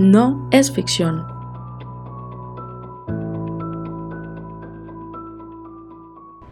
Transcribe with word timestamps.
no 0.00 0.48
es 0.50 0.72
ficción. 0.72 1.26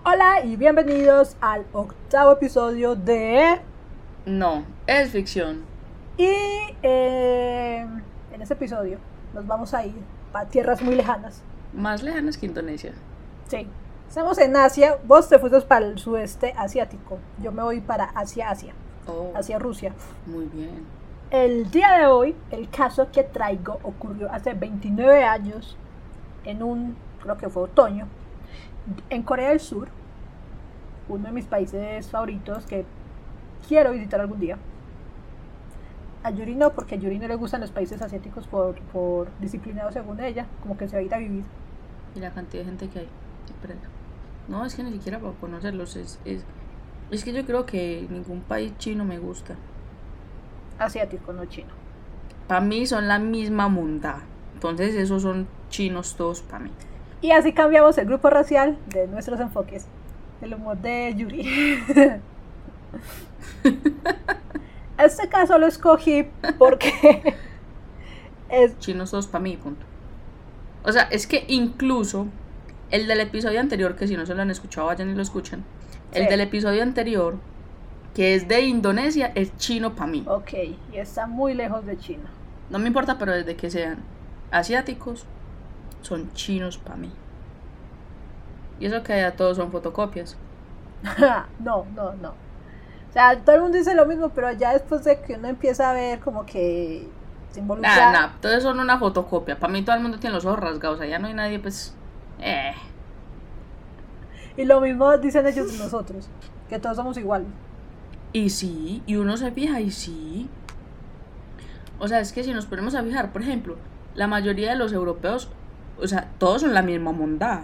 Hola 0.04 0.44
y 0.44 0.56
bienvenidos 0.56 1.34
al 1.40 1.64
octavo 1.72 2.32
episodio 2.32 2.94
de... 2.94 3.58
No, 4.26 4.66
es 4.86 5.12
ficción. 5.12 5.62
Y 6.18 6.28
eh, 6.82 7.86
en 8.34 8.42
este 8.42 8.52
episodio 8.52 8.98
nos 9.32 9.46
vamos 9.46 9.72
a 9.72 9.86
ir 9.86 9.94
para 10.30 10.46
tierras 10.46 10.82
muy 10.82 10.94
lejanas. 10.94 11.40
Más 11.72 12.02
lejanas 12.02 12.36
que 12.36 12.44
Indonesia. 12.44 12.92
Sí. 13.46 13.66
Estamos 14.10 14.36
en 14.36 14.56
Asia, 14.56 14.98
vos 15.06 15.26
te 15.26 15.38
fuiste 15.38 15.58
para 15.62 15.86
el 15.86 15.98
sudeste 15.98 16.52
asiático, 16.54 17.16
yo 17.42 17.50
me 17.50 17.62
voy 17.62 17.80
para 17.80 18.04
Asia, 18.10 18.50
Asia, 18.50 18.74
Oh, 19.06 19.32
hacia 19.34 19.58
Rusia. 19.58 19.94
muy 20.26 20.44
bien. 20.52 20.97
El 21.30 21.70
día 21.70 21.98
de 21.98 22.06
hoy, 22.06 22.34
el 22.50 22.70
caso 22.70 23.10
que 23.12 23.22
traigo 23.22 23.78
ocurrió 23.82 24.32
hace 24.32 24.54
29 24.54 25.24
años, 25.24 25.76
en 26.44 26.62
un, 26.62 26.96
creo 27.22 27.36
que 27.36 27.50
fue 27.50 27.64
otoño, 27.64 28.08
en 29.10 29.22
Corea 29.22 29.50
del 29.50 29.60
Sur, 29.60 29.88
uno 31.06 31.26
de 31.26 31.32
mis 31.32 31.44
países 31.44 32.08
favoritos 32.08 32.64
que 32.64 32.86
quiero 33.68 33.92
visitar 33.92 34.22
algún 34.22 34.40
día. 34.40 34.56
A 36.22 36.30
Yuri 36.30 36.54
no, 36.54 36.72
porque 36.72 36.94
a 36.94 36.98
Yuri 36.98 37.18
no 37.18 37.28
le 37.28 37.34
gustan 37.34 37.60
los 37.60 37.72
países 37.72 38.00
asiáticos 38.00 38.46
por, 38.46 38.80
por 38.84 39.28
disciplinados 39.38 39.92
según 39.92 40.20
ella, 40.20 40.46
como 40.62 40.78
que 40.78 40.88
se 40.88 40.96
va 40.96 41.00
a 41.00 41.02
ir 41.02 41.14
a 41.14 41.18
vivir. 41.18 41.44
Y 42.14 42.20
la 42.20 42.30
cantidad 42.30 42.62
de 42.62 42.70
gente 42.70 42.88
que 42.88 43.00
hay. 43.00 43.08
Espera. 43.44 43.74
No, 44.48 44.64
es 44.64 44.74
que 44.74 44.82
ni 44.82 44.92
siquiera 44.92 45.18
para 45.18 45.34
conocerlos. 45.34 45.94
Es, 45.94 46.18
es, 46.24 46.42
es 47.10 47.22
que 47.22 47.34
yo 47.34 47.44
creo 47.44 47.66
que 47.66 48.06
ningún 48.08 48.40
país 48.40 48.72
chino 48.78 49.04
me 49.04 49.18
gusta. 49.18 49.56
Asiático, 50.78 51.32
no 51.32 51.44
chino. 51.46 51.70
Para 52.46 52.60
mí 52.60 52.86
son 52.86 53.08
la 53.08 53.18
misma 53.18 53.68
monda. 53.68 54.20
Entonces 54.54 54.94
esos 54.94 55.22
son 55.22 55.46
chinos 55.70 56.16
todos 56.16 56.42
para 56.42 56.64
mí. 56.64 56.70
Y 57.20 57.32
así 57.32 57.52
cambiamos 57.52 57.98
el 57.98 58.06
grupo 58.06 58.30
racial 58.30 58.78
de 58.86 59.06
nuestros 59.08 59.40
enfoques. 59.40 59.86
El 60.40 60.54
humor 60.54 60.78
de 60.78 61.14
Yuri. 61.16 61.80
este 64.98 65.28
caso 65.28 65.58
lo 65.58 65.66
escogí 65.66 66.26
porque 66.58 67.34
es 68.48 68.78
Chinos 68.78 69.10
todos 69.10 69.26
para 69.26 69.42
mí, 69.42 69.56
punto. 69.56 69.84
O 70.84 70.92
sea, 70.92 71.02
es 71.02 71.26
que 71.26 71.44
incluso 71.48 72.26
el 72.90 73.06
del 73.06 73.20
episodio 73.20 73.60
anterior, 73.60 73.96
que 73.96 74.06
si 74.06 74.16
no 74.16 74.24
se 74.26 74.34
lo 74.34 74.42
han 74.42 74.50
escuchado, 74.50 74.86
vayan 74.86 75.10
y 75.10 75.14
lo 75.14 75.22
escuchan. 75.22 75.64
El 76.12 76.24
Sí. 76.24 76.28
del 76.30 76.40
episodio 76.40 76.82
anterior, 76.82 77.36
que 78.14 78.34
es 78.34 78.48
de 78.48 78.62
Indonesia, 78.62 79.32
es 79.34 79.56
chino 79.56 79.94
para 79.94 80.10
mí. 80.10 80.24
ok 80.26 80.52
y 80.92 80.96
está 80.96 81.26
muy 81.26 81.54
lejos 81.54 81.84
de 81.86 81.98
China. 81.98 82.30
No 82.70 82.78
me 82.78 82.88
importa, 82.88 83.18
pero 83.18 83.32
desde 83.32 83.56
que 83.56 83.70
sean 83.70 83.98
asiáticos, 84.50 85.24
son 86.02 86.32
chinos 86.32 86.78
para 86.78 86.96
mí. 86.96 87.12
Y 88.80 88.86
eso 88.86 89.02
que 89.02 89.12
allá 89.12 89.36
todos 89.36 89.56
son 89.56 89.70
fotocopias. 89.70 90.36
no, 91.60 91.86
no, 91.94 92.12
no. 92.14 92.30
O 92.30 93.12
sea, 93.12 93.38
todo 93.38 93.56
el 93.56 93.62
mundo 93.62 93.78
dice 93.78 93.94
lo 93.94 94.04
mismo, 94.06 94.28
pero 94.30 94.52
ya 94.52 94.72
después 94.72 95.04
de 95.04 95.20
que 95.20 95.34
uno 95.34 95.48
empieza 95.48 95.90
a 95.90 95.94
ver 95.94 96.20
como 96.20 96.44
que 96.44 97.08
se 97.50 97.60
involucra. 97.60 98.12
Nada, 98.12 98.34
todos 98.40 98.62
son 98.62 98.78
una 98.78 98.98
fotocopia. 98.98 99.58
Para 99.58 99.72
mí 99.72 99.82
todo 99.82 99.96
el 99.96 100.02
mundo 100.02 100.18
tiene 100.18 100.34
los 100.34 100.44
ojos 100.44 100.60
rasgados. 100.60 101.00
Allá 101.00 101.18
no 101.18 101.28
hay 101.28 101.34
nadie, 101.34 101.58
pues. 101.58 101.94
Eh. 102.40 102.74
Y 104.56 104.64
lo 104.64 104.80
mismo 104.80 105.16
dicen 105.18 105.46
ellos 105.46 105.72
de 105.72 105.78
nosotros, 105.78 106.28
que 106.68 106.78
todos 106.78 106.96
somos 106.96 107.16
iguales. 107.16 107.48
Y 108.32 108.50
sí, 108.50 109.02
y 109.06 109.16
uno 109.16 109.36
se 109.36 109.50
fija 109.52 109.80
y 109.80 109.90
sí. 109.90 110.48
O 111.98 112.06
sea, 112.08 112.20
es 112.20 112.32
que 112.32 112.44
si 112.44 112.52
nos 112.52 112.66
ponemos 112.66 112.94
a 112.94 113.02
fijar, 113.02 113.32
por 113.32 113.42
ejemplo, 113.42 113.76
la 114.14 114.26
mayoría 114.26 114.70
de 114.70 114.76
los 114.76 114.92
europeos, 114.92 115.48
o 116.00 116.06
sea, 116.06 116.28
todos 116.38 116.60
son 116.62 116.74
la 116.74 116.82
misma 116.82 117.12
mondada. 117.12 117.62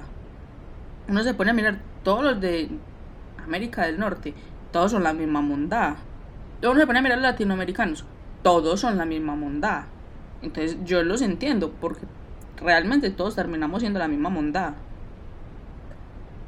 Uno 1.08 1.22
se 1.22 1.34
pone 1.34 1.50
a 1.50 1.54
mirar, 1.54 1.78
todos 2.02 2.24
los 2.24 2.40
de 2.40 2.70
América 3.44 3.86
del 3.86 3.98
Norte, 4.00 4.34
todos 4.72 4.90
son 4.92 5.02
la 5.02 5.12
misma 5.12 5.40
mondada. 5.42 5.96
Luego 6.60 6.72
uno 6.72 6.80
se 6.80 6.86
pone 6.86 6.98
a 6.98 7.02
mirar 7.02 7.18
los 7.18 7.26
latinoamericanos, 7.30 8.04
todos 8.42 8.80
son 8.80 8.96
la 8.96 9.04
misma 9.04 9.36
mondada. 9.36 9.86
Entonces 10.42 10.78
yo 10.84 11.02
los 11.02 11.20
entiendo, 11.22 11.70
porque 11.80 12.06
realmente 12.56 13.10
todos 13.10 13.36
terminamos 13.36 13.80
siendo 13.82 13.98
la 13.98 14.08
misma 14.08 14.30
mondada. 14.30 14.74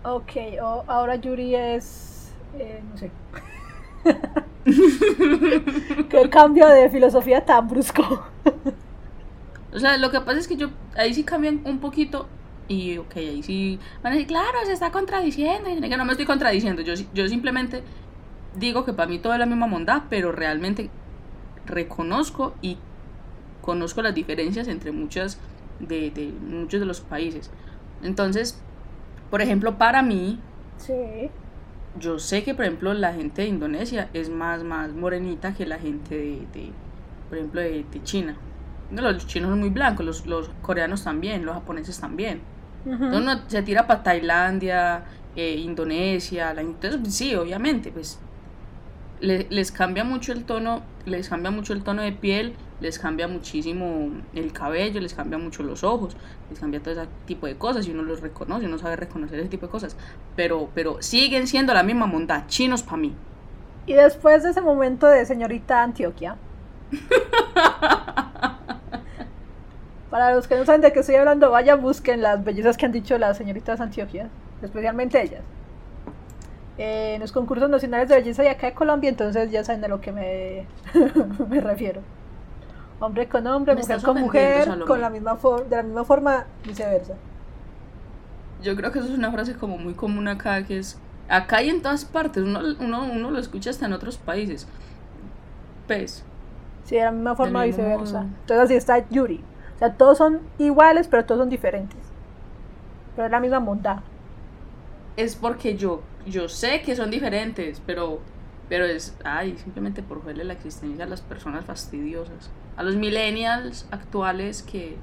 Ok, 0.04 0.32
o- 0.62 0.84
ahora 0.86 1.16
Yuri 1.16 1.54
es. 1.54 2.32
eh, 2.58 2.80
no 2.90 2.96
sé. 2.96 3.10
Qué 6.08 6.30
cambio 6.30 6.68
de 6.68 6.90
filosofía 6.90 7.44
tan 7.44 7.68
brusco. 7.68 8.02
O 9.72 9.78
sea, 9.78 9.96
lo 9.98 10.10
que 10.10 10.20
pasa 10.20 10.38
es 10.38 10.48
que 10.48 10.56
yo, 10.56 10.70
ahí 10.96 11.12
sí 11.14 11.24
cambian 11.24 11.60
un 11.64 11.78
poquito 11.80 12.28
y, 12.68 12.98
ok, 12.98 13.16
ahí 13.16 13.42
sí 13.42 13.78
van 14.02 14.12
a 14.12 14.16
decir, 14.16 14.28
claro, 14.28 14.58
se 14.64 14.72
está 14.72 14.90
contradiciendo. 14.90 15.68
Y 15.68 15.80
que 15.88 15.96
no 15.96 16.04
me 16.04 16.12
estoy 16.12 16.26
contradiciendo, 16.26 16.82
yo, 16.82 16.94
yo 17.14 17.28
simplemente 17.28 17.82
digo 18.56 18.84
que 18.84 18.92
para 18.92 19.08
mí 19.08 19.18
todo 19.18 19.34
es 19.34 19.38
la 19.38 19.46
misma 19.46 19.66
bondad, 19.68 20.04
pero 20.08 20.32
realmente 20.32 20.90
reconozco 21.66 22.54
y 22.62 22.78
conozco 23.60 24.02
las 24.02 24.14
diferencias 24.14 24.68
entre 24.68 24.92
muchas 24.92 25.38
de, 25.80 26.10
de 26.10 26.28
muchos 26.28 26.80
de 26.80 26.86
los 26.86 27.00
países. 27.00 27.50
Entonces, 28.02 28.62
por 29.30 29.42
ejemplo, 29.42 29.78
para 29.78 30.02
mí, 30.02 30.40
Sí. 30.78 31.30
Yo 31.98 32.18
sé 32.18 32.44
que, 32.44 32.54
por 32.54 32.64
ejemplo, 32.64 32.92
la 32.94 33.12
gente 33.12 33.42
de 33.42 33.48
Indonesia 33.48 34.08
es 34.12 34.30
más, 34.30 34.62
más 34.64 34.92
morenita 34.92 35.54
que 35.54 35.66
la 35.66 35.78
gente 35.78 36.16
de, 36.16 36.46
de, 36.52 36.70
por 37.28 37.38
ejemplo, 37.38 37.60
de, 37.60 37.84
de 37.90 38.02
China. 38.02 38.36
No, 38.90 39.02
los 39.02 39.26
chinos 39.26 39.50
son 39.50 39.60
muy 39.60 39.70
blancos, 39.70 40.06
los, 40.06 40.26
los 40.26 40.50
coreanos 40.62 41.02
también, 41.04 41.44
los 41.44 41.54
japoneses 41.54 41.98
también. 41.98 42.40
Entonces 42.84 43.20
uno 43.20 43.40
se 43.48 43.62
tira 43.62 43.86
para 43.86 44.02
Tailandia, 44.02 45.02
eh, 45.34 45.56
Indonesia, 45.56 46.54
la, 46.54 46.60
entonces 46.60 47.12
sí, 47.12 47.34
obviamente, 47.34 47.90
pues 47.90 48.20
le- 49.20 49.46
les 49.50 49.72
cambia 49.72 50.04
mucho 50.04 50.32
el 50.32 50.44
tono, 50.44 50.82
les 51.04 51.28
cambia 51.28 51.50
mucho 51.50 51.72
el 51.72 51.82
tono 51.82 52.02
de 52.02 52.12
piel, 52.12 52.54
les 52.80 52.98
cambia 52.98 53.28
muchísimo 53.28 54.10
el 54.34 54.52
cabello, 54.52 55.00
les 55.00 55.14
cambia 55.14 55.38
mucho 55.38 55.62
los 55.62 55.82
ojos, 55.84 56.16
les 56.50 56.58
cambia 56.60 56.80
todo 56.80 56.92
ese 56.92 57.08
tipo 57.26 57.46
de 57.46 57.56
cosas 57.56 57.86
y 57.86 57.90
uno 57.90 58.02
los 58.02 58.20
reconoce, 58.20 58.66
uno 58.66 58.78
sabe 58.78 58.96
reconocer 58.96 59.38
ese 59.40 59.48
tipo 59.48 59.66
de 59.66 59.72
cosas, 59.72 59.96
pero, 60.36 60.68
pero 60.74 61.00
siguen 61.00 61.46
siendo 61.46 61.72
la 61.74 61.82
misma 61.82 62.06
monda, 62.06 62.46
chinos 62.46 62.82
para 62.82 62.98
mí. 62.98 63.14
Y 63.86 63.94
después 63.94 64.42
de 64.42 64.50
ese 64.50 64.60
momento 64.60 65.06
de 65.06 65.24
señorita 65.24 65.82
Antioquia. 65.82 66.36
Para 70.10 70.34
los 70.34 70.46
que 70.46 70.56
no 70.56 70.64
saben 70.64 70.80
de 70.80 70.92
qué 70.92 71.00
estoy 71.00 71.16
hablando, 71.16 71.50
vayan, 71.50 71.80
busquen 71.82 72.22
las 72.22 72.42
bellezas 72.44 72.76
que 72.76 72.86
han 72.86 72.92
dicho 72.92 73.18
las 73.18 73.36
señoritas 73.36 73.80
Antioquias, 73.80 74.28
especialmente 74.62 75.20
ellas. 75.20 75.42
Eh, 76.78 77.14
en 77.14 77.20
los 77.20 77.32
concursos 77.32 77.70
nacionales 77.70 78.08
de 78.08 78.16
belleza 78.16 78.42
de 78.42 78.50
acá 78.50 78.66
de 78.66 78.74
Colombia, 78.74 79.08
entonces 79.08 79.50
ya 79.50 79.64
saben 79.64 79.80
de 79.80 79.88
lo 79.88 80.00
que 80.00 80.12
me, 80.12 80.66
me 81.48 81.60
refiero. 81.60 82.02
Hombre 83.00 83.28
con 83.28 83.46
hombre, 83.46 83.74
Me 83.74 83.80
mujer 83.82 84.02
con 84.02 84.20
mujer, 84.20 84.64
Salomé. 84.64 84.84
con 84.86 85.00
la 85.00 85.10
misma 85.10 85.36
for- 85.36 85.68
de 85.68 85.76
la 85.76 85.82
misma 85.82 86.04
forma, 86.04 86.44
viceversa. 86.66 87.14
Yo 88.62 88.74
creo 88.76 88.90
que 88.92 88.98
eso 89.00 89.08
es 89.08 89.18
una 89.18 89.30
frase 89.32 89.54
como 89.54 89.76
muy 89.78 89.94
común 89.94 90.28
acá, 90.28 90.64
que 90.64 90.78
es 90.78 90.98
acá 91.28 91.62
y 91.62 91.68
en 91.70 91.82
todas 91.82 92.04
partes, 92.04 92.42
uno, 92.42 92.60
uno, 92.80 93.04
uno 93.04 93.30
lo 93.30 93.38
escucha 93.38 93.70
hasta 93.70 93.86
en 93.86 93.92
otros 93.92 94.16
países. 94.18 94.66
Pues, 95.86 96.24
Sí, 96.84 96.94
de 96.96 97.02
la 97.02 97.10
misma 97.10 97.34
forma, 97.34 97.64
viceversa. 97.64 98.20
modo. 98.22 98.30
Entonces 98.42 98.64
así 98.64 98.74
está 98.74 99.08
Yuri. 99.08 99.42
O 99.74 99.78
sea, 99.78 99.92
todos 99.94 100.16
son 100.18 100.40
iguales, 100.58 101.08
pero 101.08 101.24
todos 101.26 101.40
son 101.40 101.48
diferentes. 101.50 101.98
Pero 103.14 103.26
es 103.26 103.32
la 103.32 103.40
misma 103.40 103.58
bondad. 103.58 103.98
es 105.16 105.34
porque 105.36 105.76
yo, 105.76 106.00
yo 106.26 106.48
sé 106.48 106.82
que 106.82 106.96
son 106.96 107.10
diferentes, 107.10 107.80
pero, 107.86 108.20
pero 108.68 108.84
es, 108.84 109.16
ay, 109.24 109.56
simplemente 109.58 110.02
por 110.02 110.22
joderle 110.22 110.44
la 110.44 110.52
existencia 110.54 111.04
a 111.04 111.08
las 111.08 111.20
personas 111.20 111.64
fastidiosas, 111.64 112.50
a 112.76 112.82
los 112.82 112.96
millennials 112.96 113.86
actuales 113.90 114.62
que 114.62 114.96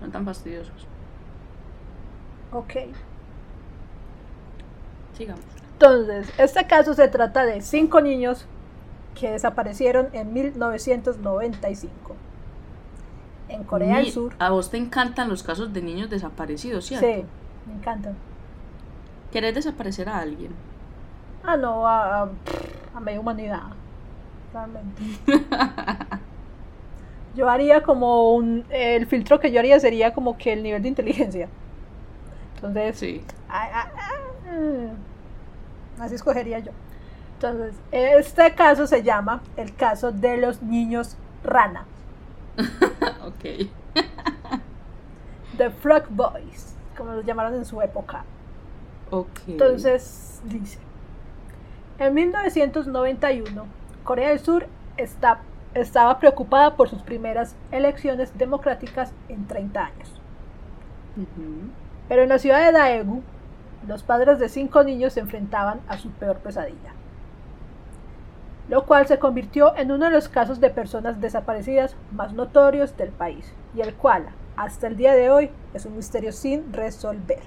son 0.00 0.10
tan 0.12 0.24
fastidiosos. 0.24 0.86
Ok. 2.52 2.74
Sigamos. 5.16 5.42
Entonces, 5.74 6.28
este 6.38 6.66
caso 6.66 6.94
se 6.94 7.08
trata 7.08 7.44
de 7.44 7.60
cinco 7.60 8.00
niños 8.00 8.46
que 9.18 9.30
desaparecieron 9.30 10.08
en 10.12 10.32
1995 10.32 12.16
en 13.48 13.64
Corea 13.64 13.98
Ni- 13.98 14.04
del 14.04 14.12
Sur. 14.12 14.34
A 14.38 14.50
vos 14.50 14.70
te 14.70 14.76
encantan 14.78 15.28
los 15.28 15.42
casos 15.42 15.72
de 15.72 15.82
niños 15.82 16.08
desaparecidos, 16.08 16.86
¿cierto? 16.86 17.06
Sí, 17.06 17.24
me 17.66 17.74
encantan. 17.74 18.16
¿Querés 19.30 19.54
desaparecer 19.54 20.08
a 20.08 20.18
alguien? 20.18 20.52
Ah, 21.44 21.56
no, 21.56 21.86
a, 21.86 22.22
a, 22.22 22.28
a 22.94 23.00
media 23.00 23.20
humanidad. 23.20 23.62
Realmente. 24.52 25.02
Yo 27.34 27.48
haría 27.48 27.82
como 27.82 28.34
un. 28.34 28.64
El 28.68 29.06
filtro 29.06 29.40
que 29.40 29.50
yo 29.50 29.58
haría 29.58 29.80
sería 29.80 30.12
como 30.12 30.36
que 30.36 30.52
el 30.52 30.62
nivel 30.62 30.82
de 30.82 30.88
inteligencia. 30.88 31.48
Entonces, 32.56 32.98
Sí. 32.98 33.24
Así 35.98 36.14
escogería 36.14 36.58
yo. 36.58 36.72
Entonces, 37.34 37.74
este 37.90 38.54
caso 38.54 38.86
se 38.86 39.02
llama 39.02 39.42
el 39.56 39.74
caso 39.74 40.12
de 40.12 40.36
los 40.36 40.62
niños 40.62 41.16
rana. 41.42 41.86
ok. 43.26 43.68
The 45.56 45.70
Frog 45.70 46.04
Boys, 46.10 46.74
como 46.96 47.12
los 47.12 47.24
llamaron 47.24 47.54
en 47.54 47.64
su 47.64 47.80
época. 47.82 48.24
Ok. 49.10 49.40
Entonces, 49.48 50.40
dice, 50.44 50.78
en 52.06 52.14
1991, 52.14 53.66
Corea 54.04 54.30
del 54.30 54.40
Sur 54.40 54.66
está, 54.96 55.40
estaba 55.74 56.18
preocupada 56.18 56.76
por 56.76 56.88
sus 56.88 57.02
primeras 57.02 57.54
elecciones 57.70 58.36
democráticas 58.36 59.12
en 59.28 59.46
30 59.46 59.84
años. 59.84 60.20
Pero 62.08 62.22
en 62.22 62.28
la 62.28 62.38
ciudad 62.38 62.64
de 62.64 62.72
Daegu, 62.72 63.22
los 63.86 64.02
padres 64.02 64.38
de 64.38 64.48
cinco 64.48 64.82
niños 64.82 65.12
se 65.12 65.20
enfrentaban 65.20 65.80
a 65.88 65.98
su 65.98 66.10
peor 66.10 66.38
pesadilla, 66.38 66.92
lo 68.68 68.86
cual 68.86 69.06
se 69.06 69.18
convirtió 69.18 69.76
en 69.76 69.92
uno 69.92 70.06
de 70.06 70.12
los 70.12 70.28
casos 70.28 70.60
de 70.60 70.70
personas 70.70 71.20
desaparecidas 71.20 71.96
más 72.12 72.32
notorios 72.32 72.96
del 72.96 73.10
país, 73.10 73.52
y 73.74 73.80
el 73.80 73.94
cual, 73.94 74.26
hasta 74.56 74.86
el 74.86 74.96
día 74.96 75.14
de 75.14 75.30
hoy, 75.30 75.50
es 75.74 75.86
un 75.86 75.96
misterio 75.96 76.32
sin 76.32 76.72
resolver. 76.72 77.42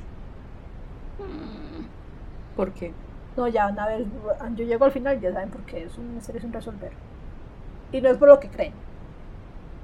¿Por 2.55 2.71
qué? 2.71 2.93
No, 3.37 3.47
ya 3.47 3.65
van 3.65 3.79
a 3.79 3.87
ver, 3.87 4.05
yo 4.55 4.65
llego 4.65 4.85
al 4.85 4.91
final 4.91 5.17
y 5.17 5.21
ya 5.21 5.33
saben 5.33 5.49
por 5.49 5.61
qué 5.61 5.83
es 5.83 5.97
un 5.97 6.15
misterio 6.15 6.41
sin 6.41 6.53
resolver. 6.53 6.91
Y 7.91 8.01
no 8.01 8.09
es 8.09 8.17
por 8.17 8.29
lo 8.29 8.39
que 8.39 8.49
creen. 8.49 8.73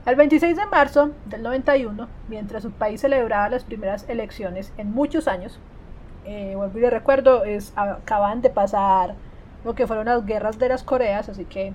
El 0.06 0.16
26 0.16 0.56
de 0.56 0.66
marzo 0.66 1.12
del 1.26 1.44
91, 1.44 2.08
mientras 2.28 2.64
su 2.64 2.72
país 2.72 3.02
celebraba 3.02 3.50
las 3.50 3.64
primeras 3.64 4.08
elecciones 4.10 4.74
en 4.78 4.92
muchos 4.92 5.28
años, 5.28 5.60
eh, 6.26 6.54
vuelvo 6.56 6.78
y 6.78 6.82
les 6.82 6.92
recuerdo, 6.92 7.44
es, 7.44 7.74
acaban 7.76 8.42
de 8.42 8.50
pasar 8.50 9.16
lo 9.64 9.76
que 9.76 9.86
fueron 9.86 10.06
las 10.06 10.26
guerras 10.26 10.58
de 10.58 10.70
las 10.70 10.84
Coreas, 10.84 11.30
así 11.30 11.46
que 11.46 11.74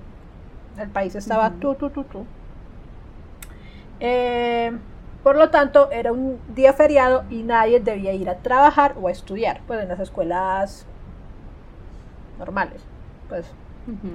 el 0.77 0.89
país 0.89 1.15
estaba 1.15 1.51
tú, 1.51 1.75
tú, 1.75 1.89
tú, 1.89 2.03
tú. 2.03 2.25
Por 5.23 5.35
lo 5.35 5.49
tanto, 5.49 5.91
era 5.91 6.13
un 6.13 6.39
día 6.55 6.71
feriado 6.71 7.25
y 7.29 7.43
nadie 7.43 7.81
debía 7.81 8.13
ir 8.13 8.29
a 8.29 8.37
trabajar 8.37 8.95
o 9.01 9.09
a 9.09 9.11
estudiar, 9.11 9.59
pues 9.67 9.81
en 9.81 9.89
las 9.89 9.99
escuelas 9.99 10.85
normales. 12.37 12.81
Pues, 13.29 13.45
Ujú. 13.87 14.07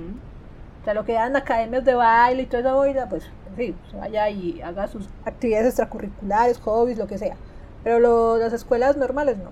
o 0.81 0.85
sea, 0.85 0.95
lo 0.95 1.05
que 1.05 1.13
dan 1.15 1.37
academias 1.37 1.85
de 1.85 1.95
baile 1.95 2.43
y 2.43 2.47
toda 2.47 2.61
esa 2.61 2.75
boida, 2.75 3.09
pues 3.09 3.31
sí, 3.57 3.75
pues, 3.81 4.01
vaya 4.01 4.29
y 4.31 4.61
haga 4.63 4.87
sus 4.89 5.09
actividades 5.25 5.67
extracurriculares, 5.69 6.59
hobbies, 6.61 6.99
lo 6.99 7.07
que 7.07 7.19
sea. 7.19 7.37
Pero 7.85 7.99
lo- 7.99 8.37
las 8.39 8.53
escuelas 8.53 8.97
normales 8.97 9.39
no. 9.39 9.51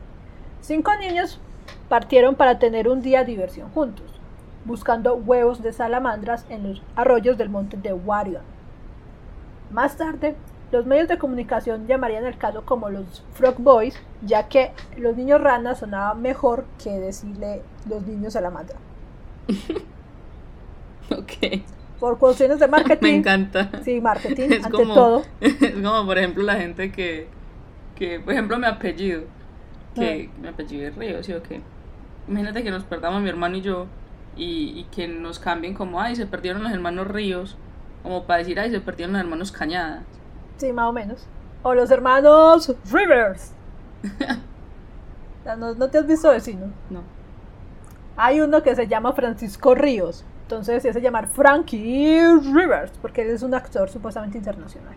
Cinco 0.60 0.92
niños 1.00 1.40
partieron 1.88 2.34
para 2.34 2.58
tener 2.58 2.88
un 2.88 3.02
día 3.02 3.20
de 3.20 3.26
diversión 3.26 3.70
juntos, 3.70 4.06
buscando 4.64 5.14
huevos 5.14 5.62
de 5.62 5.72
salamandras 5.72 6.44
en 6.48 6.68
los 6.68 6.82
arroyos 6.96 7.36
del 7.38 7.48
monte 7.48 7.76
de 7.76 7.92
Warion. 7.92 8.42
Más 9.70 9.96
tarde, 9.96 10.36
los 10.72 10.86
medios 10.86 11.08
de 11.08 11.18
comunicación 11.18 11.86
llamarían 11.86 12.24
el 12.26 12.36
caso 12.38 12.64
como 12.64 12.90
los 12.90 13.24
Frog 13.34 13.56
Boys, 13.58 14.00
ya 14.22 14.48
que 14.48 14.72
los 14.96 15.16
niños 15.16 15.40
ranas 15.40 15.78
sonaban 15.78 16.20
mejor 16.22 16.64
que 16.82 16.90
decirle 16.98 17.62
los 17.88 18.06
niños 18.06 18.32
salamandra. 18.32 18.76
Ok. 21.10 21.62
Por 21.98 22.18
cuestiones 22.18 22.58
de 22.60 22.68
marketing. 22.68 23.02
Me 23.02 23.16
encanta. 23.16 23.70
Sí, 23.82 24.00
marketing, 24.00 24.48
Es 24.50 24.64
ante 24.64 24.76
como, 24.76 24.94
todo. 24.94 25.22
es 25.40 25.72
como, 25.72 26.06
por 26.06 26.18
ejemplo, 26.18 26.42
la 26.42 26.54
gente 26.56 26.92
que, 26.92 27.28
que 27.96 28.20
por 28.20 28.32
ejemplo, 28.32 28.58
mi 28.58 28.66
apellido, 28.66 29.22
que 29.94 30.30
mi 30.40 30.48
apellido 30.48 30.88
es 30.88 30.96
Río, 30.96 31.22
¿sí 31.22 31.32
o 31.32 31.42
qué? 31.42 31.60
Imagínate 32.28 32.62
que 32.62 32.70
nos 32.70 32.84
perdamos 32.84 33.22
mi 33.22 33.28
hermano 33.28 33.56
y 33.56 33.60
yo, 33.60 33.86
y, 34.36 34.78
y 34.78 34.84
que 34.92 35.08
nos 35.08 35.38
cambien 35.38 35.74
como, 35.74 36.00
ay, 36.00 36.16
se 36.16 36.26
perdieron 36.26 36.62
los 36.62 36.72
hermanos 36.72 37.08
Ríos, 37.08 37.56
como 38.02 38.24
para 38.24 38.38
decir, 38.38 38.58
ay, 38.60 38.70
se 38.70 38.80
perdieron 38.80 39.12
los 39.12 39.20
hermanos 39.20 39.52
Cañadas. 39.52 40.04
Sí, 40.56 40.72
más 40.72 40.88
o 40.88 40.92
menos. 40.92 41.26
O 41.62 41.74
los 41.74 41.90
hermanos 41.90 42.74
Rivers. 42.90 43.52
¿No, 45.58 45.74
no 45.74 45.90
te 45.90 45.98
has 45.98 46.06
visto 46.06 46.30
vecino? 46.30 46.66
No. 46.88 47.02
Hay 48.16 48.40
uno 48.40 48.62
que 48.62 48.74
se 48.74 48.86
llama 48.86 49.12
Francisco 49.12 49.74
Ríos. 49.74 50.24
Entonces 50.42 50.82
se 50.82 50.90
hace 50.90 51.00
llamar 51.00 51.28
Frankie 51.28 52.22
Rivers, 52.52 52.92
porque 53.00 53.22
él 53.22 53.30
es 53.30 53.42
un 53.42 53.54
actor 53.54 53.88
supuestamente 53.88 54.38
internacional. 54.38 54.94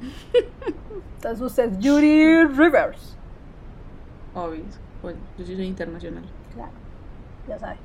Entonces 1.16 1.40
usted 1.40 1.72
es 1.72 1.78
Judy 1.78 2.44
Rivers. 2.44 3.16
Obvio. 4.34 4.64
Pues 5.00 5.16
yo 5.38 5.44
sí 5.44 5.56
soy 5.56 5.66
internacional. 5.66 6.24
Claro, 6.54 6.72
ya 7.48 7.58
sabe. 7.58 7.76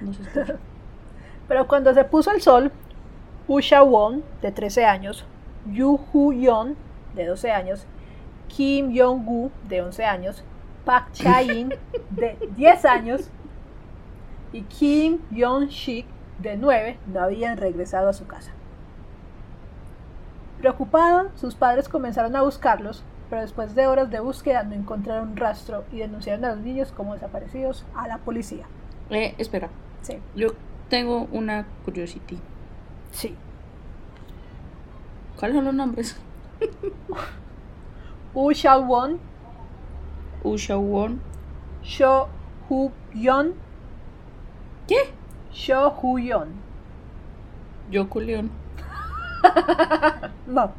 No 0.00 0.12
sé 0.12 0.22
escucha. 0.22 0.56
Pero 1.48 1.66
cuando 1.68 1.92
se 1.92 2.04
puso 2.04 2.30
el 2.32 2.40
sol, 2.40 2.72
Usha 3.48 3.82
Won, 3.82 4.24
de 4.40 4.52
13 4.52 4.84
años, 4.84 5.24
Yu 5.66 6.00
Hu 6.12 6.32
Yeon, 6.32 6.76
de 7.14 7.26
12 7.26 7.50
años, 7.50 7.86
Kim 8.48 8.96
Jong-gu, 8.96 9.50
de 9.68 9.82
11 9.82 10.04
años, 10.04 10.44
Park 10.84 11.12
Cha-in, 11.12 11.72
de 12.10 12.36
10 12.56 12.84
años, 12.84 13.30
y 14.52 14.62
Kim 14.62 15.18
Jong-shik, 15.30 16.06
de 16.40 16.56
9, 16.56 16.98
no 17.06 17.20
habían 17.20 17.56
regresado 17.56 18.08
a 18.08 18.12
su 18.12 18.26
casa. 18.26 18.50
Preocupados, 20.58 21.28
sus 21.40 21.54
padres 21.54 21.88
comenzaron 21.88 22.36
a 22.36 22.42
buscarlos, 22.42 23.02
pero 23.30 23.42
después 23.42 23.74
de 23.74 23.86
horas 23.86 24.10
de 24.10 24.20
búsqueda 24.20 24.62
no 24.62 24.74
encontraron 24.74 25.36
rastro 25.36 25.84
y 25.92 25.98
denunciaron 25.98 26.44
a 26.44 26.50
los 26.54 26.58
niños 26.58 26.92
como 26.92 27.14
desaparecidos 27.14 27.84
a 27.96 28.06
la 28.08 28.18
policía. 28.18 28.66
Eh, 29.10 29.34
espera, 29.38 29.68
Sí, 30.02 30.18
yo 30.34 30.48
tengo 30.88 31.28
una 31.32 31.64
curiosity. 31.84 32.38
sí. 33.12 33.36
¿Cuáles 35.38 35.56
son 35.56 35.64
los 35.64 35.74
nombres? 35.74 36.16
Usha 38.34 38.78
Won, 38.78 39.18
Usha 40.44 40.76
Won. 40.78 41.20
Sho 41.82 42.28
Hu 42.68 42.90
Yeon, 43.14 43.54
¿Qué? 44.86 45.12
Sho 45.52 45.90
Hu 45.90 46.18
Yeon. 46.18 46.48
Yoko 47.90 48.20
León. 48.20 48.50
No. 50.46 50.72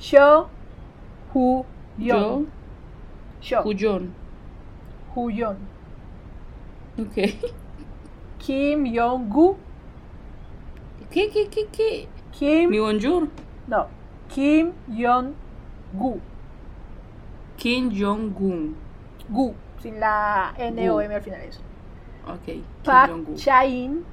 Sho 0.00 0.48
Hu 1.32 1.64
Yo, 1.98 2.16
Yeon. 2.16 2.46
Sho 3.40 3.62
Cuyón. 3.62 4.12
Hu 5.14 5.30
Yeon. 5.30 5.56
Ok. 6.98 7.16
Kim 8.38 8.84
Jong-gu. 8.94 9.56
¿Qué, 11.10 11.28
qué, 11.30 11.48
qué, 11.48 11.66
qué? 11.72 12.08
Kim. 12.32 12.70
Mi 12.70 12.78
bonjour. 12.78 13.28
No. 13.66 13.86
Kim 14.28 14.72
Jong-gu. 14.88 16.20
Kim 17.56 17.90
Jong-un. 17.90 18.76
Gu. 19.28 19.54
Sin 19.80 20.00
la 20.00 20.54
N 20.58 20.90
o. 20.90 21.00
M 21.00 21.14
al 21.14 21.22
final 21.22 21.40
eso. 21.40 21.60
Ok. 22.26 22.62
Park. 22.84 23.34
Cha-in. 23.36 24.04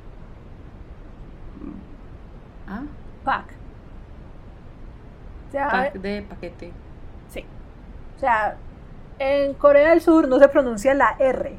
Ah, 2.67 2.83
Park. 3.23 3.47
O 5.47 5.51
sea, 5.51 5.69
pack 5.69 5.93
de 5.93 6.21
paquete. 6.23 6.71
Sí. 7.29 7.45
O 8.15 8.19
sea, 8.19 8.55
en 9.19 9.53
Corea 9.53 9.89
del 9.91 10.01
Sur 10.01 10.27
no 10.27 10.39
se 10.39 10.47
pronuncia 10.47 10.93
la 10.93 11.15
R. 11.19 11.57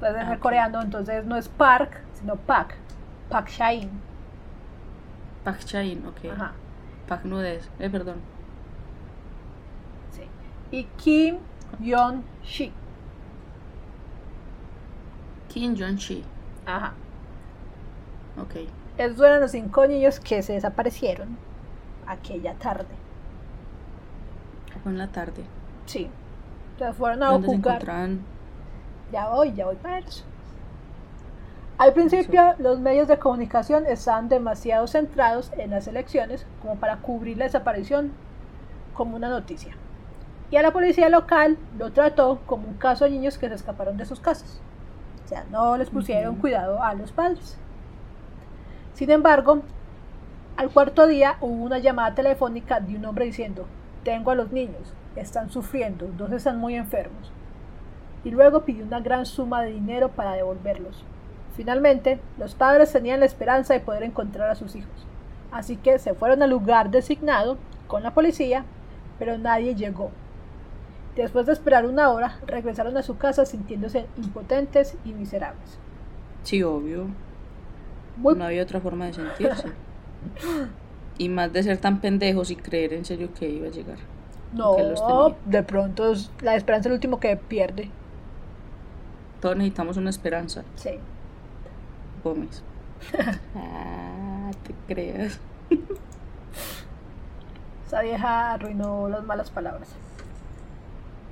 Pues 0.00 0.14
en 0.14 0.20
Ah, 0.20 0.32
el 0.32 0.38
coreano, 0.38 0.80
entonces 0.82 1.24
no 1.24 1.36
es 1.36 1.48
Park, 1.48 2.00
sino 2.14 2.36
Pak. 2.36 2.74
Pak 3.28 3.48
Shain. 3.48 3.90
Pak 5.44 5.58
Chain, 5.64 6.04
ok. 6.06 6.32
Ajá. 6.32 6.52
Pak 7.08 7.24
Nudes. 7.24 7.70
Eh, 7.78 7.90
perdón. 7.90 8.16
Y 10.74 10.88
Kim 10.96 11.36
Yon 11.78 12.24
Shi. 12.42 12.72
Kim 15.48 15.76
Jong-chi. 15.76 16.24
Ajá. 16.66 16.94
Ok. 18.42 18.66
Esos 18.98 19.20
eran 19.20 19.40
los 19.40 19.52
cinco 19.52 19.86
niños 19.86 20.18
que 20.18 20.42
se 20.42 20.54
desaparecieron 20.54 21.38
aquella 22.08 22.54
tarde. 22.54 22.88
Fue 24.82 24.90
en 24.90 24.98
la 24.98 25.06
tarde. 25.06 25.44
Sí. 25.86 26.10
Entonces 26.72 26.96
fueron 26.96 27.22
a 27.22 27.30
¿Dónde 27.30 27.46
jugar. 27.46 27.84
Ya 29.12 29.28
voy, 29.28 29.52
ya 29.54 29.66
voy 29.66 29.76
para 29.76 30.00
eso. 30.00 30.24
Al 31.78 31.92
principio, 31.92 32.56
los 32.58 32.80
medios 32.80 33.06
de 33.06 33.20
comunicación 33.20 33.86
estaban 33.86 34.28
demasiado 34.28 34.88
centrados 34.88 35.52
en 35.56 35.70
las 35.70 35.86
elecciones 35.86 36.44
como 36.60 36.74
para 36.80 36.96
cubrir 36.96 37.38
la 37.38 37.44
desaparición 37.44 38.10
como 38.92 39.14
una 39.14 39.28
noticia. 39.28 39.76
Y 40.54 40.56
a 40.56 40.62
la 40.62 40.70
policía 40.70 41.08
local 41.08 41.58
lo 41.80 41.90
trató 41.90 42.38
como 42.46 42.68
un 42.68 42.74
caso 42.74 43.04
de 43.04 43.10
niños 43.10 43.38
que 43.38 43.48
se 43.48 43.56
escaparon 43.56 43.96
de 43.96 44.04
sus 44.04 44.20
casas. 44.20 44.60
O 45.24 45.28
sea, 45.28 45.42
no 45.50 45.76
les 45.76 45.90
pusieron 45.90 46.36
cuidado 46.36 46.80
a 46.80 46.94
los 46.94 47.10
padres. 47.10 47.58
Sin 48.92 49.10
embargo, 49.10 49.62
al 50.56 50.70
cuarto 50.70 51.08
día 51.08 51.38
hubo 51.40 51.64
una 51.64 51.80
llamada 51.80 52.14
telefónica 52.14 52.78
de 52.78 52.94
un 52.94 53.04
hombre 53.04 53.24
diciendo, 53.24 53.66
tengo 54.04 54.30
a 54.30 54.36
los 54.36 54.52
niños, 54.52 54.94
están 55.16 55.50
sufriendo, 55.50 56.06
dos 56.16 56.30
están 56.30 56.58
muy 56.58 56.76
enfermos 56.76 57.32
y 58.22 58.30
luego 58.30 58.60
pidió 58.60 58.84
una 58.84 59.00
gran 59.00 59.26
suma 59.26 59.60
de 59.62 59.72
dinero 59.72 60.10
para 60.10 60.34
devolverlos. 60.34 61.04
Finalmente, 61.56 62.20
los 62.38 62.54
padres 62.54 62.92
tenían 62.92 63.18
la 63.18 63.26
esperanza 63.26 63.74
de 63.74 63.80
poder 63.80 64.04
encontrar 64.04 64.48
a 64.50 64.54
sus 64.54 64.76
hijos, 64.76 65.04
Así 65.50 65.74
que 65.74 65.98
se 65.98 66.14
fueron 66.14 66.44
al 66.44 66.50
lugar 66.50 66.92
designado 66.92 67.58
con 67.88 68.04
la 68.04 68.14
policía, 68.14 68.64
pero 69.18 69.36
nadie 69.36 69.74
llegó. 69.74 70.12
Después 71.16 71.46
de 71.46 71.52
esperar 71.52 71.86
una 71.86 72.10
hora, 72.10 72.38
regresaron 72.46 72.96
a 72.96 73.02
su 73.02 73.16
casa 73.16 73.44
sintiéndose 73.46 74.06
impotentes 74.16 74.96
y 75.04 75.12
miserables. 75.12 75.78
Sí, 76.42 76.62
obvio. 76.62 77.06
Muy 78.16 78.34
No 78.34 78.44
había 78.44 78.62
otra 78.62 78.80
forma 78.80 79.06
de 79.06 79.14
sentirse. 79.14 79.68
y 81.18 81.28
más 81.28 81.52
de 81.52 81.62
ser 81.62 81.78
tan 81.78 82.00
pendejos 82.00 82.50
y 82.50 82.56
creer 82.56 82.92
en 82.94 83.04
serio 83.04 83.30
que 83.34 83.48
iba 83.48 83.68
a 83.68 83.70
llegar. 83.70 83.98
No, 84.54 84.76
los 84.78 85.02
de 85.46 85.62
pronto 85.64 86.12
es- 86.12 86.30
la 86.40 86.54
esperanza 86.54 86.82
es 86.82 86.86
el 86.86 86.92
último 86.92 87.18
que 87.18 87.36
pierde. 87.36 87.90
Todos 89.40 89.56
necesitamos 89.56 89.96
una 89.96 90.10
esperanza. 90.10 90.62
Sí. 90.76 90.90
Gómez. 92.22 92.62
ah, 93.56 94.50
te 94.64 94.74
creas. 94.94 95.40
Esa 97.86 98.02
vieja 98.02 98.52
arruinó 98.52 99.08
las 99.08 99.24
malas 99.24 99.50
palabras. 99.50 99.88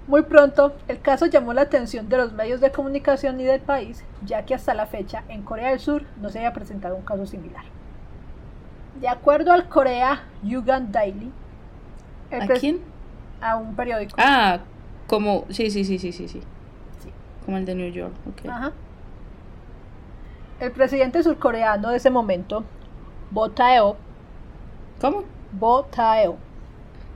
Muy 0.06 0.23
pronto, 0.23 0.75
el 0.88 1.00
caso 1.00 1.26
llamó 1.26 1.52
la 1.52 1.62
atención 1.62 2.09
de 2.09 2.16
los 2.16 2.32
medios 2.32 2.61
de 2.61 2.73
comunicación 2.73 3.40
y 3.40 3.44
del 3.44 3.61
país, 3.61 4.04
ya 4.25 4.44
que 4.44 4.54
hasta 4.54 4.75
la 4.75 4.87
fecha 4.87 5.25
en 5.28 5.42
Corea 5.42 5.71
del 5.71 5.78
Sur 5.78 6.04
no 6.21 6.28
se 6.28 6.38
había 6.38 6.52
presentado 6.52 6.97
un 6.97 7.02
caso 7.02 7.25
similar. 7.26 7.64
De 9.00 9.09
acuerdo 9.09 9.52
al 9.52 9.68
Korea 9.68 10.25
Yugan 10.42 10.90
Daily, 10.90 11.30
¿A 12.40 12.47
quién? 12.47 12.80
A 13.40 13.56
un 13.56 13.75
periódico. 13.75 14.16
Ah, 14.18 14.61
como. 15.06 15.44
Sí, 15.50 15.71
sí, 15.71 15.85
sí, 15.85 15.99
sí, 15.99 16.12
sí, 16.12 16.28
sí. 16.28 16.40
Sí. 17.00 17.12
Como 17.44 17.59
el 17.59 17.64
de 17.64 17.75
New 17.75 17.90
York. 17.90 18.14
ok. 18.28 18.49
Ajá. 18.49 18.73
El 20.61 20.73
presidente 20.73 21.23
surcoreano 21.23 21.90
de 21.90 21.97
ese 21.97 22.09
momento, 22.09 22.64
Bo 23.30 23.50
Tae-ho, 23.50 23.97
¿Cómo? 25.00 25.25
Bo 25.50 25.85
Tae-ho, 25.85 26.37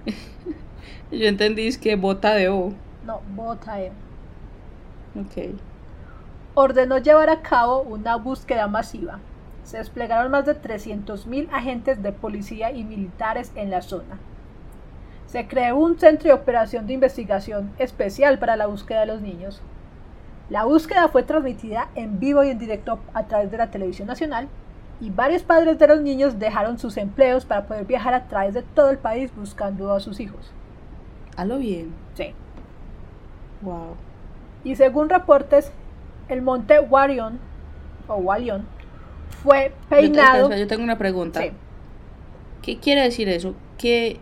Yo 1.11 1.27
entendí 1.27 1.67
es 1.67 1.79
que 1.79 1.97
bota 1.97 2.35
de 2.35 2.49
O. 2.49 2.73
no, 3.05 3.21
Bo 3.35 3.57
Tae-ho, 3.57 3.93
Ok. 5.21 5.55
ordenó 6.55 6.99
llevar 6.99 7.31
a 7.31 7.43
cabo 7.43 7.81
una 7.83 8.17
búsqueda 8.17 8.67
masiva. 8.67 9.21
Se 9.65 9.79
desplegaron 9.79 10.31
más 10.31 10.47
de 10.47 10.55
300.000 10.55 11.49
agentes 11.53 12.03
de 12.03 12.13
policía 12.13 12.71
y 12.71 12.85
militares 12.85 13.53
en 13.57 13.71
la 13.71 13.83
zona. 13.83 14.19
Se 15.27 15.49
creó 15.49 15.77
un 15.77 15.99
centro 15.99 16.29
de 16.29 16.35
operación 16.35 16.87
de 16.87 16.93
investigación 16.93 17.73
especial 17.79 18.39
para 18.39 18.57
la 18.57 18.67
búsqueda 18.67 19.01
de 19.01 19.07
los 19.07 19.21
niños. 19.21 19.61
La 20.51 20.65
búsqueda 20.65 21.09
fue 21.09 21.25
transmitida 21.25 21.89
en 21.97 22.21
vivo 22.21 22.45
y 22.45 22.51
en 22.51 22.59
directo 22.59 23.01
a 23.13 23.25
través 23.27 23.51
de 23.51 23.59
la 23.59 23.71
televisión 23.71 24.07
nacional 24.07 24.49
y 25.01 25.11
varios 25.11 25.43
padres 25.43 25.79
de 25.79 25.89
los 25.89 26.01
niños 26.01 26.39
dejaron 26.39 26.79
sus 26.79 26.97
empleos 26.97 27.45
para 27.45 27.67
poder 27.67 27.85
viajar 27.85 28.15
a 28.15 28.29
través 28.29 28.55
de 28.55 28.63
todo 28.63 28.91
el 28.91 28.99
país 28.99 29.35
buscando 29.35 29.93
a 29.93 30.01
sus 30.01 30.21
hijos. 30.21 30.53
Halo 31.37 31.59
bien. 31.59 31.93
Sí. 32.15 32.33
Wow. 33.63 33.95
Y 34.65 34.75
según 34.77 35.09
reportes, 35.09 35.73
el 36.29 36.43
monte 36.43 36.81
Warion, 36.81 37.39
o 38.09 38.17
Walion, 38.17 38.67
fue 39.43 39.69
Yo, 39.69 39.89
peinado. 39.89 40.55
yo 40.57 40.67
tengo 40.67 40.83
una 40.83 40.99
pregunta. 40.99 41.41
Sí. 41.41 41.51
¿Qué 42.63 42.79
quiere 42.79 43.03
decir 43.03 43.29
eso? 43.29 43.55
Que 43.79 44.19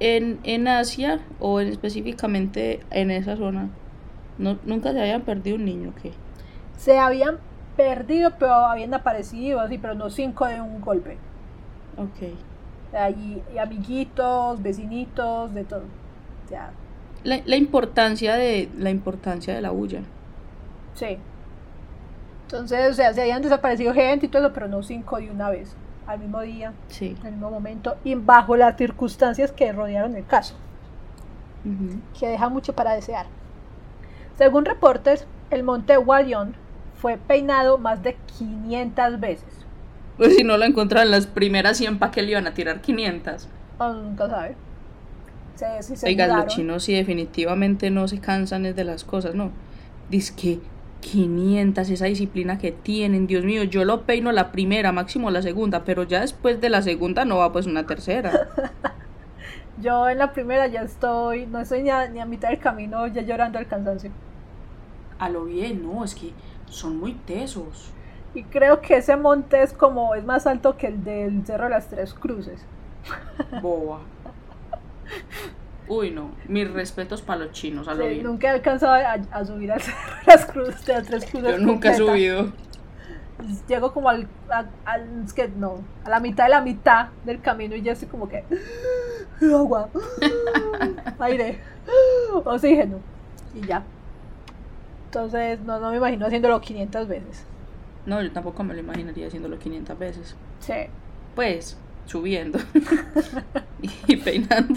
en, 0.00 0.38
en 0.42 0.68
Asia 0.68 1.20
o 1.38 1.60
en- 1.60 1.68
específicamente 1.68 2.80
en 2.90 3.10
esa 3.10 3.36
zona 3.36 3.68
no, 4.38 4.58
nunca 4.64 4.92
se 4.92 5.00
habían 5.00 5.22
perdido 5.22 5.56
un 5.56 5.64
niño 5.64 5.94
que 6.02 6.12
Se 6.76 6.98
habían 6.98 7.38
perdido, 7.76 8.32
pero 8.38 8.52
habían 8.54 8.92
aparecido, 8.92 9.60
así, 9.60 9.78
pero 9.78 9.94
no 9.94 10.10
cinco 10.10 10.46
de 10.46 10.60
un 10.60 10.80
golpe. 10.80 11.16
ok 11.96 12.34
y 13.52 13.58
amiguitos, 13.58 14.62
vecinitos, 14.62 15.52
de 15.52 15.64
todo. 15.64 15.82
La, 17.24 17.40
la 17.44 17.56
importancia 17.56 18.34
de 18.36 18.70
la 18.76 18.90
importancia 18.90 19.54
de 19.54 19.60
la 19.62 19.70
bulla 19.70 20.02
sí. 20.94 21.24
Entonces, 22.48 22.90
o 22.90 22.94
sea, 22.94 23.12
se 23.12 23.22
habían 23.22 23.42
desaparecido 23.42 23.92
gente 23.94 24.26
y 24.26 24.28
todo, 24.28 24.52
pero 24.52 24.68
no 24.68 24.82
cinco 24.82 25.18
de 25.18 25.30
una 25.30 25.50
vez, 25.50 25.76
al 26.06 26.20
mismo 26.20 26.40
día, 26.40 26.74
sí 26.88 27.16
en 27.20 27.26
el 27.26 27.32
mismo 27.34 27.50
momento, 27.50 27.96
y 28.04 28.14
bajo 28.14 28.56
las 28.56 28.76
circunstancias 28.76 29.52
que 29.52 29.72
rodearon 29.72 30.16
el 30.16 30.26
caso. 30.26 30.60
Que 32.18 32.28
deja 32.28 32.48
mucho 32.48 32.74
para 32.74 32.94
desear. 32.94 33.26
Según 34.36 34.64
reportes, 34.66 35.26
el 35.50 35.62
monte 35.64 35.96
Walion 35.98 36.56
fue 36.94 37.18
peinado 37.18 37.78
más 37.78 38.02
de 38.02 38.16
500 38.26 39.18
veces. 39.20 39.66
pues 40.16 40.34
si 40.36 40.44
no 40.44 40.56
lo 40.56 40.64
encontraron 40.64 41.10
las 41.10 41.26
primeras 41.26 41.76
100 41.78 41.98
para 41.98 42.10
que 42.12 42.22
le 42.22 42.30
iban 42.32 42.46
a 42.46 42.54
tirar 42.54 42.80
500 42.80 43.48
O 43.78 43.92
nunca 43.92 44.28
sabe. 44.28 44.56
Se, 45.56 46.14
los 46.14 46.46
chinos 46.46 46.84
sí 46.84 46.94
definitivamente 46.94 47.90
no 47.90 48.08
se 48.08 48.18
cansan 48.18 48.66
es 48.66 48.74
de 48.74 48.84
las 48.84 49.04
cosas 49.04 49.34
no 49.34 49.52
dice 50.10 50.34
que 50.34 50.58
500 51.00 51.90
esa 51.90 52.06
disciplina 52.06 52.58
que 52.58 52.72
tienen 52.72 53.26
Dios 53.26 53.44
mío 53.44 53.62
yo 53.62 53.84
lo 53.84 54.02
peino 54.02 54.32
la 54.32 54.50
primera 54.50 54.90
máximo 54.90 55.30
la 55.30 55.42
segunda 55.42 55.84
pero 55.84 56.02
ya 56.02 56.20
después 56.20 56.60
de 56.60 56.70
la 56.70 56.82
segunda 56.82 57.24
no 57.24 57.38
va 57.38 57.52
pues 57.52 57.66
una 57.66 57.86
tercera 57.86 58.48
Yo 59.80 60.08
en 60.08 60.18
la 60.18 60.32
primera 60.32 60.66
ya 60.68 60.82
estoy, 60.82 61.46
no 61.46 61.58
estoy 61.58 61.82
ni 61.82 61.90
a, 61.90 62.08
ni 62.08 62.20
a 62.20 62.26
mitad 62.26 62.48
del 62.50 62.60
camino 62.60 63.06
ya 63.08 63.22
llorando 63.22 63.58
al 63.58 63.66
cansancio. 63.66 64.10
A 65.18 65.28
lo 65.28 65.44
bien, 65.44 65.82
no, 65.82 66.04
es 66.04 66.14
que 66.14 66.32
son 66.66 66.98
muy 66.98 67.14
tesos. 67.14 67.92
Y 68.34 68.44
creo 68.44 68.80
que 68.80 68.96
ese 68.96 69.16
monte 69.16 69.62
es 69.62 69.72
como, 69.72 70.14
es 70.14 70.24
más 70.24 70.46
alto 70.46 70.76
que 70.76 70.88
el 70.88 71.04
del 71.04 71.44
Cerro 71.44 71.64
de 71.64 71.70
las 71.70 71.88
Tres 71.88 72.14
Cruces. 72.14 72.64
Boba. 73.62 74.00
Uy, 75.86 76.10
no, 76.10 76.30
mis 76.48 76.70
respetos 76.70 77.20
para 77.20 77.40
los 77.44 77.52
chinos, 77.52 77.88
a 77.88 77.94
lo 77.94 78.04
Sí, 78.04 78.10
bien. 78.10 78.22
nunca 78.24 78.46
he 78.48 78.50
alcanzado 78.50 78.94
a, 78.94 79.12
a 79.30 79.44
subir 79.44 79.70
de 79.72 79.82
las 80.26 80.46
Cruces, 80.46 80.88
las 80.88 81.06
Tres 81.06 81.26
Cruces. 81.26 81.50
Yo 81.52 81.58
nunca 81.58 81.90
he 81.90 81.94
subido. 81.96 82.52
Llego 83.68 83.92
como 83.92 84.08
al, 84.08 84.26
a- 84.50 84.64
al- 84.86 85.24
es 85.24 85.32
que 85.34 85.48
no, 85.48 85.80
a 86.04 86.08
la 86.10 86.20
mitad 86.20 86.44
de 86.44 86.50
la 86.50 86.60
mitad 86.62 87.08
del 87.24 87.40
camino 87.42 87.74
y 87.76 87.82
ya 87.82 87.92
estoy 87.92 88.08
como 88.08 88.28
que 88.28 88.44
agua, 89.54 89.90
aire, 91.18 91.60
oxígeno 92.44 92.98
y 93.54 93.66
ya. 93.66 93.82
Entonces 95.06 95.60
no, 95.60 95.78
no 95.80 95.90
me 95.90 95.96
imagino 95.98 96.26
haciéndolo 96.26 96.60
500 96.60 97.08
veces. 97.08 97.44
No, 98.06 98.22
yo 98.22 98.32
tampoco 98.32 98.62
me 98.64 98.74
lo 98.74 98.80
imaginaría 98.80 99.26
haciéndolo 99.26 99.58
500 99.58 99.98
veces. 99.98 100.36
Sí. 100.60 100.74
Pues, 101.34 101.76
subiendo 102.06 102.58
y 104.06 104.16
peinando. 104.16 104.74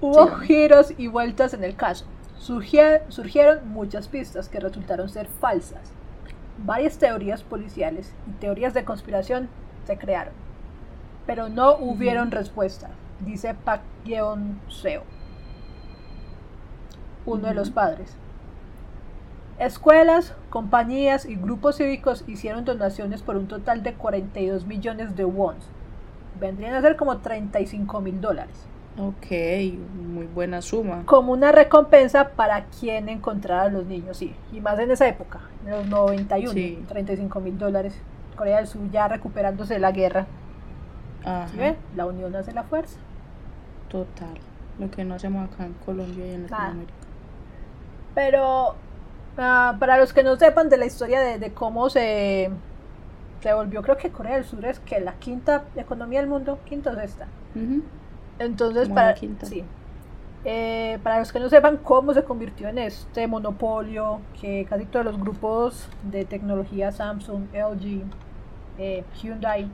Hubo 0.00 0.28
Sí. 0.40 0.46
giros 0.46 0.94
y 0.96 1.08
vueltas 1.08 1.52
en 1.54 1.64
el 1.64 1.76
caso. 1.76 2.06
Surgie- 2.40 3.02
surgieron 3.08 3.68
muchas 3.68 4.08
pistas 4.08 4.48
que 4.48 4.60
resultaron 4.60 5.08
ser 5.08 5.26
falsas. 5.26 5.92
Varias 6.64 6.98
teorías 6.98 7.42
policiales 7.42 8.12
y 8.28 8.32
teorías 8.40 8.72
de 8.74 8.84
conspiración 8.84 9.48
se 9.86 9.98
crearon. 9.98 10.32
Pero 11.26 11.48
no 11.48 11.76
hubieron 11.76 12.30
respuesta, 12.30 12.90
dice 13.20 13.54
Park 13.54 13.82
Yeon 14.04 14.58
Seo, 14.68 15.02
uno 17.26 17.48
de 17.48 17.54
los 17.54 17.70
padres. 17.70 18.16
Escuelas, 19.60 20.34
compañías 20.48 21.26
y 21.26 21.36
grupos 21.36 21.76
cívicos 21.76 22.24
hicieron 22.26 22.64
donaciones 22.64 23.22
por 23.22 23.36
un 23.36 23.46
total 23.46 23.82
de 23.82 23.92
42 23.94 24.66
millones 24.66 25.14
de 25.16 25.24
wons. 25.24 25.68
Vendrían 26.40 26.74
a 26.74 26.80
ser 26.80 26.96
como 26.96 27.18
35 27.18 28.00
mil 28.00 28.20
dólares. 28.22 28.56
Ok, 28.98 29.30
muy 29.94 30.26
buena 30.26 30.62
suma. 30.62 31.02
como 31.04 31.32
una 31.32 31.52
recompensa 31.52 32.30
para 32.30 32.64
quien 32.64 33.08
encontrara 33.08 33.62
a 33.64 33.68
los 33.68 33.86
niños, 33.86 34.16
sí, 34.16 34.34
y 34.52 34.60
más 34.60 34.78
en 34.78 34.90
esa 34.90 35.06
época, 35.06 35.40
en 35.64 35.70
los 35.72 35.86
91, 35.86 36.52
Sí. 36.52 36.82
35 36.88 37.40
mil 37.40 37.56
dólares. 37.58 37.94
Corea 38.36 38.56
del 38.56 38.66
Sur 38.66 38.90
ya 38.90 39.06
recuperándose 39.08 39.74
de 39.74 39.80
la 39.80 39.92
guerra. 39.92 40.26
Ajá, 41.24 41.48
¿Sí 41.48 41.58
ve? 41.58 41.76
La 41.94 42.06
unión 42.06 42.34
hace 42.34 42.52
la 42.52 42.62
fuerza. 42.64 42.98
total. 43.90 44.38
Lo 44.78 44.90
que 44.90 45.04
no 45.04 45.14
hacemos 45.16 45.52
acá 45.52 45.66
en 45.66 45.74
Colombia 45.84 46.26
y 46.26 46.30
en 46.34 46.42
Nada. 46.44 46.56
Latinoamérica. 46.64 46.94
Pero 48.14 48.74
ah, 49.40 49.76
para 49.80 49.98
los 49.98 50.12
que 50.12 50.22
no 50.22 50.36
sepan 50.36 50.68
de 50.68 50.76
la 50.76 50.86
historia 50.86 51.20
de, 51.20 51.38
de 51.38 51.52
cómo 51.52 51.90
se, 51.90 52.50
se 53.42 53.52
volvió, 53.52 53.82
creo 53.82 53.96
que 53.96 54.10
Corea 54.10 54.36
del 54.36 54.44
Sur 54.44 54.64
es 54.64 54.78
que 54.80 55.00
la 55.00 55.14
quinta 55.14 55.64
economía 55.76 56.20
del 56.20 56.28
mundo, 56.28 56.58
quinta 56.64 56.90
o 56.90 56.94
sexta. 56.94 57.26
Entonces, 58.38 58.84
Como 58.84 58.94
para, 58.94 59.16
sí. 59.16 59.64
Eh, 60.44 60.98
para 61.02 61.18
los 61.18 61.32
que 61.32 61.40
no 61.40 61.48
sepan 61.48 61.76
cómo 61.78 62.14
se 62.14 62.24
convirtió 62.24 62.68
en 62.68 62.78
este 62.78 63.26
monopolio, 63.26 64.20
que 64.40 64.64
casi 64.68 64.86
todos 64.86 65.04
los 65.04 65.18
grupos 65.18 65.88
de 66.04 66.24
tecnología, 66.24 66.92
Samsung, 66.92 67.48
LG, 67.52 68.02
eh, 68.78 69.04
Hyundai, 69.20 69.68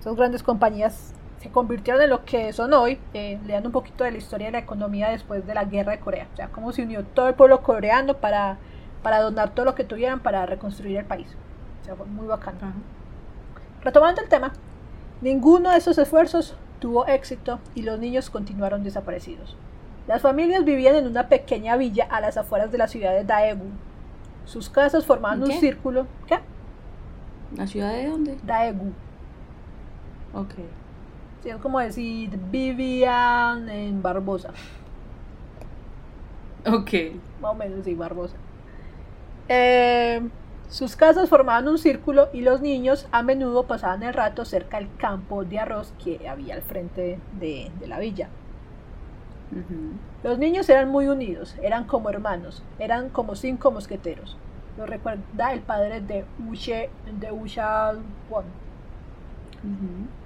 esas 0.00 0.16
grandes 0.16 0.42
compañías 0.42 1.12
se 1.44 1.50
convirtieron 1.50 2.00
en 2.00 2.08
lo 2.08 2.24
que 2.24 2.54
son 2.54 2.72
hoy, 2.72 2.98
eh, 3.12 3.38
lean 3.44 3.66
un 3.66 3.72
poquito 3.72 4.02
de 4.02 4.12
la 4.12 4.16
historia 4.16 4.46
de 4.46 4.52
la 4.52 4.60
economía 4.60 5.10
después 5.10 5.46
de 5.46 5.52
la 5.52 5.66
guerra 5.66 5.92
de 5.92 6.00
Corea, 6.00 6.26
o 6.32 6.36
sea, 6.36 6.48
cómo 6.48 6.72
se 6.72 6.82
unió 6.82 7.04
todo 7.04 7.28
el 7.28 7.34
pueblo 7.34 7.62
coreano 7.62 8.14
para, 8.14 8.56
para 9.02 9.20
donar 9.20 9.50
todo 9.50 9.66
lo 9.66 9.74
que 9.74 9.84
tuvieran 9.84 10.20
para 10.20 10.46
reconstruir 10.46 10.96
el 10.96 11.04
país. 11.04 11.28
O 11.82 11.84
sea, 11.84 11.96
fue 11.96 12.06
muy 12.06 12.26
bacano. 12.26 12.56
Ajá. 12.62 12.72
Retomando 13.82 14.22
el 14.22 14.30
tema, 14.30 14.54
ninguno 15.20 15.70
de 15.70 15.76
estos 15.76 15.98
esfuerzos 15.98 16.56
tuvo 16.78 17.06
éxito 17.06 17.60
y 17.74 17.82
los 17.82 17.98
niños 17.98 18.30
continuaron 18.30 18.82
desaparecidos. 18.82 19.54
Las 20.08 20.22
familias 20.22 20.64
vivían 20.64 20.96
en 20.96 21.06
una 21.06 21.28
pequeña 21.28 21.76
villa 21.76 22.06
a 22.10 22.22
las 22.22 22.38
afueras 22.38 22.72
de 22.72 22.78
la 22.78 22.88
ciudad 22.88 23.12
de 23.12 23.24
Daegu. 23.24 23.66
Sus 24.46 24.70
casas 24.70 25.04
formaban 25.04 25.42
un 25.42 25.52
círculo. 25.52 26.06
¿Qué? 26.26 26.38
¿La 27.54 27.66
ciudad 27.66 27.92
de 27.92 28.08
dónde? 28.08 28.38
Daegu. 28.42 28.92
Ok. 30.32 30.54
Sí, 31.44 31.50
es 31.50 31.56
como 31.58 31.78
decir 31.78 32.30
vivían 32.50 33.68
en 33.68 34.00
Barbosa. 34.00 34.48
Ok. 36.66 36.90
Más 37.42 37.50
o 37.50 37.54
menos, 37.54 37.84
sí, 37.84 37.94
Barbosa. 37.94 38.34
Eh, 39.50 40.26
sus 40.70 40.96
casas 40.96 41.28
formaban 41.28 41.68
un 41.68 41.76
círculo 41.76 42.30
y 42.32 42.40
los 42.40 42.62
niños 42.62 43.06
a 43.12 43.22
menudo 43.22 43.64
pasaban 43.64 44.02
el 44.02 44.14
rato 44.14 44.46
cerca 44.46 44.78
del 44.78 44.88
campo 44.96 45.44
de 45.44 45.58
arroz 45.58 45.92
que 46.02 46.26
había 46.26 46.54
al 46.54 46.62
frente 46.62 47.18
de, 47.38 47.70
de 47.78 47.86
la 47.88 47.98
villa. 47.98 48.30
Los 50.22 50.38
niños 50.38 50.66
eran 50.70 50.88
muy 50.88 51.08
unidos, 51.08 51.56
eran 51.62 51.84
como 51.84 52.08
hermanos, 52.08 52.62
eran 52.78 53.10
como 53.10 53.36
cinco 53.36 53.70
mosqueteros. 53.70 54.38
Lo 54.78 54.86
recuerda 54.86 55.52
el 55.52 55.60
padre 55.60 56.00
de 56.00 56.24
Ushe, 56.48 56.88
de 57.20 57.30
Usha 57.30 57.92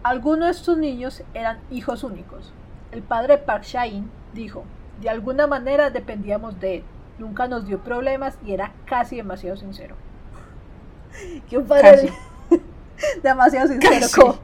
Algunos 0.02 0.46
de 0.46 0.52
estos 0.52 0.78
niños 0.78 1.22
eran 1.34 1.58
hijos 1.70 2.02
únicos. 2.02 2.52
El 2.92 3.02
padre 3.02 3.38
Park 3.38 3.64
Shain 3.64 4.10
dijo, 4.34 4.64
de 5.00 5.10
alguna 5.10 5.46
manera 5.46 5.90
dependíamos 5.90 6.58
de 6.60 6.76
él. 6.76 6.84
Nunca 7.18 7.48
nos 7.48 7.66
dio 7.66 7.80
problemas 7.80 8.38
y 8.44 8.52
era 8.52 8.72
casi 8.86 9.16
demasiado 9.16 9.56
sincero. 9.56 9.96
Que 11.48 11.58
un 11.58 11.66
padre 11.66 12.12
Casi. 12.50 12.62
demasiado 13.22 13.68
sincero. 13.68 14.00
Casi. 14.00 14.20
¿Cómo, 14.20 14.36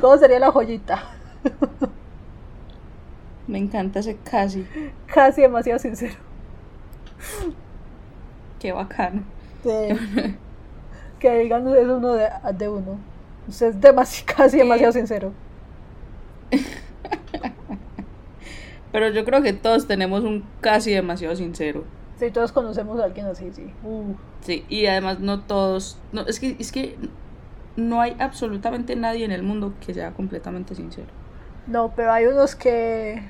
cómo 0.00 0.16
sería 0.18 0.38
la 0.38 0.50
joyita? 0.50 1.02
Me 3.46 3.58
encanta 3.58 4.00
ese 4.00 4.16
casi. 4.16 4.66
Casi 5.06 5.42
demasiado 5.42 5.78
sincero. 5.78 6.16
Qué 8.58 8.72
bacano. 8.72 9.22
Sí. 9.62 10.36
que 11.20 11.38
digan 11.38 11.68
es 11.68 11.86
uno 11.86 12.14
de, 12.14 12.28
de 12.54 12.68
uno. 12.68 12.98
Usted 13.48 13.66
es 13.68 13.80
demasi- 13.80 14.24
casi 14.36 14.58
demasiado 14.58 14.92
sincero. 14.92 15.32
Pero 18.92 19.10
yo 19.10 19.24
creo 19.24 19.42
que 19.42 19.52
todos 19.52 19.86
tenemos 19.86 20.22
un 20.24 20.44
casi 20.60 20.92
demasiado 20.92 21.36
sincero. 21.36 21.84
Sí, 22.18 22.30
todos 22.30 22.50
conocemos 22.52 22.98
a 23.00 23.04
alguien 23.04 23.26
así, 23.26 23.50
sí. 23.52 23.70
Uh, 23.84 24.14
Sí, 24.40 24.64
y 24.68 24.86
además 24.86 25.18
no 25.20 25.40
todos. 25.40 25.98
No, 26.12 26.22
es 26.22 26.40
que 26.40 26.56
es 26.58 26.72
que 26.72 26.96
no 27.76 28.00
hay 28.00 28.16
absolutamente 28.18 28.96
nadie 28.96 29.24
en 29.24 29.32
el 29.32 29.42
mundo 29.42 29.74
que 29.84 29.92
sea 29.92 30.12
completamente 30.12 30.74
sincero. 30.74 31.08
No, 31.66 31.92
pero 31.94 32.12
hay 32.12 32.26
unos 32.26 32.54
que. 32.54 33.22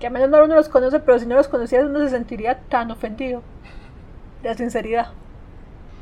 que 0.00 0.06
a 0.06 0.10
menos 0.10 0.30
no 0.30 0.42
uno 0.42 0.56
los 0.56 0.68
conoce, 0.68 0.98
pero 1.00 1.18
si 1.18 1.26
no 1.26 1.36
los 1.36 1.46
conociera 1.46 1.86
uno 1.86 2.00
se 2.00 2.08
sentiría 2.08 2.58
tan 2.68 2.90
ofendido. 2.90 3.42
De 4.42 4.48
la 4.48 4.54
sinceridad. 4.56 5.08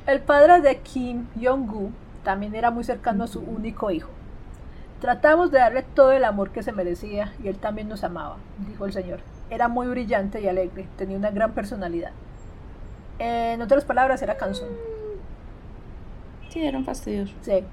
El 0.07 0.21
padre 0.21 0.61
de 0.63 0.79
Kim 0.79 1.27
Jong-gu 1.39 1.91
también 2.29 2.55
era 2.55 2.71
muy 2.71 2.85
cercano 2.85 3.25
a 3.25 3.27
su 3.27 3.41
único 3.41 3.91
hijo. 3.91 4.11
Tratamos 5.01 5.51
de 5.51 5.61
darle 5.61 5.83
todo 5.83 6.13
el 6.13 6.27
amor 6.27 6.51
que 6.51 6.63
se 6.63 6.73
merecía 6.73 7.33
y 7.43 7.49
él 7.49 7.57
también 7.57 7.89
nos 7.89 8.05
amaba, 8.05 8.37
dijo 8.69 8.85
el 8.85 8.93
señor. 8.93 9.21
Era 9.49 9.69
muy 9.69 9.87
brillante 9.87 10.39
y 10.43 10.47
alegre, 10.47 10.87
tenía 10.99 11.17
una 11.17 11.31
gran 11.31 11.53
personalidad. 11.53 12.11
En 13.19 13.63
otras 13.63 13.87
palabras, 13.87 14.21
era 14.21 14.37
cansón. 14.37 14.69
Sí, 16.51 16.67
eran 16.67 16.85
fastidiosos. 16.85 17.35
Sí. 17.41 17.65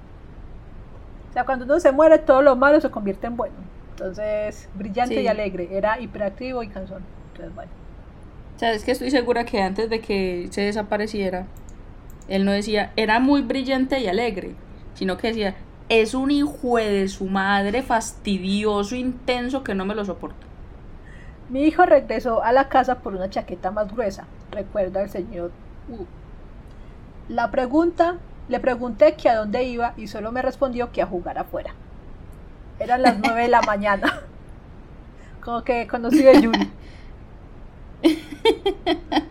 O 1.31 1.33
sea, 1.33 1.44
cuando 1.44 1.65
uno 1.65 1.77
se 1.81 1.91
muere, 1.91 2.18
todo 2.18 2.41
lo 2.41 2.55
malo 2.55 2.79
se 2.79 2.89
convierte 2.89 3.27
en 3.27 3.35
bueno. 3.35 3.55
Entonces, 3.89 4.70
brillante 4.74 5.15
Sí. 5.15 5.20
y 5.24 5.27
alegre. 5.27 5.68
Era 5.70 6.00
hiperactivo 6.00 6.63
y 6.63 6.70
cansón. 6.70 7.03
Entonces, 7.33 7.53
bueno. 7.53 7.72
O 8.55 8.59
sea, 8.59 8.72
es 8.72 8.85
que 8.85 8.91
estoy 8.91 9.11
segura 9.11 9.44
que 9.44 9.61
antes 9.61 9.89
de 9.89 10.00
que 10.00 10.48
se 10.51 10.61
desapareciera, 10.61 11.46
él 12.27 12.46
no 12.46 12.51
decía, 12.51 12.92
era 12.96 13.20
muy 13.20 13.42
brillante 13.42 14.00
y 14.00 14.07
alegre, 14.07 14.55
sino 14.96 15.18
que 15.18 15.27
decía, 15.27 15.55
es 15.90 16.14
un 16.14 16.31
hijo 16.31 16.77
de 16.77 17.07
su 17.07 17.25
madre 17.25 17.83
fastidioso, 17.83 18.96
intenso, 18.96 19.64
que 19.64 19.75
no 19.75 19.85
me 19.85 19.96
lo 19.96 20.03
soporta. 20.03 20.46
Mi 21.50 21.64
hijo 21.64 21.85
regresó 21.85 22.44
a 22.44 22.51
la 22.51 22.70
casa 22.70 23.00
por 23.00 23.14
una 23.14 23.29
chaqueta 23.29 23.70
más 23.70 23.92
gruesa, 23.92 24.25
recuerda 24.51 25.03
el 25.03 25.09
señor 25.09 25.51
Wu. 25.88 26.07
La 27.29 27.51
pregunta, 27.51 28.18
le 28.50 28.59
pregunté 28.59 29.16
que 29.16 29.29
a 29.29 29.35
dónde 29.35 29.64
iba 29.64 29.94
y 29.98 30.07
solo 30.07 30.31
me 30.31 30.42
respondió 30.42 30.92
que 30.92 31.01
a 31.01 31.05
jugar 31.05 31.38
afuera. 31.38 31.74
Eran 32.79 33.03
las 33.03 33.20
9 33.20 33.44
de 33.44 33.48
la 33.48 33.61
mañana. 33.68 34.22
Como 35.42 35.64
que 35.64 35.85
conocí 35.85 36.27
a. 36.27 36.33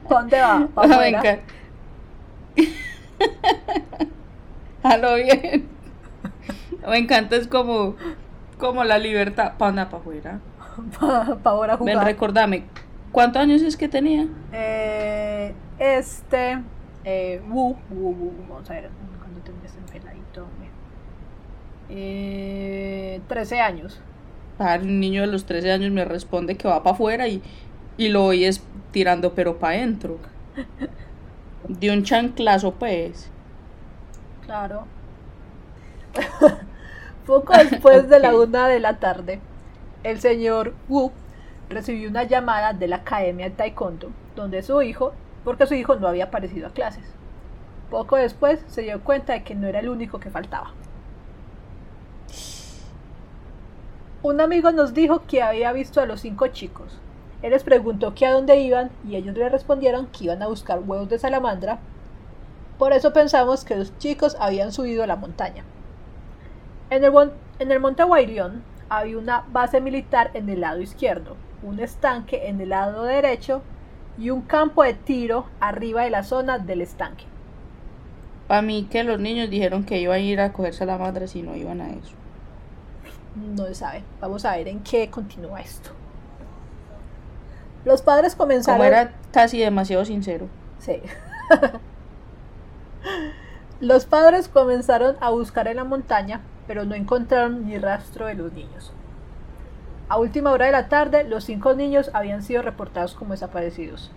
¿Pa 0.08 0.14
dónde 0.20 0.40
va? 0.40 0.68
¿Pa 0.72 0.86
Me 0.86 0.94
afuera? 0.94 1.40
A 4.82 4.96
lo 4.98 5.14
bien. 5.16 5.66
Me 6.86 6.98
encanta, 6.98 7.36
es 7.36 7.48
como, 7.48 7.96
como 8.58 8.84
la 8.84 8.98
libertad. 8.98 9.54
¿Para 9.56 9.70
dónde? 9.72 9.86
¿Para 9.86 9.98
afuera? 10.02 10.40
Pa, 10.98 11.38
pa 11.42 11.50
ahora 11.50 11.76
Ven, 11.76 11.94
jugar. 11.94 12.06
recordame, 12.06 12.64
¿cuántos 13.12 13.40
años 13.42 13.62
es 13.62 13.76
que 13.76 13.88
tenía? 13.88 14.26
Eh, 14.52 15.54
este 15.78 16.58
eh, 17.04 17.40
vamos 17.48 17.76
a 18.70 18.74
ver 18.74 18.90
cuando 19.20 19.40
tendría 19.40 19.66
este 19.66 19.80
peladito. 19.92 20.46
Eh, 21.90 23.20
13 23.28 23.60
años. 23.60 24.00
Ah, 24.58 24.78
un 24.80 25.00
niño 25.00 25.22
de 25.22 25.26
los 25.28 25.46
13 25.46 25.72
años 25.72 25.90
me 25.92 26.04
responde 26.04 26.56
que 26.56 26.68
va 26.68 26.82
para 26.82 26.94
afuera 26.94 27.28
y, 27.28 27.42
y 27.96 28.08
lo 28.08 28.24
oyes 28.24 28.62
tirando 28.90 29.34
pero 29.34 29.58
para 29.58 29.76
adentro. 29.78 30.18
De 31.68 31.90
un 31.90 32.02
chanclazo, 32.02 32.72
pues. 32.72 33.30
Claro. 34.44 34.86
Poco 37.26 37.54
después 37.54 38.08
de 38.08 38.18
la 38.20 38.34
una 38.34 38.68
de 38.68 38.80
la 38.80 38.98
tarde, 38.98 39.40
el 40.02 40.20
señor 40.20 40.74
Wu 40.88 41.10
recibió 41.70 42.10
una 42.10 42.24
llamada 42.24 42.74
de 42.74 42.86
la 42.86 42.96
Academia 42.96 43.48
de 43.48 43.54
Taekwondo, 43.54 44.10
donde 44.36 44.62
su 44.62 44.82
hijo, 44.82 45.14
porque 45.42 45.66
su 45.66 45.74
hijo 45.74 45.96
no 45.96 46.06
había 46.06 46.24
aparecido 46.24 46.68
a 46.68 46.72
clases. 46.72 47.04
Poco 47.90 48.16
después 48.16 48.62
se 48.66 48.82
dio 48.82 49.00
cuenta 49.02 49.32
de 49.32 49.42
que 49.42 49.54
no 49.54 49.66
era 49.66 49.80
el 49.80 49.88
único 49.88 50.20
que 50.20 50.30
faltaba. 50.30 50.72
Un 54.22 54.40
amigo 54.40 54.70
nos 54.72 54.94
dijo 54.94 55.22
que 55.26 55.42
había 55.42 55.72
visto 55.72 56.00
a 56.00 56.06
los 56.06 56.20
cinco 56.20 56.48
chicos. 56.48 56.98
Él 57.44 57.50
les 57.50 57.62
preguntó 57.62 58.14
que 58.14 58.24
a 58.24 58.32
dónde 58.32 58.56
iban 58.56 58.90
y 59.06 59.16
ellos 59.16 59.36
le 59.36 59.50
respondieron 59.50 60.06
que 60.06 60.24
iban 60.24 60.42
a 60.42 60.46
buscar 60.46 60.80
huevos 60.80 61.10
de 61.10 61.18
salamandra. 61.18 61.78
Por 62.78 62.94
eso 62.94 63.12
pensamos 63.12 63.66
que 63.66 63.76
los 63.76 63.98
chicos 63.98 64.34
habían 64.40 64.72
subido 64.72 65.04
a 65.04 65.06
la 65.06 65.16
montaña. 65.16 65.62
En 66.88 67.04
el, 67.04 67.12
en 67.58 67.70
el 67.70 67.80
monte 67.80 68.02
Guairión 68.02 68.62
había 68.88 69.18
una 69.18 69.44
base 69.52 69.82
militar 69.82 70.30
en 70.32 70.48
el 70.48 70.62
lado 70.62 70.80
izquierdo, 70.80 71.36
un 71.62 71.80
estanque 71.80 72.48
en 72.48 72.62
el 72.62 72.70
lado 72.70 73.02
derecho 73.02 73.60
y 74.16 74.30
un 74.30 74.40
campo 74.40 74.82
de 74.82 74.94
tiro 74.94 75.44
arriba 75.60 76.04
de 76.04 76.10
la 76.10 76.24
zona 76.24 76.56
del 76.56 76.80
estanque. 76.80 77.26
Para 78.48 78.62
mí 78.62 78.88
que 78.90 79.04
los 79.04 79.20
niños 79.20 79.50
dijeron 79.50 79.84
que 79.84 79.98
iban 79.98 80.16
a 80.16 80.20
ir 80.20 80.40
a 80.40 80.54
cogerse 80.54 80.84
a 80.84 80.86
la 80.86 80.96
madre 80.96 81.28
si 81.28 81.42
no 81.42 81.54
iban 81.54 81.82
a 81.82 81.90
eso. 81.90 82.14
No 83.36 83.66
se 83.66 83.74
sabe. 83.74 84.02
Vamos 84.18 84.46
a 84.46 84.56
ver 84.56 84.68
en 84.68 84.80
qué 84.80 85.10
continúa 85.10 85.60
esto. 85.60 85.90
Los 87.84 88.02
padres 88.02 88.34
comenzaron. 88.34 88.78
Como 88.78 88.88
era 88.88 89.12
casi 89.32 89.58
demasiado 89.58 90.04
sincero. 90.04 90.48
Sí. 90.78 91.00
Los 93.80 94.06
padres 94.06 94.48
comenzaron 94.48 95.16
a 95.20 95.30
buscar 95.30 95.68
en 95.68 95.76
la 95.76 95.84
montaña, 95.84 96.40
pero 96.66 96.84
no 96.84 96.94
encontraron 96.94 97.66
ni 97.66 97.76
rastro 97.76 98.26
de 98.26 98.34
los 98.34 98.52
niños. 98.52 98.92
A 100.08 100.18
última 100.18 100.52
hora 100.52 100.66
de 100.66 100.72
la 100.72 100.88
tarde, 100.88 101.24
los 101.24 101.44
cinco 101.44 101.74
niños 101.74 102.10
habían 102.14 102.42
sido 102.42 102.62
reportados 102.62 103.14
como 103.14 103.32
desaparecidos. 103.32 104.10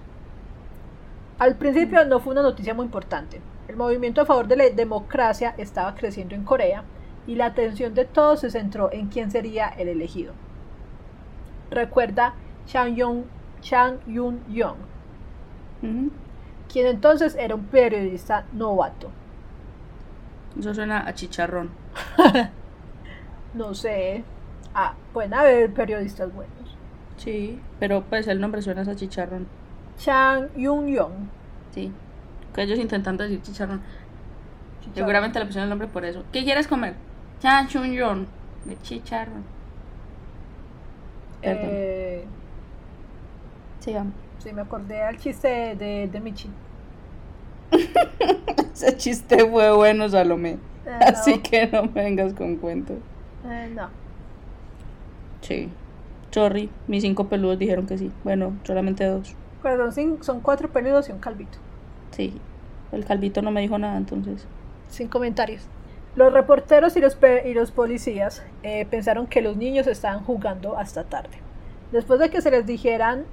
Al 1.40 1.56
principio 1.56 2.04
no 2.06 2.20
fue 2.20 2.34
una 2.34 2.42
noticia 2.42 2.74
muy 2.74 2.86
importante. 2.86 3.42
El 3.68 3.76
movimiento 3.76 4.22
a 4.22 4.26
favor 4.26 4.48
de 4.48 4.58
la 4.58 4.70
democracia 4.70 5.54
estaba 5.58 5.96
creciendo 5.96 6.36
en 6.36 6.44
Corea 6.44 6.84
y 7.28 7.36
la 7.36 7.48
atención 7.48 7.94
de 7.94 8.06
todos 8.06 8.40
se 8.40 8.50
centró 8.50 8.92
en 8.92 9.08
quién 9.08 9.30
sería 9.32 9.68
el 9.68 9.88
elegido. 9.90 10.34
Recuerda 11.70 12.34
Chang 12.66 12.96
Yun, 12.96 13.26
Chang 13.62 13.98
Yun 14.08 14.42
Yong, 14.50 14.78
Ujú. 15.84 16.12
quien 16.72 16.88
entonces 16.88 17.36
era 17.36 17.56
un 17.56 17.66
periodista 17.66 18.46
novato. 18.54 19.10
Eso 20.60 20.74
suena 20.74 21.08
a 21.08 21.14
chicharrón. 21.14 21.70
No 23.54 23.74
sé, 23.74 24.24
ah, 24.76 24.94
pueden 25.14 25.34
haber 25.34 25.74
periodistas 25.74 26.32
buenos. 26.34 26.54
Sí, 27.16 27.60
pero 27.80 28.04
pues 28.04 28.28
el 28.28 28.40
nombre 28.40 28.62
suena 28.62 28.82
a 28.82 28.96
chicharrón. 28.96 29.48
Chang 29.98 30.50
Yun 30.56 30.88
Yong, 30.88 31.14
Sí. 31.74 31.92
Que 32.54 32.64
ellos 32.64 32.78
intentan 32.78 33.18
decir 33.18 33.42
chicharrón. 33.42 33.82
Chicharrón. 34.82 34.96
Seguramente 34.96 35.40
le 35.40 35.46
pusieron 35.46 35.64
el 35.66 35.70
nombre 35.70 35.88
por 35.88 36.06
eso. 36.06 36.24
¿Qué 36.32 36.44
quieres 36.44 36.68
comer? 36.68 36.96
Chanchunyon. 37.40 38.28
De 38.66 38.78
chicharrón. 38.82 39.44
Perdón. 41.42 41.66
Eh, 41.70 42.26
Sigamos. 43.80 44.14
sí, 44.40 44.52
me 44.54 44.62
acordé 44.62 45.02
al 45.04 45.18
chiste 45.18 45.76
de, 45.76 46.08
de 46.12 46.20
Michi. 46.20 46.50
Ese 48.74 48.96
chiste 48.98 49.46
fue 49.50 49.72
bueno, 49.76 50.08
Salomé. 50.10 50.58
Eh, 50.86 51.00
Así 51.02 51.36
no, 51.38 51.44
que 51.44 51.68
no 51.68 51.84
me 51.84 52.04
vengas 52.04 52.34
con 52.34 52.56
cuentos. 52.58 52.98
eh, 53.46 53.72
no. 53.74 53.90
Sí. 55.42 55.70
Sorry, 56.32 56.70
mis 56.88 57.02
cinco 57.04 57.28
peludos 57.28 57.58
dijeron 57.60 57.88
que 57.88 57.98
sí. 57.98 58.12
Bueno, 58.24 58.54
solamente 58.64 59.06
dos. 59.06 59.36
Perdón, 59.64 59.92
cin- 59.92 60.22
son 60.22 60.42
cuatro 60.42 60.70
peludos 60.70 61.10
y 61.10 61.12
un 61.12 61.20
calvito. 61.20 61.58
Sí. 62.12 62.34
El 62.92 63.06
calvito 63.06 63.42
no 63.42 63.52
me 63.52 63.62
dijo 63.62 63.78
nada, 63.78 63.98
entonces. 63.98 64.46
Sin 64.90 65.08
comentarios. 65.08 65.64
Los 66.16 66.34
reporteros 66.34 66.96
y 66.98 67.00
los, 67.00 67.16
pe- 67.16 67.48
y 67.50 67.54
los 67.54 67.72
policías 67.72 68.44
eh, 68.64 68.86
pensaron 68.90 69.28
que 69.28 69.42
los 69.42 69.56
niños 69.58 69.88
estaban 69.88 70.24
jugando 70.24 70.78
hasta 70.78 71.04
tarde. 71.04 71.38
Después 71.92 72.20
de 72.20 72.30
que 72.30 72.42
se 72.42 72.52
les 72.52 72.66
dijeran 72.66 73.24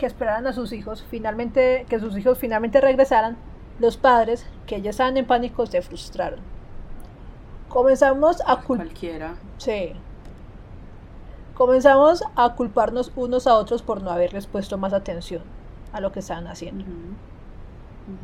que 0.00 0.06
esperaran 0.06 0.46
a 0.46 0.54
sus 0.54 0.72
hijos, 0.72 1.04
finalmente, 1.10 1.84
que 1.90 2.00
sus 2.00 2.16
hijos 2.16 2.38
finalmente 2.38 2.80
regresaran, 2.80 3.36
los 3.80 3.98
padres, 3.98 4.46
que 4.66 4.80
ya 4.80 4.90
estaban 4.90 5.18
en 5.18 5.26
pánico, 5.26 5.66
se 5.66 5.82
frustraron. 5.82 6.40
Comenzamos 7.68 8.42
a 8.46 8.62
culpar. 8.62 8.86
Cualquiera. 8.86 9.34
Sí. 9.58 9.92
Comenzamos 11.54 12.24
a 12.34 12.54
culparnos 12.54 13.12
unos 13.14 13.46
a 13.46 13.56
otros 13.56 13.82
por 13.82 14.02
no 14.02 14.10
haberles 14.10 14.46
puesto 14.46 14.78
más 14.78 14.94
atención 14.94 15.42
a 15.92 16.00
lo 16.00 16.12
que 16.12 16.20
estaban 16.20 16.46
haciendo. 16.46 16.86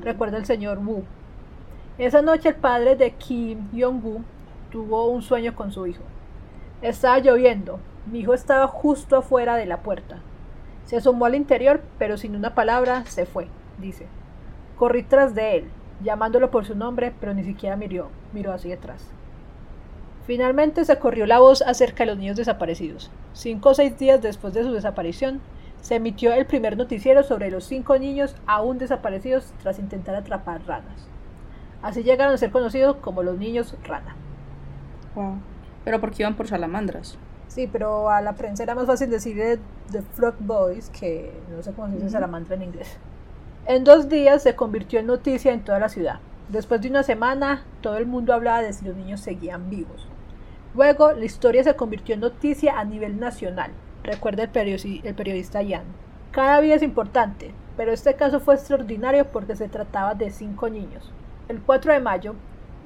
Recuerda 0.00 0.38
el 0.38 0.46
señor 0.46 0.78
Wu. 0.78 1.04
Esa 1.98 2.22
noche 2.22 2.48
el 2.48 2.54
padre 2.54 2.96
de 2.96 3.10
Kim 3.12 3.68
Jong-woo 3.74 4.24
tuvo 4.72 5.08
un 5.08 5.20
sueño 5.20 5.54
con 5.54 5.72
su 5.72 5.86
hijo. 5.86 6.04
Estaba 6.80 7.18
lloviendo. 7.18 7.80
Mi 8.10 8.20
hijo 8.20 8.32
estaba 8.32 8.66
justo 8.66 9.18
afuera 9.18 9.56
de 9.56 9.66
la 9.66 9.82
puerta. 9.82 10.20
Se 10.86 10.96
asomó 10.96 11.26
al 11.26 11.34
interior, 11.34 11.82
pero 11.98 12.16
sin 12.16 12.34
una 12.34 12.54
palabra 12.54 13.04
se 13.06 13.26
fue, 13.26 13.48
dice. 13.78 14.06
Corrí 14.76 15.02
tras 15.02 15.34
de 15.34 15.56
él, 15.56 15.70
llamándolo 16.02 16.50
por 16.50 16.64
su 16.64 16.74
nombre, 16.74 17.12
pero 17.20 17.34
ni 17.34 17.44
siquiera 17.44 17.76
miró, 17.76 18.08
miró 18.32 18.52
hacia 18.52 18.76
atrás. 18.76 19.10
Finalmente 20.26 20.84
se 20.84 20.98
corrió 20.98 21.26
la 21.26 21.38
voz 21.38 21.62
acerca 21.62 22.04
de 22.04 22.10
los 22.10 22.18
niños 22.18 22.36
desaparecidos. 22.36 23.10
Cinco 23.32 23.70
o 23.70 23.74
seis 23.74 23.98
días 23.98 24.22
después 24.22 24.54
de 24.54 24.62
su 24.62 24.72
desaparición, 24.72 25.40
se 25.80 25.96
emitió 25.96 26.32
el 26.32 26.46
primer 26.46 26.76
noticiero 26.76 27.22
sobre 27.22 27.50
los 27.50 27.64
cinco 27.64 27.98
niños 27.98 28.34
aún 28.46 28.78
desaparecidos 28.78 29.52
tras 29.62 29.78
intentar 29.78 30.14
atrapar 30.16 30.66
ranas. 30.66 31.08
Así 31.82 32.02
llegaron 32.02 32.34
a 32.34 32.38
ser 32.38 32.50
conocidos 32.50 32.96
como 32.96 33.22
los 33.22 33.38
niños 33.38 33.76
rana. 33.84 34.16
Wow. 35.14 35.36
Pero 35.84 36.00
porque 36.00 36.22
iban 36.22 36.34
por 36.34 36.48
salamandras. 36.48 37.18
Sí, 37.56 37.66
pero 37.72 38.10
a 38.10 38.20
la 38.20 38.34
prensa 38.34 38.64
era 38.64 38.74
más 38.74 38.84
fácil 38.86 39.08
decir 39.08 39.34
de 39.34 39.58
The 39.90 40.02
Frog 40.02 40.34
Boys 40.40 40.90
que 40.90 41.32
no 41.50 41.62
sé 41.62 41.72
cómo 41.72 41.86
se 41.88 41.94
dice 41.94 42.04
Ujú. 42.04 42.12
salamandra 42.12 42.54
en 42.54 42.64
inglés. 42.64 42.98
En 43.64 43.82
dos 43.82 44.10
días 44.10 44.42
se 44.42 44.54
convirtió 44.54 45.00
en 45.00 45.06
noticia 45.06 45.54
en 45.54 45.64
toda 45.64 45.78
la 45.78 45.88
ciudad. 45.88 46.20
Después 46.50 46.82
de 46.82 46.90
una 46.90 47.02
semana, 47.02 47.64
todo 47.80 47.96
el 47.96 48.04
mundo 48.04 48.34
hablaba 48.34 48.60
de 48.60 48.74
si 48.74 48.84
los 48.84 48.94
niños 48.94 49.20
seguían 49.22 49.70
vivos. 49.70 50.06
Luego, 50.74 51.12
la 51.12 51.24
historia 51.24 51.64
se 51.64 51.74
convirtió 51.76 52.14
en 52.14 52.20
noticia 52.20 52.78
a 52.78 52.84
nivel 52.84 53.18
nacional. 53.18 53.70
Recuerda 54.04 54.42
el, 54.42 54.52
periodi- 54.52 55.00
el 55.02 55.14
periodista 55.14 55.62
Yan. 55.62 55.84
Cada 56.32 56.60
vida 56.60 56.74
es 56.74 56.82
importante, 56.82 57.52
pero 57.78 57.90
este 57.90 58.12
caso 58.16 58.38
fue 58.38 58.56
extraordinario 58.56 59.24
porque 59.24 59.56
se 59.56 59.68
trataba 59.70 60.14
de 60.14 60.30
cinco 60.30 60.68
niños. 60.68 61.10
El 61.48 61.62
4 61.62 61.94
de 61.94 62.00
mayo, 62.00 62.34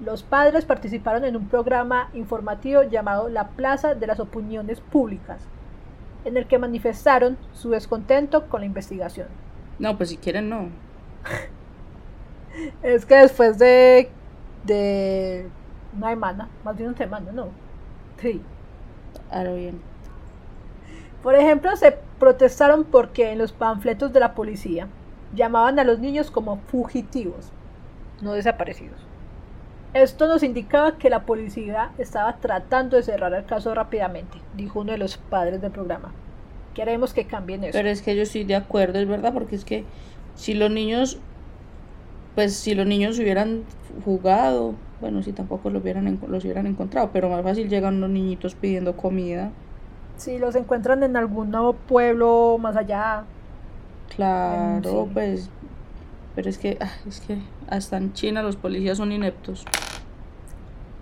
los 0.05 0.23
padres 0.23 0.65
participaron 0.65 1.25
en 1.25 1.37
un 1.37 1.49
programa 1.49 2.11
informativo 2.15 2.83
llamado 2.83 3.29
La 3.29 3.49
Plaza 3.49 3.95
de 3.95 4.07
las 4.07 4.19
Opiniones 4.21 4.81
Públicas, 4.81 5.43
en 6.25 6.37
el 6.37 6.47
que 6.47 6.59
manifestaron 6.59 7.37
su 7.53 7.71
descontento 7.71 8.47
con 8.49 8.61
la 8.61 8.67
investigación. 8.67 9.29
No, 9.79 9.97
pues 9.97 10.11
si 10.11 10.17
quieren, 10.17 10.49
no. 10.49 10.69
Es 12.83 13.07
que 13.07 13.15
después 13.15 13.59
de, 13.59 14.11
de 14.65 15.49
una 15.97 16.11
semana, 16.11 16.49
más 16.65 16.77
de 16.77 16.87
una 16.87 16.97
semana, 16.97 17.31
no. 17.33 17.49
Sí. 18.19 18.43
Ahora 19.31 19.53
bien. 19.53 19.81
Por 21.23 21.35
ejemplo, 21.37 21.77
se 21.77 21.97
protestaron 22.19 22.85
porque 22.85 23.31
en 23.31 23.39
los 23.39 23.53
panfletos 23.53 24.13
de 24.13 24.21
la 24.21 24.35
policía 24.35 24.89
llamaban 25.35 25.79
a 25.79 25.85
los 25.85 26.01
niños 26.01 26.31
como 26.31 26.57
fugitivos, 26.57 27.53
no 28.21 28.33
desaparecidos. 28.33 29.10
Esto 29.93 30.29
nos 30.29 30.43
indicaba 30.45 30.99
que 30.99 31.11
la 31.11 31.23
policía 31.27 31.91
estaba 31.99 32.37
tratando 32.37 32.97
de 32.97 33.03
cerrar 33.03 33.35
el 33.35 33.45
caso 33.45 33.75
rápidamente, 33.75 34.39
dijo 34.57 34.81
uno 34.81 34.93
de 34.93 34.99
los 34.99 35.17
padres 35.17 35.61
del 35.61 35.73
programa. 35.73 36.13
Queremos 36.75 37.13
que 37.13 37.27
cambien 37.27 37.65
eso. 37.65 37.73
Pero 37.77 37.89
es 37.89 38.01
que 38.01 38.15
yo 38.15 38.23
estoy 38.23 38.45
de 38.45 38.55
acuerdo, 38.55 39.01
es 39.01 39.09
verdad, 39.09 39.33
porque 39.33 39.57
es 39.57 39.65
que 39.65 39.85
si 40.37 40.55
los 40.55 40.71
niños, 40.71 41.19
pues 42.37 42.55
si 42.55 42.75
los 42.77 42.87
niños 42.87 43.19
hubieran 43.19 43.65
jugado, 44.05 44.75
bueno, 45.01 45.23
si 45.25 45.33
tampoco 45.33 45.71
los 45.71 45.83
hubieran, 45.83 46.21
los 46.29 46.45
hubieran 46.45 46.69
encontrado, 46.69 47.11
pero 47.13 47.29
más 47.29 47.43
fácil 47.43 47.69
llegan 47.69 48.01
los 48.01 48.11
niñitos 48.11 48.55
pidiendo 48.55 48.97
comida. 48.97 49.51
Si 50.17 50.39
los 50.39 50.55
encuentran 50.55 51.03
en 51.03 51.17
algún 51.17 51.51
nuevo 51.51 51.73
pueblo 51.73 52.59
más 52.61 52.77
allá, 52.77 53.25
Claro, 54.15 55.05
sí. 55.05 55.11
pues, 55.15 55.51
pero 56.35 56.49
es 56.49 56.59
que, 56.59 56.79
ah, 56.81 56.93
es 57.07 57.21
que 57.21 57.39
hasta 57.69 57.97
en 57.97 58.13
China 58.13 58.43
los 58.43 58.57
policías 58.57 58.99
son 58.99 59.13
ineptos. 59.13 59.65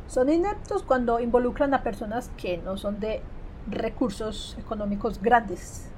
son 0.08 0.30
ineptos 0.30 0.82
cuando 0.82 1.20
involucran 1.20 1.74
a 1.74 1.82
personas 1.82 2.30
que 2.36 2.58
no 2.58 2.76
son 2.78 2.98
de 2.98 3.20
recursos 3.70 4.56
económicos 4.58 5.20
grandes, 5.20 5.88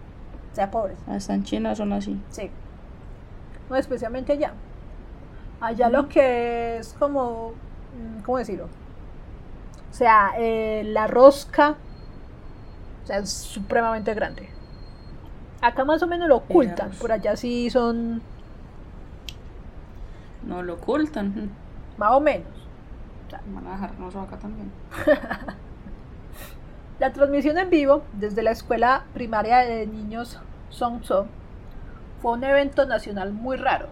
o 0.52 0.54
sea, 0.54 0.70
pobres. 0.70 0.98
Hasta 1.06 1.34
en 1.34 1.44
China 1.44 1.74
son 1.74 1.92
así. 1.92 2.20
Sí. 2.30 2.50
No, 3.68 3.76
especialmente 3.76 4.32
allá. 4.32 4.52
Allá 5.60 5.88
lo 5.88 6.08
que 6.08 6.78
es 6.78 6.94
como, 6.98 7.50
mm, 7.50 8.22
¿cómo 8.22 8.38
decirlo? 8.38 8.64
O 9.90 9.94
sea, 9.94 10.32
eh, 10.38 10.82
la 10.86 11.06
rosca, 11.06 11.76
o 13.04 13.06
sea, 13.06 13.18
es 13.18 13.30
supremamente 13.30 14.12
grande. 14.14 14.48
Acá 15.60 15.84
más 15.84 16.02
o 16.02 16.06
menos 16.06 16.28
lo 16.28 16.38
ocultan, 16.38 16.90
por 16.92 17.12
allá 17.12 17.36
sí 17.36 17.68
son 17.70 18.22
No 20.44 20.62
lo 20.62 20.74
ocultan. 20.74 21.50
más 21.96 22.12
o 22.12 22.20
menos. 22.20 22.48
Van 23.54 23.66
a 23.66 23.72
dejarnos 23.72 24.16
acá 24.16 24.38
también. 24.38 24.72
La 26.98 27.12
transmisión 27.12 27.56
en 27.56 27.70
vivo 27.70 28.02
desde 28.12 28.42
la 28.42 28.50
escuela 28.50 29.04
primaria 29.14 29.60
de 29.60 29.86
niños 29.86 30.38
Songso 30.68 31.26
fue 32.20 32.32
un 32.32 32.44
evento 32.44 32.84
nacional 32.84 33.32
muy 33.32 33.56
raro 33.56 33.86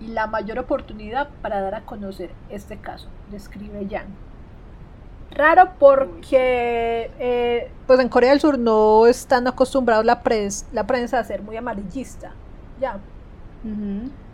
y 0.00 0.06
la 0.06 0.28
mayor 0.28 0.58
oportunidad 0.58 1.28
para 1.42 1.60
dar 1.60 1.74
a 1.74 1.82
conocer 1.82 2.30
este 2.48 2.78
caso, 2.78 3.08
describe 3.30 3.86
Yang. 3.86 4.08
Raro 5.30 5.72
porque 5.78 7.10
eh, 7.18 7.70
pues 7.86 8.00
en 8.00 8.08
Corea 8.08 8.30
del 8.30 8.40
Sur 8.40 8.58
no 8.58 9.06
están 9.06 9.46
acostumbrados 9.46 10.06
la, 10.06 10.22
prensa 10.22 11.18
a 11.18 11.24
ser 11.24 11.42
muy 11.42 11.56
amarillista. 11.58 12.32
Ya. 12.80 12.98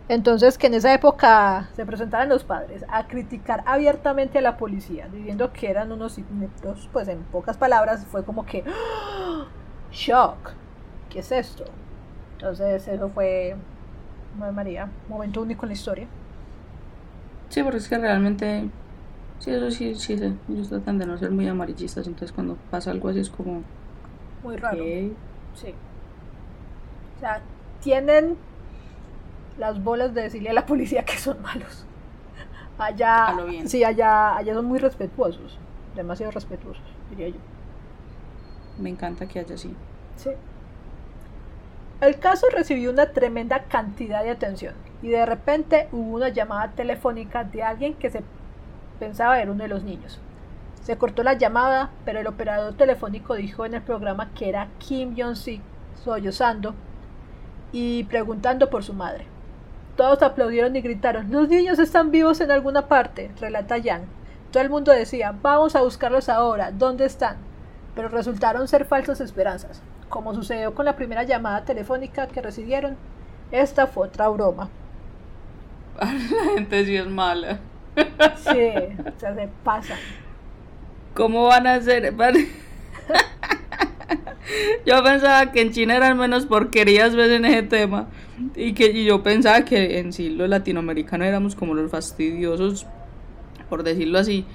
Entonces, 0.07 0.57
que 0.57 0.67
en 0.67 0.75
esa 0.75 0.93
época 0.93 1.69
se 1.75 1.85
presentaran 1.85 2.29
los 2.29 2.43
padres 2.43 2.85
a 2.89 3.07
criticar 3.07 3.63
abiertamente 3.65 4.37
a 4.37 4.41
la 4.41 4.57
policía, 4.57 5.07
diciendo 5.07 5.51
que 5.51 5.69
eran 5.69 5.91
unos 5.91 6.17
ineptos, 6.19 6.89
pues 6.93 7.07
en 7.07 7.23
pocas 7.23 7.57
palabras 7.57 8.05
fue 8.05 8.23
como 8.23 8.45
que 8.45 8.63
¡Ah! 8.67 9.47
shock. 9.91 10.51
¿Qué 11.09 11.19
es 11.19 11.31
esto? 11.31 11.65
Entonces, 12.33 12.87
eso 12.87 13.09
fue, 13.09 13.55
Madre 14.37 14.51
María, 14.53 14.91
momento 15.07 15.41
único 15.41 15.65
en 15.65 15.69
la 15.69 15.73
historia. 15.73 16.07
Sí, 17.49 17.63
porque 17.63 17.77
es 17.77 17.87
que 17.89 17.97
realmente, 17.97 18.69
sí, 19.39 19.51
eso 19.51 19.71
sí, 19.71 19.95
sí, 19.95 20.17
sí, 20.17 20.39
ellos 20.49 20.69
tratan 20.69 20.97
de 20.99 21.05
no 21.07 21.17
ser 21.17 21.31
muy 21.31 21.47
amarillistas, 21.47 22.05
entonces 22.07 22.31
cuando 22.31 22.57
pasa 22.69 22.91
algo 22.91 23.09
así 23.09 23.19
es 23.19 23.29
como, 23.29 23.63
Muy 24.43 24.57
raro. 24.57 24.77
¿qué? 24.83 25.11
Sí. 25.53 25.73
O 27.15 27.19
sea, 27.19 27.41
tienen 27.81 28.37
las 29.57 29.83
bolas 29.83 30.13
de 30.13 30.23
decirle 30.23 30.49
a 30.49 30.53
la 30.53 30.65
policía 30.65 31.03
que 31.05 31.17
son 31.17 31.41
malos. 31.41 31.85
Allá, 32.77 33.27
A 33.27 33.33
lo 33.33 33.45
bien. 33.45 33.69
sí, 33.69 33.83
allá, 33.83 34.35
allá 34.35 34.53
son 34.53 34.65
muy 34.65 34.79
respetuosos, 34.79 35.57
demasiado 35.95 36.31
respetuosos, 36.31 36.83
diría 37.09 37.29
yo. 37.29 37.37
Me 38.77 38.89
encanta 38.89 39.25
que 39.27 39.39
haya 39.39 39.55
así. 39.55 39.73
Sí. 40.17 40.31
El 42.01 42.19
caso 42.19 42.47
recibió 42.51 42.91
una 42.91 43.07
tremenda 43.13 43.63
cantidad 43.63 44.21
de 44.23 44.31
atención 44.31 44.73
y 45.01 45.07
de 45.07 45.25
repente 45.25 45.87
hubo 45.93 46.15
una 46.17 46.27
llamada 46.29 46.71
telefónica 46.71 47.45
de 47.45 47.63
alguien 47.63 47.93
que 47.93 48.09
se 48.09 48.21
pensaba 48.99 49.39
era 49.39 49.51
uno 49.51 49.63
de 49.63 49.69
los 49.69 49.83
niños. 49.83 50.19
Se 50.83 50.97
cortó 50.97 51.23
la 51.23 51.33
llamada, 51.33 51.89
pero 52.03 52.19
el 52.19 52.27
operador 52.27 52.73
telefónico 52.75 53.35
dijo 53.35 53.65
en 53.65 53.73
el 53.75 53.81
programa 53.81 54.31
que 54.35 54.49
era 54.49 54.67
Kim 54.77 55.15
Jong-sik 55.15 55.61
sollozando 56.03 56.75
y 57.71 58.03
preguntando 58.03 58.69
por 58.69 58.83
su 58.83 58.93
madre. 58.93 59.25
Todos 59.95 60.21
aplaudieron 60.21 60.75
y 60.75 60.81
gritaron, 60.81 61.31
los 61.31 61.47
niños 61.47 61.79
están 61.79 62.11
vivos 62.11 62.41
en 62.41 62.51
alguna 62.51 62.87
parte, 62.87 63.31
relata 63.39 63.77
Jan. 63.81 64.03
Todo 64.51 64.61
el 64.61 64.69
mundo 64.69 64.91
decía, 64.91 65.33
vamos 65.41 65.75
a 65.75 65.81
buscarlos 65.81 66.27
ahora, 66.29 66.71
¿dónde 66.71 67.05
están? 67.05 67.37
Pero 67.95 68.09
resultaron 68.09 68.67
ser 68.67 68.85
falsas 68.85 69.21
esperanzas. 69.21 69.81
Como 70.09 70.33
sucedió 70.33 70.73
con 70.73 70.85
la 70.85 70.95
primera 70.95 71.23
llamada 71.23 71.63
telefónica 71.63 72.27
que 72.27 72.41
recibieron, 72.41 72.97
esta 73.51 73.87
fue 73.87 74.07
otra 74.07 74.27
broma. 74.29 74.69
La 75.99 76.07
gente 76.55 76.85
sí 76.85 76.97
es 76.97 77.07
mala. 77.07 77.59
Sí, 77.95 78.71
o 79.05 79.19
sea, 79.19 79.33
se 79.33 79.49
pasan. 79.63 79.97
¿Cómo 81.13 81.45
van 81.45 81.67
a 81.67 81.75
hacer? 81.75 82.13
Yo 84.85 85.03
pensaba 85.03 85.51
que 85.51 85.61
en 85.61 85.71
China 85.71 85.95
eran 85.95 86.17
menos 86.17 86.45
porquerías 86.45 87.15
ves 87.15 87.31
en 87.31 87.45
ese 87.45 87.63
tema 87.63 88.07
y 88.55 88.73
que 88.73 88.91
y 88.91 89.05
yo 89.05 89.23
pensaba 89.23 89.63
que 89.65 89.99
en 89.99 90.13
sí 90.13 90.29
los 90.29 90.49
latinoamericanos 90.49 91.27
éramos 91.27 91.55
como 91.55 91.73
los 91.73 91.89
fastidiosos 91.89 92.85
por 93.69 93.83
decirlo 93.83 94.19
así 94.19 94.45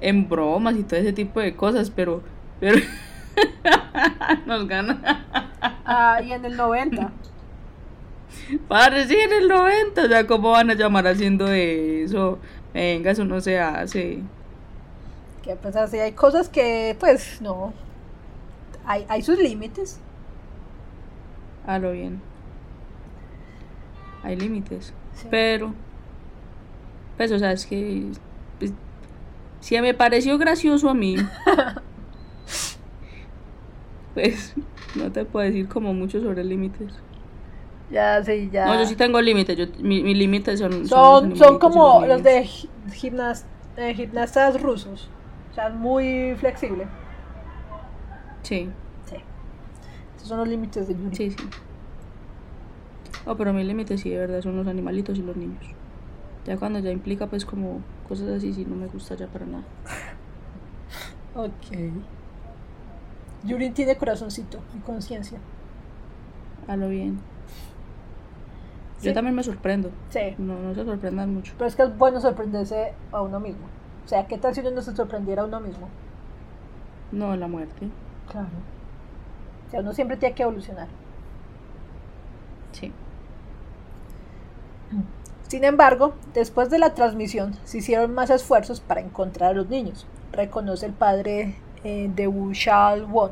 en 0.00 0.28
bromas 0.28 0.76
y 0.76 0.84
todo 0.84 1.00
ese 1.00 1.12
tipo 1.12 1.40
de 1.40 1.54
cosas 1.56 1.90
pero 1.90 2.22
pero 2.60 2.78
nos 4.46 4.66
gana 4.68 5.00
Ah, 5.84 6.20
y 6.22 6.32
en 6.32 6.44
el 6.44 6.56
90. 6.56 7.12
padre 8.68 9.06
sí 9.06 9.16
en 9.16 9.32
el 9.32 9.48
90 9.48 10.02
o 10.04 10.08
sea 10.08 10.26
cómo 10.26 10.50
van 10.52 10.70
a 10.70 10.74
llamar 10.74 11.06
haciendo 11.06 11.48
eso 11.48 12.38
venga 12.72 13.10
eso 13.10 13.24
no 13.24 13.40
se 13.40 13.58
hace 13.58 14.20
Que 15.42 15.56
pues 15.56 15.76
así 15.76 15.98
hay 15.98 16.12
cosas 16.12 16.48
que, 16.48 16.96
pues, 16.98 17.40
no. 17.42 17.74
Hay, 18.86 19.06
hay 19.08 19.22
sus 19.22 19.38
límites. 19.38 20.00
a 21.66 21.78
lo 21.78 21.92
bien 21.92 22.20
hay 24.22 24.36
límites 24.36 24.92
Sí. 25.14 25.28
pero 25.30 25.72
pues 27.16 27.30
o 27.32 27.38
sea 27.38 27.52
es 27.52 27.64
que 27.66 28.04
pues, 28.58 28.72
si 29.60 29.80
me 29.80 29.94
pareció 29.94 30.36
gracioso 30.38 30.90
a 30.90 30.94
mí 30.94 31.16
pues 34.14 34.54
no 34.96 35.10
te 35.10 35.24
puedo 35.24 35.46
decir 35.46 35.68
como 35.68 35.92
mucho 35.94 36.20
sobre 36.20 36.44
límites 36.44 36.92
Ya, 37.90 38.22
sí, 38.24 38.48
ya. 38.52 38.66
no 38.66 38.78
yo 38.78 38.86
sí 38.86 38.96
tengo 38.96 39.20
límites 39.20 39.56
yo 39.56 39.66
mi, 39.80 40.02
mis 40.02 40.16
límites 40.16 40.58
son 40.60 40.86
son, 40.88 41.36
son 41.36 41.58
como 41.58 42.04
los 42.06 42.22
de 42.22 42.40
niños. 42.40 42.52
gi- 42.52 42.70
gimnas- 43.10 43.44
eh, 43.76 43.92
gimnastas 43.94 44.60
rusos. 44.62 45.08
O 45.50 45.54
sea, 45.54 45.68
muy 45.68 46.34
flexible. 46.38 46.86
Sí 48.44 48.70
Sí. 49.06 49.16
Estos 50.14 50.28
son 50.28 50.38
los 50.38 50.48
límites 50.48 50.86
de 50.88 50.94
Yuri. 50.94 51.14
sí 51.16 51.30
sí 51.32 51.36
oh 53.26 53.34
pero 53.36 53.52
mis 53.52 53.66
límites 53.66 54.00
sí 54.00 54.10
de 54.10 54.18
verdad 54.18 54.40
son 54.42 54.56
los 54.56 54.66
animalitos 54.66 55.18
y 55.18 55.22
los 55.22 55.36
niños 55.36 55.64
ya 56.46 56.56
cuando 56.56 56.78
ya 56.78 56.90
implica 56.90 57.26
pues 57.26 57.44
como 57.44 57.80
cosas 58.08 58.28
así 58.28 58.52
sí 58.54 58.64
no 58.64 58.76
me 58.76 58.86
gusta 58.86 59.14
ya 59.16 59.26
para 59.26 59.44
nada 59.46 59.64
Ok. 61.36 61.76
Yuri 63.44 63.70
tiene 63.70 63.96
corazoncito 63.96 64.58
y 64.76 64.78
conciencia. 64.80 65.38
a 66.68 66.76
lo 66.76 66.88
bien 66.88 67.18
Sí. 68.98 69.08
yo 69.08 69.14
también 69.14 69.34
me 69.34 69.42
sorprendo 69.42 69.90
Sí. 70.10 70.34
no 70.38 70.58
no 70.60 70.74
se 70.74 70.84
sorprendan 70.84 71.34
mucho 71.34 71.52
Pero 71.58 71.66
es 71.68 71.74
que 71.76 71.82
es 71.82 71.98
bueno 71.98 72.20
sorprenderse 72.20 72.94
a 73.12 73.20
uno 73.20 73.38
mismo. 73.40 73.66
O 74.04 74.08
sea, 74.08 74.26
¿qué 74.26 74.38
tal 74.38 74.54
si 74.54 74.60
uno 74.60 74.70
no 74.70 74.80
se 74.82 74.94
sorprendiera 74.96 75.42
a 75.42 75.46
uno 75.46 75.60
mismo? 75.60 75.88
no 77.12 77.36
la 77.36 77.48
muerte 77.48 77.88
Claro. 78.26 78.48
O 79.66 79.70
sea, 79.70 79.80
uno 79.80 79.92
siempre 79.92 80.16
tiene 80.16 80.34
que 80.34 80.42
evolucionar. 80.44 80.88
sí 82.72 82.92
Sin 85.48 85.64
embargo, 85.64 86.14
después 86.34 86.70
de 86.70 86.78
la 86.78 86.94
transmisión 86.94 87.54
se 87.64 87.78
hicieron 87.78 88.12
más 88.14 88.30
esfuerzos 88.30 88.80
para 88.80 89.00
encontrar 89.00 89.50
a 89.50 89.54
los 89.54 89.68
niños, 89.68 90.06
reconoce 90.32 90.86
el 90.86 90.92
padre 90.92 91.56
eh, 91.84 92.10
de 92.14 92.26
Wu 92.26 92.52
Shao-won. 92.52 93.30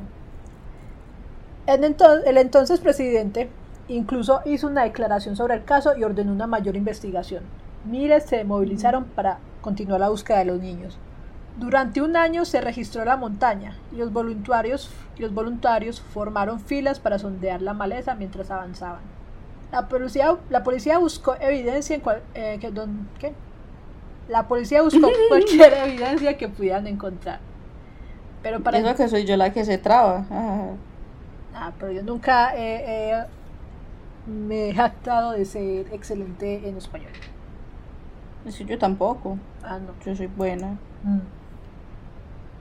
En 1.67 1.83
ento- 1.83 2.23
el 2.25 2.39
entonces 2.39 2.79
presidente 2.81 3.51
incluso 3.89 4.41
hizo 4.45 4.69
una 4.69 4.85
declaración 4.85 5.35
sobre 5.37 5.55
el 5.55 5.65
caso 5.65 5.97
y 5.97 6.05
ordenó 6.05 6.33
una 6.33 6.47
mayor 6.47 6.77
investigación. 6.77 7.51
Miles 7.85 8.25
se 8.27 8.45
movilizaron 8.45 9.05
para 9.07 9.41
continuar 9.61 10.01
la 10.01 10.09
búsqueda 10.09 10.39
de 10.39 10.45
los 10.47 10.61
niños. 10.61 11.01
Durante 11.59 12.01
un 12.01 12.17
año 12.17 12.45
se 12.45 12.61
registró 12.61 13.05
la 13.05 13.17
montaña 13.17 13.77
y 13.93 13.97
los 13.97 14.13
voluntarios, 14.13 14.91
y 15.19 15.23
los 15.23 15.35
voluntarios 15.35 16.01
formaron 16.01 16.61
filas 16.61 16.99
para 16.99 17.19
sondear 17.19 17.61
la 17.63 17.75
maleza 17.75 18.15
mientras 18.15 18.51
avanzaban. 18.51 19.01
La 19.71 19.89
policía, 19.89 20.37
la 20.51 20.63
policía 20.65 20.99
buscó 20.99 21.35
evidencia 21.41 21.95
en 21.97 22.01
cual- 22.03 22.23
eh, 22.35 22.59
que 22.61 22.71
don- 22.71 23.09
¿qué? 23.19 23.33
La 24.29 24.49
policía 24.49 24.83
buscó 24.83 25.11
cualquier 25.29 25.75
evidencia 25.75 26.37
que 26.39 26.49
pudieran 26.49 26.87
encontrar. 26.87 27.41
Pero 28.43 28.61
para 28.61 28.79
Eso 28.79 28.95
que 28.97 29.09
soy 29.09 29.25
yo 29.25 29.37
la 29.37 29.53
que 29.53 29.65
se 29.65 29.79
traba. 29.79 30.25
Ah, 30.31 30.69
Ah, 31.55 31.73
pero 31.79 31.93
yo 31.93 32.03
nunca 32.03 32.55
me 34.27 34.69
he 34.71 34.75
jactado 34.75 35.33
de 35.33 35.45
ser 35.45 35.93
excelente 35.93 36.67
en 36.69 36.77
español. 36.79 37.13
es 38.47 38.57
que 38.57 38.65
yo 38.65 38.79
tampoco. 38.79 39.37
Ah, 39.63 39.79
no. 39.79 39.93
Yo 40.05 40.17
soy 40.17 40.27
buena. 40.29 40.79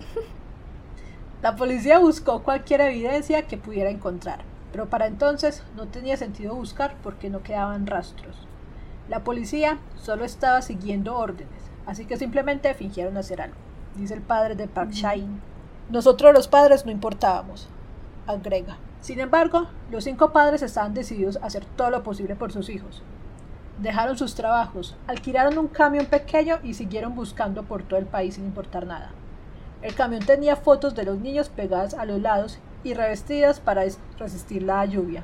La 1.42 1.56
policía 1.56 1.98
buscó 1.98 2.44
cualquier 2.44 2.82
evidencia 2.82 3.48
que 3.48 3.58
pudiera 3.58 3.90
encontrar, 3.90 4.42
pero 4.72 4.90
para 4.90 5.08
entonces 5.08 5.64
no 5.76 5.88
tenía 5.88 6.16
sentido 6.16 6.54
buscar 6.54 6.96
porque 7.02 7.32
no 7.32 7.42
quedaban 7.42 7.88
rastros. 7.88 8.48
La 9.10 9.24
policía 9.24 9.80
solo 9.96 10.24
estaba 10.24 10.62
siguiendo 10.62 11.18
órdenes, 11.18 11.72
así 11.88 12.06
que 12.06 12.18
simplemente 12.18 12.74
fingieron 12.76 13.18
hacer 13.18 13.42
algo, 13.42 13.58
dice 13.96 14.14
el 14.14 14.22
padre 14.22 14.56
de 14.56 14.68
Park 14.68 14.92
Shain. 14.92 15.42
Nosotros 15.90 16.32
los 16.34 16.48
padres 16.48 16.86
no 16.86 16.92
importábamos, 16.92 17.68
agrega. 18.28 18.78
Sin 19.02 19.20
embargo, 19.20 19.68
los 19.90 20.04
cinco 20.04 20.32
padres 20.32 20.62
estaban 20.62 20.94
decididos 20.94 21.38
a 21.38 21.48
hacer 21.48 21.66
todo 21.66 21.90
lo 21.90 22.04
posible 22.04 22.36
por 22.36 22.52
sus 22.52 22.70
hijos. 22.70 23.02
Dejaron 23.80 24.16
sus 24.16 24.36
trabajos, 24.36 24.96
alquilaron 25.08 25.58
un 25.58 25.68
camión 25.68 26.06
pequeño 26.06 26.60
y 26.62 26.76
siguieron 26.76 27.16
buscando 27.16 27.64
por 27.64 27.82
todo 27.82 28.00
el 28.00 28.06
país 28.06 28.36
sin 28.36 28.46
importar 28.46 28.86
nada. 28.86 29.12
El 29.82 29.96
camión 29.96 30.24
tenía 30.26 30.56
fotos 30.56 30.96
de 30.96 31.04
los 31.06 31.20
niños 31.20 31.50
pegadas 31.50 31.94
a 31.94 32.06
los 32.06 32.22
lados 32.22 32.60
y 32.84 32.94
revestidas 32.94 33.60
para 33.60 33.84
es- 33.84 34.00
resistir 34.18 34.64
la 34.64 34.86
lluvia. 34.86 35.24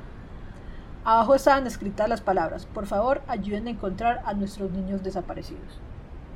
Abajo 1.04 1.34
estaban 1.34 1.66
escritas 1.66 2.08
las 2.08 2.20
palabras, 2.20 2.66
por 2.66 2.86
favor 2.86 3.22
ayuden 3.28 3.66
a 3.66 3.70
encontrar 3.70 4.22
a 4.26 4.34
nuestros 4.34 4.70
niños 4.72 5.02
desaparecidos. 5.02 5.80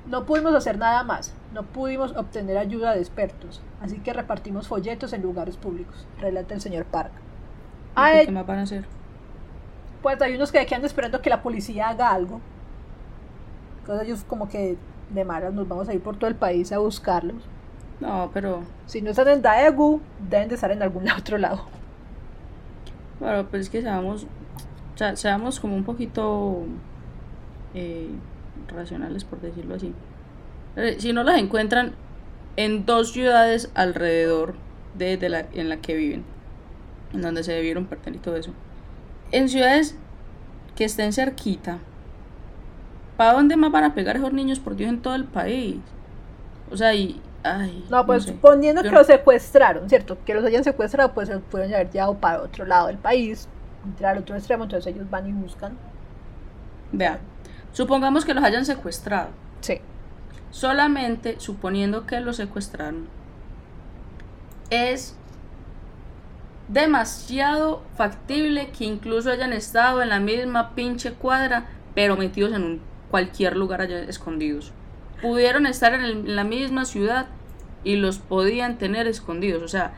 No 0.06 0.24
pudimos 0.24 0.54
hacer 0.54 0.78
nada 0.78 1.02
más, 1.04 1.34
no 1.52 1.62
pudimos 1.64 2.16
obtener 2.16 2.56
ayuda 2.58 2.92
de 2.94 3.00
expertos, 3.00 3.60
así 3.80 3.98
que 3.98 4.12
repartimos 4.12 4.66
folletos 4.68 5.12
en 5.12 5.22
lugares 5.22 5.56
públicos, 5.56 6.06
relata 6.20 6.54
el 6.54 6.60
señor 6.60 6.84
Park. 6.86 7.12
¿Y 7.14 7.20
Ah, 7.96 8.10
¿Qué 8.14 8.22
eh, 8.22 8.30
más 8.32 8.46
van 8.46 8.58
a 8.60 8.62
hacer? 8.62 8.84
pues 10.00 10.20
hay 10.22 10.34
unos 10.34 10.50
que 10.50 10.64
quedan 10.66 10.84
esperando 10.84 11.20
que 11.22 11.30
la 11.30 11.42
policía 11.42 11.88
haga 11.88 12.10
algo. 12.10 12.40
Entonces 13.80 14.06
ellos 14.08 14.24
como 14.24 14.48
que 14.48 14.76
de 15.10 15.24
malas 15.24 15.52
nos 15.52 15.68
vamos 15.68 15.88
a 15.88 15.94
ir 15.94 16.02
por 16.02 16.16
todo 16.16 16.28
el 16.28 16.36
país 16.36 16.72
a 16.72 16.78
buscarlos. 16.78 17.42
No, 18.02 18.30
pero. 18.34 18.64
Si 18.86 19.00
no 19.02 19.10
están 19.10 19.28
en 19.28 19.42
Daegu, 19.42 20.00
deben 20.18 20.48
de 20.48 20.54
estar 20.56 20.70
en 20.70 20.82
algún 20.82 21.08
otro 21.18 21.38
lado. 21.38 21.66
Bueno, 23.20 23.46
pues 23.48 23.62
es 23.62 23.70
que 23.70 23.82
seamos. 23.82 24.24
O 24.94 24.98
sea, 24.98 25.16
seamos 25.16 25.60
como 25.60 25.76
un 25.76 25.84
poquito. 25.84 26.66
eh, 27.74 28.10
racionales, 28.68 29.24
por 29.24 29.40
decirlo 29.40 29.74
así. 29.76 29.94
Eh, 30.76 30.96
Si 31.00 31.12
no 31.12 31.24
las 31.24 31.38
encuentran 31.38 31.94
en 32.56 32.86
dos 32.86 33.12
ciudades 33.12 33.70
alrededor 33.74 34.54
de, 34.94 35.16
de 35.16 35.28
la, 35.30 35.40
en 35.52 35.68
la 35.68 35.78
que 35.78 35.94
viven, 35.96 36.24
en 37.12 37.22
donde 37.22 37.44
se 37.44 37.52
debieron 37.52 37.86
perder 37.86 38.16
y 38.16 38.18
todo 38.18 38.36
eso. 38.36 38.52
En 39.32 39.48
ciudades 39.48 39.96
que 40.76 40.84
estén 40.84 41.12
cerquita, 41.12 41.80
¿para 43.16 43.34
dónde 43.34 43.56
más 43.56 43.70
van 43.72 43.84
a 43.84 43.94
pegar 43.94 44.16
esos 44.16 44.32
niños 44.32 44.60
por 44.60 44.76
Dios 44.76 44.90
en 44.90 45.00
todo 45.02 45.14
el 45.14 45.24
país? 45.24 45.76
O 46.70 46.76
sea, 46.76 46.94
y. 46.94 47.20
Ay, 47.44 47.84
No, 47.90 48.06
pues 48.06 48.24
sé. 48.24 48.32
Yo 48.76 48.82
que 48.82 48.90
no- 48.90 48.98
los 48.98 49.06
secuestraron, 49.06 49.88
¿cierto? 49.88 50.16
Que 50.24 50.34
los 50.34 50.44
hayan 50.44 50.62
secuestrado, 50.64 51.12
pues 51.12 51.28
se 51.28 51.38
pueden 51.38 51.74
haber 51.74 51.90
llevado 51.90 52.14
para 52.18 52.40
otro 52.42 52.64
lado 52.64 52.86
del 52.86 52.98
país, 52.98 53.48
entrar 53.84 54.12
al 54.16 54.22
otro 54.22 54.36
extremo, 54.36 54.64
entonces 54.64 54.94
ellos 54.94 55.10
van 55.10 55.28
y 55.28 55.32
buscan. 55.32 55.76
Vean, 56.92 57.18
supongamos 57.72 58.24
que 58.24 58.34
los 58.34 58.44
hayan 58.44 58.64
secuestrado. 58.64 59.30
Sí. 59.60 59.80
Solamente 60.50 61.40
suponiendo 61.40 62.06
que 62.06 62.20
los 62.20 62.36
secuestraron, 62.36 63.08
es 64.70 65.16
demasiado 66.68 67.82
factible 67.96 68.70
que 68.70 68.84
incluso 68.84 69.30
hayan 69.30 69.52
estado 69.52 70.02
en 70.02 70.08
la 70.08 70.20
misma 70.20 70.74
pinche 70.74 71.12
cuadra, 71.12 71.66
pero 71.94 72.16
metidos 72.16 72.52
en 72.52 72.62
un, 72.62 72.80
cualquier 73.10 73.56
lugar 73.56 73.80
allá 73.82 73.98
escondidos. 74.04 74.72
Pudieron 75.22 75.66
estar 75.66 75.94
en, 75.94 76.02
el- 76.02 76.26
en 76.28 76.36
la 76.36 76.44
misma 76.44 76.84
ciudad 76.84 77.26
y 77.84 77.96
los 77.96 78.18
podían 78.18 78.76
tener 78.78 79.06
escondidos. 79.06 79.62
O 79.62 79.68
sea, 79.68 79.92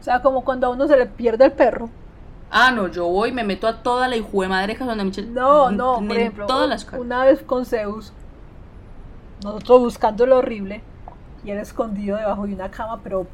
O 0.00 0.02
sea, 0.02 0.22
como 0.22 0.44
cuando 0.44 0.66
a 0.66 0.70
uno 0.70 0.88
se 0.88 0.96
le 0.96 1.06
pierde 1.06 1.44
el 1.44 1.52
perro. 1.52 1.88
Ah, 2.50 2.72
no, 2.72 2.88
yo 2.88 3.06
voy, 3.06 3.30
me 3.32 3.44
meto 3.44 3.68
a 3.68 3.82
toda 3.82 4.08
la 4.08 4.16
hijo 4.16 4.42
de 4.42 4.48
madre 4.48 4.74
casa 4.74 4.86
donde 4.86 5.04
Michelle. 5.04 5.28
No, 5.30 5.70
no, 5.70 5.96
por 6.06 6.16
ejemplo, 6.16 6.46
todas 6.46 6.68
las 6.68 6.84
casas. 6.84 7.00
una 7.00 7.24
vez 7.24 7.42
con 7.42 7.64
Zeus, 7.64 8.12
nosotros 9.44 9.80
buscando 9.80 10.26
lo 10.26 10.38
horrible, 10.38 10.82
y 11.44 11.50
él 11.50 11.58
escondido 11.58 12.16
debajo 12.16 12.46
de 12.46 12.54
una 12.54 12.70
cama, 12.70 13.00
pero, 13.04 13.26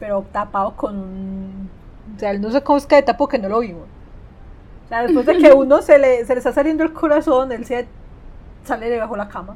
pero 0.00 0.24
tapado 0.32 0.74
con 0.76 0.96
un... 0.98 1.70
O 2.16 2.18
sea, 2.18 2.30
él 2.32 2.40
no 2.40 2.50
sé 2.50 2.62
cómo 2.62 2.78
es 2.78 2.86
que 2.86 2.96
de 2.96 3.02
tapo 3.02 3.28
que 3.28 3.38
no 3.38 3.48
lo 3.48 3.60
vimos. 3.60 3.84
O 4.86 4.88
sea, 4.88 5.02
después 5.02 5.24
de 5.24 5.38
que 5.38 5.52
uno 5.56 5.80
se 5.80 5.98
le, 5.98 6.24
se 6.24 6.34
le 6.34 6.38
está 6.38 6.52
saliendo 6.52 6.82
el 6.84 6.92
corazón, 6.92 7.52
él 7.52 7.64
se 7.64 7.86
sale 8.64 8.90
debajo 8.90 9.12
de 9.14 9.18
la 9.18 9.28
cama. 9.28 9.54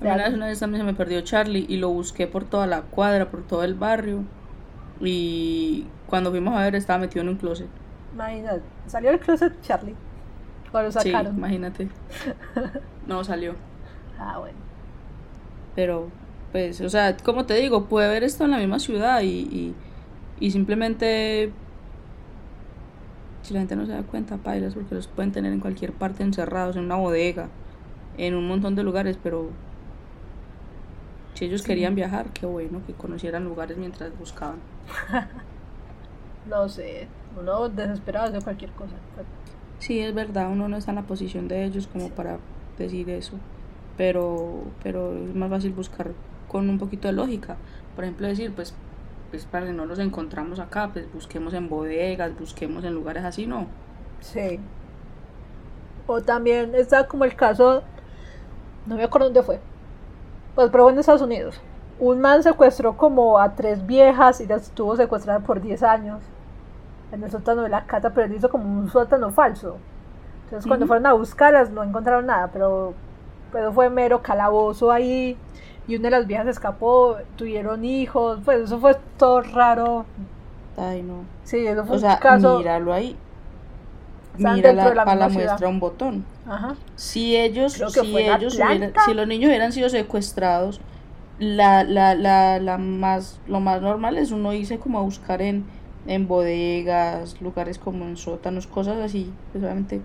Una 0.00 0.16
vez, 0.16 0.34
una 0.34 0.46
vez 0.46 0.58
también 0.60 0.82
se 0.82 0.86
me 0.86 0.94
perdió 0.94 1.20
Charlie 1.22 1.66
y 1.68 1.78
lo 1.78 1.90
busqué 1.90 2.26
por 2.26 2.44
toda 2.44 2.66
la 2.66 2.82
cuadra, 2.82 3.30
por 3.30 3.46
todo 3.46 3.64
el 3.64 3.74
barrio. 3.74 4.24
Y 5.00 5.92
cuando 6.06 6.30
fuimos 6.30 6.54
a 6.56 6.62
ver 6.64 6.74
estaba 6.76 6.98
metido 7.00 7.22
en 7.22 7.30
un 7.30 7.36
closet. 7.36 7.70
Imagínate, 8.12 8.62
salió 8.86 9.10
del 9.10 9.20
closet 9.20 9.60
Charlie. 9.62 9.96
O 10.72 10.82
lo 10.82 10.92
Sí, 10.98 11.12
sacaron. 11.12 11.36
imagínate. 11.36 11.88
No 13.06 13.24
salió. 13.24 13.56
ah, 14.18 14.38
bueno. 14.38 14.58
Pero, 15.74 16.12
pues, 16.52 16.80
o 16.80 16.88
sea, 16.88 17.16
como 17.18 17.46
te 17.46 17.54
digo, 17.54 17.86
puede 17.88 18.06
haber 18.08 18.24
esto 18.24 18.44
en 18.44 18.50
la 18.52 18.58
misma 18.58 18.78
ciudad 18.78 19.20
y, 19.22 19.26
y, 19.28 19.74
y 20.40 20.50
simplemente. 20.50 21.52
Si 23.42 23.54
la 23.54 23.60
gente 23.60 23.76
no 23.76 23.86
se 23.86 23.92
da 23.92 24.02
cuenta, 24.02 24.38
pailas, 24.38 24.74
porque 24.74 24.94
los 24.94 25.06
pueden 25.08 25.32
tener 25.32 25.52
en 25.52 25.60
cualquier 25.60 25.92
parte 25.92 26.22
encerrados, 26.24 26.76
en 26.76 26.84
una 26.84 26.96
bodega, 26.96 27.48
en 28.18 28.34
un 28.34 28.48
montón 28.48 28.74
de 28.74 28.82
lugares, 28.82 29.18
pero. 29.22 29.50
Si 31.36 31.44
ellos 31.44 31.62
querían 31.62 31.94
viajar, 31.94 32.30
qué 32.32 32.46
bueno 32.46 32.80
que 32.86 32.94
conocieran 32.94 33.44
lugares 33.44 33.76
mientras 33.76 34.16
buscaban. 34.18 34.56
No 36.48 36.68
sé, 36.68 37.08
uno 37.36 37.68
desesperado 37.68 38.28
hace 38.28 38.44
cualquier 38.44 38.70
cosa. 38.70 38.94
Sí, 39.80 39.98
es 39.98 40.14
verdad, 40.14 40.48
uno 40.48 40.68
no 40.68 40.76
está 40.76 40.92
en 40.92 40.96
la 40.96 41.02
posición 41.02 41.48
de 41.48 41.64
ellos 41.64 41.88
como 41.88 42.08
para 42.10 42.38
decir 42.78 43.10
eso, 43.10 43.32
pero, 43.96 44.62
pero 44.80 45.12
es 45.12 45.34
más 45.34 45.50
fácil 45.50 45.72
buscar 45.72 46.12
con 46.46 46.70
un 46.70 46.78
poquito 46.78 47.08
de 47.08 47.14
lógica. 47.14 47.56
Por 47.96 48.04
ejemplo, 48.04 48.28
decir, 48.28 48.52
pues, 48.54 48.74
pues 49.30 49.44
para 49.44 49.66
que 49.66 49.72
no 49.72 49.86
los 49.86 49.98
encontramos 49.98 50.60
acá, 50.60 50.90
pues 50.92 51.12
busquemos 51.12 51.52
en 51.52 51.68
bodegas, 51.68 52.38
busquemos 52.38 52.84
en 52.84 52.94
lugares 52.94 53.24
así, 53.24 53.46
no. 53.46 53.66
Sí. 54.20 54.60
O 56.06 56.22
también 56.22 56.76
está 56.76 57.08
como 57.08 57.24
el 57.24 57.34
caso, 57.34 57.82
no 58.86 58.94
me 58.94 59.02
acuerdo 59.02 59.26
dónde 59.26 59.42
fue, 59.42 59.58
pues 60.56 60.70
fue 60.72 60.90
en 60.90 60.98
Estados 60.98 61.22
Unidos. 61.22 61.60
Un 62.00 62.20
man 62.20 62.42
secuestró 62.42 62.96
como 62.96 63.38
a 63.38 63.54
tres 63.54 63.86
viejas 63.86 64.40
y 64.40 64.46
las 64.46 64.62
estuvo 64.62 64.96
secuestrada 64.96 65.40
por 65.40 65.60
10 65.60 65.82
años 65.84 66.22
en 67.12 67.22
el 67.22 67.30
sótano 67.30 67.62
de 67.62 67.68
la 67.68 67.84
casa, 67.86 68.10
pero 68.10 68.26
él 68.26 68.34
hizo 68.34 68.48
como 68.48 68.64
un 68.64 68.90
sótano 68.90 69.30
falso. 69.30 69.76
Entonces 70.44 70.66
cuando 70.66 70.86
fueron 70.86 71.06
a 71.06 71.12
buscarlas 71.12 71.70
no 71.70 71.82
encontraron 71.82 72.26
nada, 72.26 72.50
pero, 72.52 72.94
pero 73.52 73.72
fue 73.72 73.90
mero 73.90 74.22
calabozo 74.22 74.90
ahí 74.90 75.36
y 75.86 75.96
una 75.96 76.04
de 76.04 76.10
las 76.10 76.26
viejas 76.26 76.46
escapó, 76.48 77.16
tuvieron 77.36 77.84
hijos, 77.84 78.40
pues 78.44 78.62
eso 78.62 78.78
fue 78.80 78.96
todo 79.18 79.42
raro. 79.42 80.04
Ay, 80.76 81.02
no. 81.02 81.24
Sí, 81.44 81.66
eso 81.66 81.84
fue 81.84 81.96
O 81.96 81.98
sea, 81.98 82.14
un 82.14 82.20
caso... 82.20 82.58
míralo 82.58 82.92
ahí. 82.92 83.16
Mira 84.38 84.72
la, 84.72 85.14
la 85.14 85.28
muestra 85.28 85.68
un 85.68 85.80
botón. 85.80 86.24
Ajá. 86.46 86.76
Si 86.94 87.36
ellos, 87.36 87.72
si 87.72 88.16
ellos 88.18 88.56
hubieran, 88.56 88.92
si 89.04 89.14
los 89.14 89.26
niños 89.26 89.48
hubieran 89.48 89.72
sido 89.72 89.88
secuestrados, 89.88 90.80
la, 91.38 91.84
la, 91.84 92.14
la, 92.14 92.58
la 92.58 92.78
más, 92.78 93.40
lo 93.46 93.60
más 93.60 93.82
normal 93.82 94.16
es 94.18 94.30
uno 94.30 94.52
irse 94.52 94.78
como 94.78 94.98
a 94.98 95.02
buscar 95.02 95.42
en, 95.42 95.64
en 96.06 96.26
bodegas, 96.26 97.40
lugares 97.40 97.78
como 97.78 98.04
en 98.06 98.16
sótanos, 98.16 98.66
cosas 98.66 98.98
así. 98.98 99.32
Pues 99.52 99.62
obviamente 99.64 100.00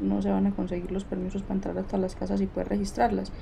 no 0.00 0.20
se 0.22 0.30
van 0.30 0.46
a 0.46 0.50
conseguir 0.50 0.90
los 0.90 1.04
permisos 1.04 1.42
para 1.42 1.54
entrar 1.54 1.78
a 1.78 1.82
todas 1.82 2.00
las 2.00 2.16
casas 2.16 2.40
y 2.40 2.46
poder 2.46 2.68
registrarlas. 2.68 3.32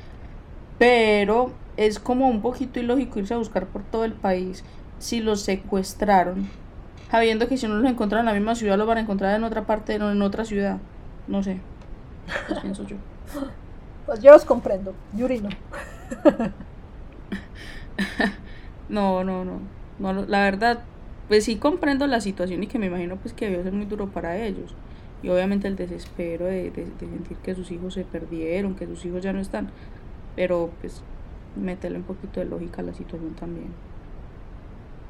Pero 0.78 1.52
es 1.76 1.98
como 1.98 2.28
un 2.28 2.42
poquito 2.42 2.81
ilógico 2.81 3.18
irse 3.18 3.35
a 3.35 3.38
buscar 3.38 3.66
por 3.66 3.83
todo 3.83 4.05
el 4.05 4.12
país 4.12 4.64
si 4.98 5.20
los 5.20 5.40
secuestraron, 5.40 6.48
sabiendo 7.12 7.48
que 7.48 7.59
si 7.59 7.68
no 7.68 7.77
los 7.77 7.90
encontraron 7.90 8.29
en 8.29 8.35
la 8.35 8.40
misma 8.40 8.57
ciudad, 8.57 8.79
los 8.79 8.88
van 8.88 8.98
a 8.98 9.03
encontrar 9.03 9.37
en 9.37 9.44
otra 9.44 9.66
parte, 9.66 9.98
no 10.01 10.12
en 10.12 10.22
otra 10.22 10.44
ciudad. 10.46 10.79
No 11.29 11.42
sé. 11.44 11.61
Eso 12.46 12.61
pienso 12.61 12.85
yo. 12.85 12.98
Pues 14.07 14.20
yo 14.22 14.33
los 14.33 14.44
comprendo, 14.44 15.01
Yuri 15.12 15.40
no. 15.42 15.51
No, 18.88 19.25
no, 19.25 19.44
no. 19.44 19.61
la 20.27 20.42
verdad, 20.42 20.88
pues 21.29 21.44
sí 21.44 21.57
comprendo 21.59 22.07
la 22.07 22.20
situación 22.20 22.62
y 22.62 22.66
que 22.66 22.79
me 22.79 22.87
imagino 22.87 23.16
pues 23.16 23.35
que 23.35 23.46
debió 23.46 23.62
ser 23.62 23.72
muy 23.72 23.87
duro 23.87 24.11
para 24.11 24.38
ellos. 24.38 24.77
Y 25.22 25.29
obviamente 25.29 25.68
el 25.68 25.77
desespero 25.77 26.46
de, 26.46 26.70
de- 26.70 26.87
de 26.87 27.09
sentir 27.09 27.38
que 27.38 27.55
sus 27.55 27.70
hijos 27.70 27.94
se 27.94 28.05
perdieron, 28.05 28.75
que 28.77 28.87
sus 28.87 29.05
hijos 29.05 29.22
ya 29.22 29.33
no 29.33 29.40
están. 29.40 29.72
Pero 30.37 30.77
pues 30.81 31.05
meterle 31.57 31.98
un 31.98 32.05
poquito 32.05 32.40
de 32.40 32.46
lógica 32.46 32.83
a 32.83 32.85
la 32.85 32.94
situación 32.94 33.35
también. 33.37 33.77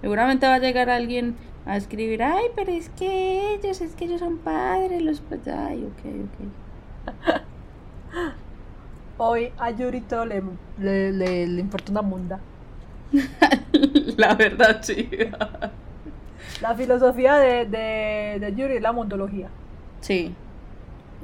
Seguramente 0.03 0.47
va 0.47 0.55
a 0.57 0.59
llegar 0.59 0.91
alguien 0.91 1.37
a 1.65 1.77
escribir, 1.77 2.23
ay, 2.23 2.47
pero 2.55 2.73
es 2.73 2.91
que 2.91 3.55
ellos, 3.55 3.81
es 3.81 3.95
que 3.95 4.05
ellos 4.05 4.21
son 4.21 4.38
padres, 4.38 5.01
los 5.01 5.21
padres. 5.21 5.49
Ay, 5.49 5.85
ok, 5.85 6.01
ok. 6.27 7.43
Hoy 9.19 9.53
a 9.59 9.71
Yuri 9.71 10.01
todo 10.03 10.27
le, 10.27 10.43
le, 10.79 11.12
le, 11.12 11.47
le 11.47 11.61
importa 11.61 11.93
una 11.93 12.03
munda. 12.03 12.41
la 14.17 14.35
verdad, 14.35 14.81
sí. 14.83 15.09
La 16.61 16.75
filosofía 16.75 17.35
de, 17.37 17.67
de, 17.67 18.38
de 18.41 18.55
Yuri 18.57 18.75
es 18.77 18.83
la 18.83 18.93
mundología. 18.93 19.49
sí. 20.01 20.35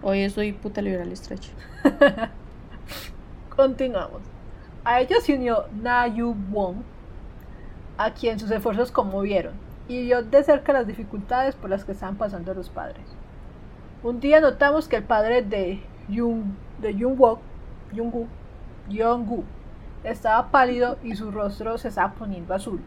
Hoy 0.00 0.20
estoy 0.20 0.52
puta 0.52 0.80
liberal 0.80 1.10
estrecha. 1.10 1.50
Continuamos. 3.56 4.22
A 4.84 5.00
ella 5.00 5.16
se 5.20 5.34
unió 5.34 5.64
Na 5.82 6.06
Yu 6.06 6.36
Won, 6.50 6.84
a 7.98 8.12
quien 8.12 8.38
sus 8.38 8.50
esfuerzos 8.50 8.92
conmovieron, 8.92 9.54
y 9.88 10.02
vio 10.02 10.22
de 10.22 10.42
cerca 10.44 10.72
las 10.72 10.86
dificultades 10.86 11.54
por 11.54 11.68
las 11.68 11.84
que 11.84 11.92
estaban 11.92 12.16
pasando 12.16 12.54
los 12.54 12.70
padres. 12.70 13.04
Un 14.02 14.20
día 14.20 14.40
notamos 14.40 14.86
que 14.86 14.96
el 14.96 15.02
padre 15.02 15.42
de 15.42 15.82
Jung, 16.08 16.44
de 16.80 16.94
Jungwook, 16.94 17.40
Jungwoo, 17.94 18.28
Jungwoo, 18.88 19.44
estaba 20.04 20.50
pálido 20.50 20.96
y 21.02 21.16
su 21.16 21.30
rostro 21.30 21.76
se 21.78 21.88
estaba 21.88 22.12
poniendo 22.12 22.54
azul. 22.54 22.80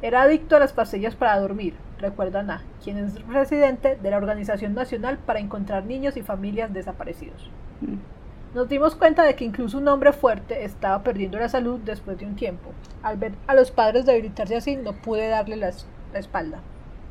Era 0.00 0.22
adicto 0.22 0.54
a 0.54 0.60
las 0.60 0.72
pastillas 0.72 1.16
para 1.16 1.40
dormir, 1.40 1.74
recuerda 1.98 2.44
Na, 2.44 2.62
quien 2.84 2.98
es 2.98 3.18
presidente 3.20 3.98
de 4.00 4.10
la 4.10 4.18
Organización 4.18 4.74
Nacional 4.74 5.18
para 5.18 5.40
Encontrar 5.40 5.84
Niños 5.84 6.16
y 6.16 6.22
Familias 6.22 6.72
Desaparecidos. 6.72 7.50
Mm. 7.80 8.17
Nos 8.54 8.68
dimos 8.68 8.94
cuenta 8.94 9.24
de 9.24 9.34
que 9.36 9.44
incluso 9.44 9.78
un 9.78 9.88
hombre 9.88 10.12
fuerte 10.12 10.64
estaba 10.64 11.02
perdiendo 11.02 11.38
la 11.38 11.48
salud 11.48 11.80
después 11.84 12.18
de 12.18 12.26
un 12.26 12.34
tiempo. 12.36 12.70
Al 13.02 13.16
ver 13.18 13.32
a 13.46 13.54
los 13.54 13.70
padres 13.70 14.06
debilitarse 14.06 14.56
así, 14.56 14.76
no 14.76 14.92
pude 14.94 15.28
darle 15.28 15.56
la, 15.56 15.68
es- 15.68 15.86
la 16.12 16.18
espalda. 16.18 16.60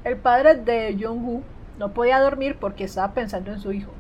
El 0.03 0.17
padre 0.17 0.55
de 0.55 0.97
Jong-woo 0.99 1.43
no 1.77 1.93
podía 1.93 2.19
dormir 2.19 2.57
porque 2.59 2.85
estaba 2.85 3.13
pensando 3.13 3.51
en 3.51 3.59
su 3.59 3.71
hijo. 3.71 3.91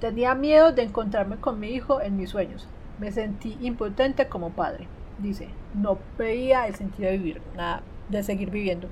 Tenía 0.00 0.34
miedo 0.34 0.72
de 0.72 0.82
encontrarme 0.82 1.36
con 1.36 1.60
mi 1.60 1.68
hijo 1.68 2.00
en 2.00 2.16
mis 2.16 2.30
sueños. 2.30 2.66
Me 2.98 3.12
sentí 3.12 3.56
impotente 3.60 4.28
como 4.28 4.50
padre. 4.50 4.88
Dice, 5.18 5.48
no 5.74 5.98
veía 6.18 6.66
el 6.66 6.74
sentido 6.74 7.10
de 7.10 7.18
vivir, 7.18 7.42
nada, 7.56 7.82
de 8.08 8.22
seguir 8.22 8.50
viviendo. 8.50 8.88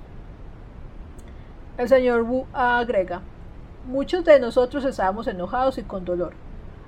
El 1.79 1.89
señor 1.89 2.23
Wu 2.23 2.47
agrega, 2.53 3.23
muchos 3.87 4.25
de 4.25 4.39
nosotros 4.39 4.85
estábamos 4.85 5.27
enojados 5.27 5.79
y 5.79 5.83
con 5.83 6.05
dolor. 6.05 6.35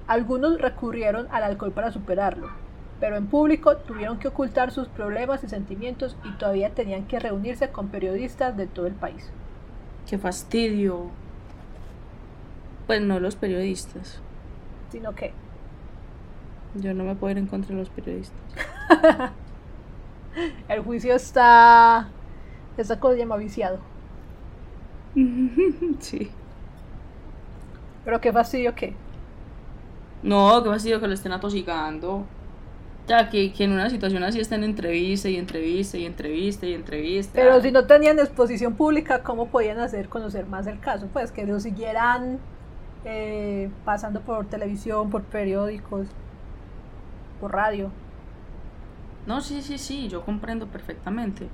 Algunos 0.07 0.61
recurrieron 0.61 1.29
al 1.31 1.45
alcohol 1.45 1.73
para 1.73 1.91
superarlo, 1.91 2.49
pero 3.01 3.17
en 3.17 3.27
público 3.27 3.77
tuvieron 3.79 4.19
que 4.19 4.29
ocultar 4.29 4.71
sus 4.71 4.89
problemas 4.89 5.43
y 5.45 5.49
sentimientos 5.49 6.17
y 6.25 6.33
todavía 6.33 6.71
tenían 6.71 7.07
que 7.07 7.19
reunirse 7.19 7.71
con 7.71 7.89
periodistas 7.89 8.57
de 8.57 8.67
todo 8.67 8.87
el 8.87 8.95
país. 8.95 9.31
Qué 10.09 10.19
fastidio. 10.19 11.11
Pues 12.87 13.01
no 13.01 13.19
los 13.19 13.37
periodistas. 13.37 14.21
Sino 14.91 15.15
que 15.15 15.33
Yo 16.75 16.93
no 16.93 17.05
me 17.05 17.15
puedo 17.15 17.33
ir 17.33 17.39
en 17.39 17.47
contra 17.47 17.75
de 17.75 17.81
los 17.81 17.89
periodistas. 17.89 18.39
el 20.69 20.81
juicio 20.81 21.15
está... 21.15 22.09
Cosa 22.77 22.99
se 23.01 23.17
llama 23.17 23.37
viciado. 23.37 23.79
sí. 26.01 26.31
Pero 28.05 28.21
qué 28.21 28.33
fastidio 28.33 28.75
que... 28.75 28.95
No, 30.25 30.63
qué 30.63 30.71
fastidio 30.71 31.01
que 31.01 31.07
lo 31.07 31.15
estén 31.15 31.33
atosigando. 31.33 32.25
Ya, 33.07 33.29
que, 33.29 33.53
que 33.53 33.65
en 33.65 33.73
una 33.73 33.91
situación 33.91 34.25
así 34.25 34.41
estén 34.41 34.65
entrevista 34.65 35.29
y 35.29 35.37
entrevista 35.37 35.99
y 35.99 36.07
entrevista 36.07 36.67
y 36.67 36.73
entrevista. 36.73 37.33
Pero 37.35 37.61
si 37.61 37.71
no 37.71 37.85
tenían 37.85 38.19
exposición 38.19 38.75
pública, 38.75 39.23
¿cómo 39.23 39.49
podían 39.49 39.79
hacer 39.79 40.09
conocer 40.09 40.47
más 40.47 40.67
el 40.67 40.81
caso? 40.81 41.09
Pues 41.13 41.31
que 41.31 41.45
lo 41.45 41.61
siguieran 41.61 42.39
eh, 43.05 43.69
pasando 43.85 44.23
por 44.23 44.47
televisión, 44.47 45.11
por 45.11 45.23
periódicos, 45.25 46.07
por 47.39 47.53
radio. 47.53 47.91
No, 49.27 49.43
sí, 49.43 49.61
sí, 49.61 49.77
sí, 49.77 50.09
yo 50.09 50.25
comprendo 50.25 50.67
perfectamente. 50.67 51.49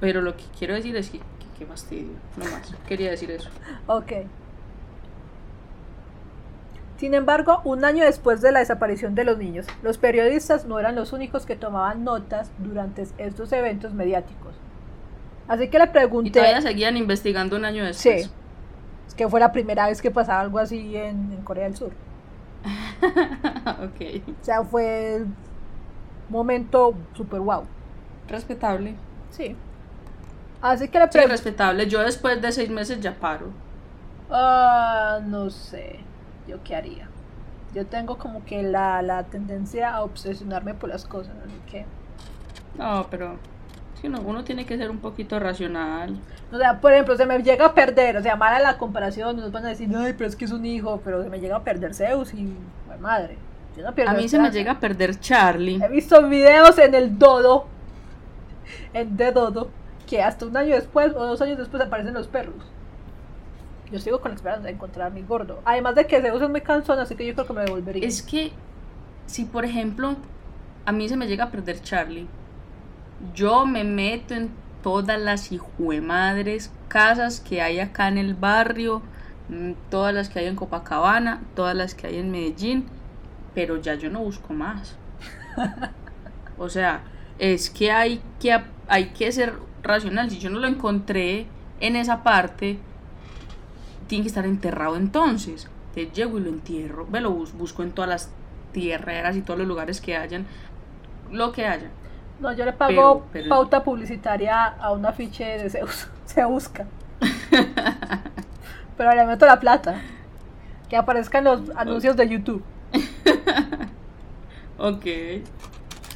Pero 0.00 0.20
lo 0.20 0.36
que 0.36 0.44
quiero 0.58 0.74
decir 0.74 0.94
es 0.96 1.08
que, 1.08 1.20
qué 1.58 1.64
fastidio. 1.64 2.12
No 2.36 2.44
más. 2.44 2.74
Quería 2.86 3.10
decir 3.10 3.30
eso. 3.30 3.48
Ok. 3.86 4.12
Sin 6.96 7.14
embargo, 7.14 7.60
un 7.64 7.84
año 7.84 8.04
después 8.04 8.40
de 8.40 8.52
la 8.52 8.60
desaparición 8.60 9.14
de 9.14 9.24
los 9.24 9.38
niños, 9.38 9.66
los 9.82 9.98
periodistas 9.98 10.64
no 10.66 10.78
eran 10.78 10.94
los 10.96 11.12
únicos 11.12 11.44
que 11.46 11.56
tomaban 11.56 12.04
notas 12.04 12.52
durante 12.58 13.02
estos 13.18 13.52
eventos 13.52 13.92
mediáticos. 13.94 14.62
Así 15.48 15.70
que 15.70 15.78
le 15.78 15.86
Y 15.86 15.88
pregunté... 15.88 16.30
todavía 16.30 16.60
seguían 16.62 16.96
investigando 16.96 17.56
un 17.56 17.64
año 17.64 17.84
después. 17.84 18.24
Sí. 18.24 18.32
Es 19.06 19.14
que 19.14 19.28
fue 19.28 19.40
la 19.40 19.52
primera 19.52 19.86
vez 19.88 20.02
que 20.02 20.10
pasaba 20.10 20.40
algo 20.40 20.58
así 20.58 20.96
en, 20.96 21.32
en 21.32 21.42
Corea 21.44 21.64
del 21.64 21.76
Sur. 21.76 21.96
ok. 23.82 24.00
O 24.40 24.44
sea, 24.44 24.64
fue 24.64 25.22
un 25.22 25.36
momento 26.28 26.94
super 27.14 27.40
wow. 27.40 27.68
Respetable. 28.28 29.02
Sí. 29.30 29.56
Así 30.60 30.88
que 30.90 30.98
le 30.98 31.08
Sí, 31.10 31.10
pregunté... 31.12 31.28
respetable. 31.28 31.88
Yo 31.88 32.00
después 32.00 32.40
de 32.42 32.52
seis 32.52 32.70
meses 32.70 33.00
ya 33.00 33.18
paro. 33.18 33.56
Ah, 34.28 35.20
no 35.24 35.50
sé. 35.50 36.05
¿Yo 36.46 36.62
qué 36.64 36.76
haría? 36.76 37.08
Yo 37.74 37.86
tengo 37.86 38.16
como 38.18 38.44
que 38.44 38.62
la, 38.62 39.02
la 39.02 39.24
tendencia 39.24 39.94
a 39.94 40.02
obsesionarme 40.02 40.74
por 40.74 40.88
las 40.88 41.04
cosas, 41.04 41.34
así 41.44 41.60
que... 41.70 41.84
No, 42.78 43.06
pero 43.10 43.36
sí, 44.00 44.08
no, 44.08 44.20
uno 44.20 44.44
tiene 44.44 44.64
que 44.64 44.76
ser 44.78 44.90
un 44.90 44.98
poquito 44.98 45.38
racional. 45.38 46.16
O 46.52 46.58
sea, 46.58 46.80
por 46.80 46.92
ejemplo, 46.92 47.16
se 47.16 47.26
me 47.26 47.42
llega 47.42 47.66
a 47.66 47.74
perder, 47.74 48.16
o 48.16 48.22
sea, 48.22 48.36
mala 48.36 48.60
la 48.60 48.78
comparación, 48.78 49.36
nos 49.36 49.52
van 49.52 49.66
a 49.66 49.68
decir, 49.70 49.90
ay, 49.96 50.14
pero 50.16 50.28
es 50.28 50.36
que 50.36 50.44
es 50.44 50.52
un 50.52 50.64
hijo, 50.64 51.00
pero 51.04 51.22
se 51.22 51.28
me 51.28 51.40
llega 51.40 51.56
a 51.56 51.64
perder 51.64 51.94
Zeus 51.94 52.32
y... 52.34 52.54
Madre, 53.00 53.36
yo 53.76 53.84
no 53.84 53.94
pierdo 53.94 54.12
A 54.12 54.14
mí 54.14 54.26
se 54.26 54.38
me 54.38 54.50
llega 54.50 54.72
a 54.72 54.80
perder 54.80 55.20
Charlie. 55.20 55.82
He 55.82 55.88
visto 55.88 56.26
videos 56.28 56.78
en 56.78 56.94
el 56.94 57.18
Dodo, 57.18 57.66
en 58.94 59.16
The 59.16 59.32
Dodo, 59.32 59.68
que 60.06 60.22
hasta 60.22 60.46
un 60.46 60.56
año 60.56 60.74
después 60.74 61.12
o 61.14 61.26
dos 61.26 61.42
años 61.42 61.58
después 61.58 61.82
aparecen 61.82 62.14
los 62.14 62.26
perros. 62.26 62.54
Yo 63.90 63.98
sigo 63.98 64.20
con 64.20 64.32
la 64.32 64.36
esperanza 64.36 64.64
de 64.64 64.72
encontrar 64.72 65.08
a 65.08 65.10
mi 65.10 65.22
gordo. 65.22 65.60
Además 65.64 65.94
de 65.94 66.06
que 66.06 66.20
Zeus 66.20 66.42
es 66.42 66.50
muy 66.50 66.60
cansón, 66.60 66.98
así 66.98 67.14
que 67.14 67.26
yo 67.26 67.34
creo 67.34 67.46
que 67.46 67.52
me 67.52 67.64
devolvería. 67.64 68.06
Es 68.06 68.22
que 68.22 68.52
si 69.26 69.44
por 69.44 69.64
ejemplo 69.64 70.16
a 70.84 70.92
mí 70.92 71.08
se 71.08 71.16
me 71.16 71.26
llega 71.26 71.44
a 71.44 71.50
perder 71.50 71.80
Charlie, 71.82 72.26
yo 73.34 73.66
me 73.66 73.84
meto 73.84 74.34
en 74.34 74.50
todas 74.82 75.20
las 75.20 75.50
hijuemadres 75.50 76.70
casas 76.88 77.40
que 77.40 77.60
hay 77.60 77.80
acá 77.80 78.08
en 78.08 78.18
el 78.18 78.34
barrio, 78.34 79.02
mm, 79.48 79.72
todas 79.90 80.14
las 80.14 80.28
que 80.28 80.40
hay 80.40 80.46
en 80.46 80.56
Copacabana, 80.56 81.42
todas 81.54 81.74
las 81.74 81.94
que 81.94 82.06
hay 82.06 82.18
en 82.18 82.30
Medellín, 82.30 82.86
pero 83.54 83.80
ya 83.80 83.94
yo 83.94 84.10
no 84.10 84.20
busco 84.20 84.52
más. 84.52 84.96
O 86.58 86.70
sea, 86.70 87.02
es 87.38 87.68
que 87.68 87.92
hay 87.92 88.22
que 88.40 88.58
hay 88.88 89.08
que 89.08 89.30
ser 89.30 89.52
racional. 89.82 90.30
Si 90.30 90.38
yo 90.38 90.48
no 90.48 90.58
lo 90.58 90.66
encontré 90.66 91.46
en 91.80 91.96
esa 91.96 92.22
parte, 92.22 92.78
tiene 94.06 94.22
que 94.24 94.28
estar 94.28 94.44
enterrado 94.44 94.96
entonces. 94.96 95.68
Te 95.94 96.06
llego 96.10 96.38
y 96.38 96.42
lo 96.42 96.48
entierro. 96.50 97.06
Me 97.06 97.20
lo 97.20 97.30
bus- 97.30 97.52
busco 97.54 97.82
en 97.82 97.92
todas 97.92 98.08
las 98.10 98.30
tierreras 98.72 99.36
y 99.36 99.42
todos 99.42 99.58
los 99.58 99.66
lugares 99.68 100.00
que 100.00 100.16
hayan. 100.16 100.46
Lo 101.32 101.52
que 101.52 101.66
haya. 101.66 101.90
No, 102.40 102.52
yo 102.52 102.64
le 102.66 102.72
pago 102.74 102.88
Pero- 102.90 103.26
pero- 103.32 103.48
pauta 103.48 103.82
publicitaria 103.82 104.64
a 104.66 104.92
un 104.92 105.06
afiche 105.06 105.44
de 105.58 105.70
Zeus. 105.70 106.08
Se 106.26 106.44
busca. 106.44 106.86
Pero 108.96 109.14
le 109.14 109.26
meto 109.26 109.46
la 109.46 109.58
plata. 109.60 110.00
Que 110.88 110.96
aparezcan 110.96 111.44
los 111.44 111.70
anuncios 111.76 112.16
de 112.16 112.28
YouTube. 112.28 112.62
Ok. 114.78 115.06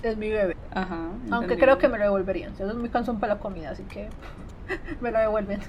Es 0.02 0.16
mi 0.18 0.28
bebé. 0.28 0.54
Ajá. 0.74 1.08
Aunque 1.30 1.56
creo 1.58 1.78
que 1.78 1.88
me 1.88 1.96
lo 1.96 2.04
devolverían. 2.04 2.54
Zeus 2.56 2.70
es 2.70 2.76
muy 2.76 2.90
cansón 2.90 3.18
para 3.18 3.34
la 3.34 3.40
comida, 3.40 3.70
así 3.70 3.82
que 3.84 4.08
me 5.00 5.10
lo 5.10 5.18
devuelven. 5.18 5.60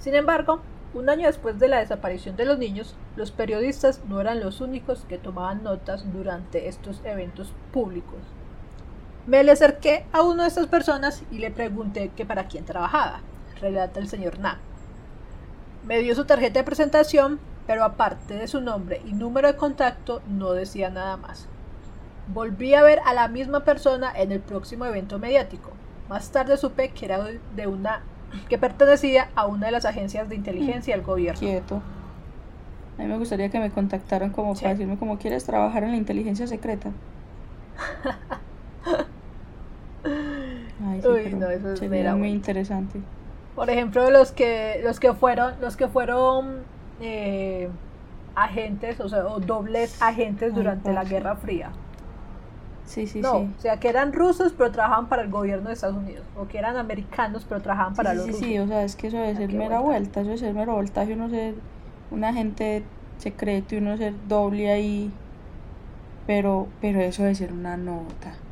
Sin 0.00 0.14
embargo, 0.16 0.60
un 0.92 1.08
año 1.08 1.26
después 1.26 1.58
de 1.58 1.68
la 1.68 1.78
desaparición 1.78 2.36
de 2.36 2.44
los 2.44 2.58
niños, 2.58 2.94
los 3.16 3.30
periodistas 3.30 4.00
no 4.08 4.20
eran 4.20 4.40
los 4.40 4.60
únicos 4.60 5.04
que 5.08 5.18
tomaban 5.18 5.62
notas 5.62 6.12
durante 6.12 6.68
estos 6.68 7.00
eventos 7.04 7.52
públicos. 7.72 8.18
Me 9.26 9.44
le 9.44 9.52
acerqué 9.52 10.06
a 10.12 10.22
una 10.22 10.44
de 10.44 10.48
estas 10.48 10.66
personas 10.66 11.22
y 11.30 11.38
le 11.38 11.50
pregunté 11.50 12.10
que 12.16 12.26
para 12.26 12.48
quién 12.48 12.64
trabajaba, 12.64 13.20
relata 13.60 14.00
el 14.00 14.08
señor 14.08 14.38
Na. 14.40 14.58
Me 15.84 15.98
dio 15.98 16.14
su 16.14 16.24
tarjeta 16.24 16.60
de 16.60 16.64
presentación, 16.64 17.38
pero 17.66 17.84
aparte 17.84 18.34
de 18.34 18.48
su 18.48 18.60
nombre 18.60 19.00
y 19.06 19.12
número 19.12 19.46
de 19.46 19.56
contacto 19.56 20.22
no 20.26 20.52
decía 20.52 20.90
nada 20.90 21.16
más. 21.16 21.46
Volví 22.28 22.74
a 22.74 22.82
ver 22.82 23.00
a 23.04 23.14
la 23.14 23.28
misma 23.28 23.60
persona 23.60 24.12
en 24.14 24.32
el 24.32 24.40
próximo 24.40 24.86
evento 24.86 25.18
mediático. 25.18 25.70
Más 26.08 26.30
tarde 26.30 26.56
supe 26.56 26.90
que 26.90 27.04
era 27.04 27.24
de 27.54 27.66
una 27.66 28.02
que 28.48 28.58
pertenecía 28.58 29.28
a 29.34 29.46
una 29.46 29.66
de 29.66 29.72
las 29.72 29.84
agencias 29.84 30.28
de 30.28 30.36
inteligencia 30.36 30.94
del 30.96 31.04
gobierno. 31.04 31.40
Quieto. 31.40 31.82
A 32.98 33.02
mí 33.02 33.08
me 33.08 33.16
gustaría 33.16 33.48
que 33.48 33.58
me 33.58 33.70
contactaran 33.70 34.30
como 34.30 34.54
Sí. 34.54 34.62
para 34.62 34.74
decirme 34.74 34.98
cómo 34.98 35.18
quieres 35.18 35.44
trabajar 35.44 35.84
en 35.84 35.92
la 35.92 35.96
inteligencia 35.96 36.46
secreta. 36.46 36.90
Ay, 40.04 41.02
sí, 41.02 41.08
Uy, 41.08 41.34
no, 41.34 41.48
eso 41.50 41.72
es 41.72 41.78
sería 41.78 42.14
muy 42.16 42.30
interesante. 42.30 43.00
Por 43.54 43.68
ejemplo, 43.68 44.10
los 44.10 44.32
que 44.32 44.80
los 44.82 44.98
que 45.00 45.12
fueron 45.12 45.54
los 45.60 45.76
que 45.76 45.88
fueron 45.88 46.62
eh, 47.00 47.68
agentes, 48.34 49.00
o 49.00 49.08
sea, 49.08 49.26
o 49.26 49.40
dobles 49.40 50.00
agentes 50.00 50.50
Ay, 50.50 50.54
durante 50.56 50.92
la. 50.92 51.04
Guerra 51.04 51.36
Fría. 51.36 51.70
Sí, 52.90 53.06
sí, 53.06 53.22
no, 53.22 53.32
sí. 53.32 53.54
o 53.56 53.58
sea, 53.58 53.78
que 53.80 53.88
eran 53.88 54.12
rusos 54.12 54.54
pero 54.54 54.72
trabajaban 54.72 55.08
para 55.08 55.22
el 55.22 55.30
gobierno 55.30 55.68
de 55.68 55.74
Estados 55.74 55.96
Unidos, 55.96 56.30
o 56.34 56.48
que 56.48 56.58
eran 56.58 56.76
americanos 56.76 57.46
pero 57.46 57.62
trabajaban 57.62 57.96
para 57.96 58.14
sí, 58.14 58.18
los 58.18 58.30
sí, 58.30 58.32
rusos. 58.32 58.34
sí, 58.34 58.58
o 58.58 58.66
sea, 58.66 58.84
es 58.84 58.96
que 58.96 59.08
eso 59.08 59.18
debe 59.18 59.34
Ah, 59.34 59.36
ser 59.36 59.52
mera 59.52 59.80
vuelta. 59.80 59.80
vuelta, 59.80 60.20
eso 60.20 60.28
debe 60.30 60.38
ser 60.38 60.54
mero 60.54 60.74
voltaje, 60.74 61.14
uno 61.14 61.28
ser 61.28 61.64
un 62.10 62.24
agente 62.24 62.94
secreto 63.16 63.74
y 63.74 63.78
uno 63.78 63.96
ser 63.96 64.26
doble 64.26 64.70
ahí, 64.70 65.20
pero, 66.24 66.76
pero 66.80 67.00
eso 67.00 67.22
debe 67.22 67.34
ser 67.34 67.52
una 67.52 67.76
nota. 67.76 68.46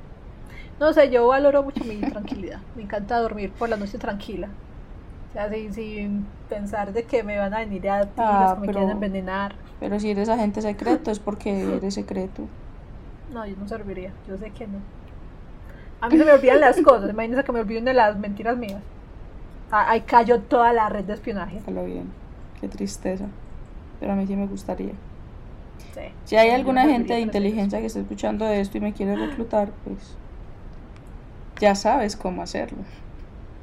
No 0.81 0.93
sé, 0.93 1.11
yo 1.11 1.27
valoro 1.29 1.63
mucho 1.63 1.85
mi 1.85 2.07
tranquilidad. 2.07 2.67
Me 2.75 2.83
encanta 2.83 3.19
dormir 3.19 3.57
por 3.57 3.69
la 3.69 3.77
noche 3.77 3.99
tranquila. 3.99 4.59
O 5.29 5.33
sea, 5.33 5.51
sin, 5.51 5.73
sin 5.75 6.39
pensar 6.49 6.93
de 6.93 7.07
que 7.07 7.23
me 7.25 7.39
van 7.39 7.55
a 7.55 7.61
venir 7.61 7.89
a 7.91 8.15
tiros, 8.15 8.53
Ah, 8.53 8.55
que 8.55 8.61
me 8.61 8.71
quieren 8.71 8.91
envenenar. 8.91 9.57
Pero 9.79 9.99
si 10.01 10.11
eres 10.11 10.29
agente 10.29 10.63
secreto 10.63 11.11
es 11.11 11.21
porque 11.21 11.77
eres 11.77 11.95
secreto. 11.95 12.43
No, 13.33 13.47
yo 13.47 13.57
no 13.57 13.69
serviría. 13.69 14.13
Yo 14.27 14.37
sé 14.39 14.51
que 14.51 14.67
no. 14.67 14.79
A 16.01 16.09
mí 16.09 16.17
se 16.17 16.25
me 16.25 16.33
olvidan 16.33 16.61
las 16.61 16.81
cosas. 16.81 17.11
Imagínense 17.11 17.45
que 17.45 17.53
me 17.53 17.61
olviden 17.61 17.85
de 17.85 17.95
las 17.95 18.17
mentiras 18.17 18.57
mías. 18.57 18.83
Ah, 19.71 19.91
Ahí 19.91 20.03
cayó 20.03 20.41
toda 20.41 20.73
la 20.73 20.89
red 20.89 21.05
de 21.05 21.15
espionaje. 21.15 21.57
Déjalo 21.57 21.85
bien. 21.85 22.11
Qué 22.61 22.69
tristeza. 22.69 23.27
Pero 24.01 24.13
a 24.13 24.15
mí 24.15 24.27
sí 24.27 24.37
me 24.37 24.47
gustaría. 24.47 24.93
Sí. 25.95 26.01
Si 26.25 26.37
hay 26.37 26.51
alguna 26.51 26.83
gente 26.83 27.15
de 27.15 27.21
inteligencia 27.21 27.81
que 27.81 27.87
esté 27.87 28.01
escuchando 28.01 28.47
esto 28.47 28.79
y 28.79 28.81
me 28.81 28.93
quiere 28.93 29.17
reclutar, 29.17 29.71
pues 29.85 30.17
ya 31.61 31.75
sabes 31.75 32.17
cómo 32.17 32.43
hacerlo. 32.43 32.79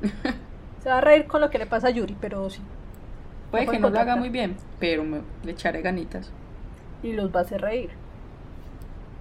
Se 0.83 0.89
va 0.89 0.99
a 0.99 1.01
reír 1.01 1.25
con 1.25 1.41
lo 1.41 1.49
que 1.49 1.57
le 1.57 1.65
pasa 1.65 1.87
a 1.87 1.89
Yuri, 1.89 2.15
pero 2.19 2.49
sí. 2.49 2.61
Puede 3.49 3.67
que 3.67 3.79
no 3.79 3.89
lo 3.89 3.99
haga 3.99 4.15
muy 4.15 4.29
bien, 4.29 4.57
pero 4.79 5.03
me, 5.03 5.21
le 5.43 5.51
echaré 5.51 5.81
ganitas. 5.81 6.31
Y 7.01 7.13
los 7.13 7.33
va 7.33 7.39
a 7.39 7.43
hacer 7.43 7.61
reír. 7.61 7.91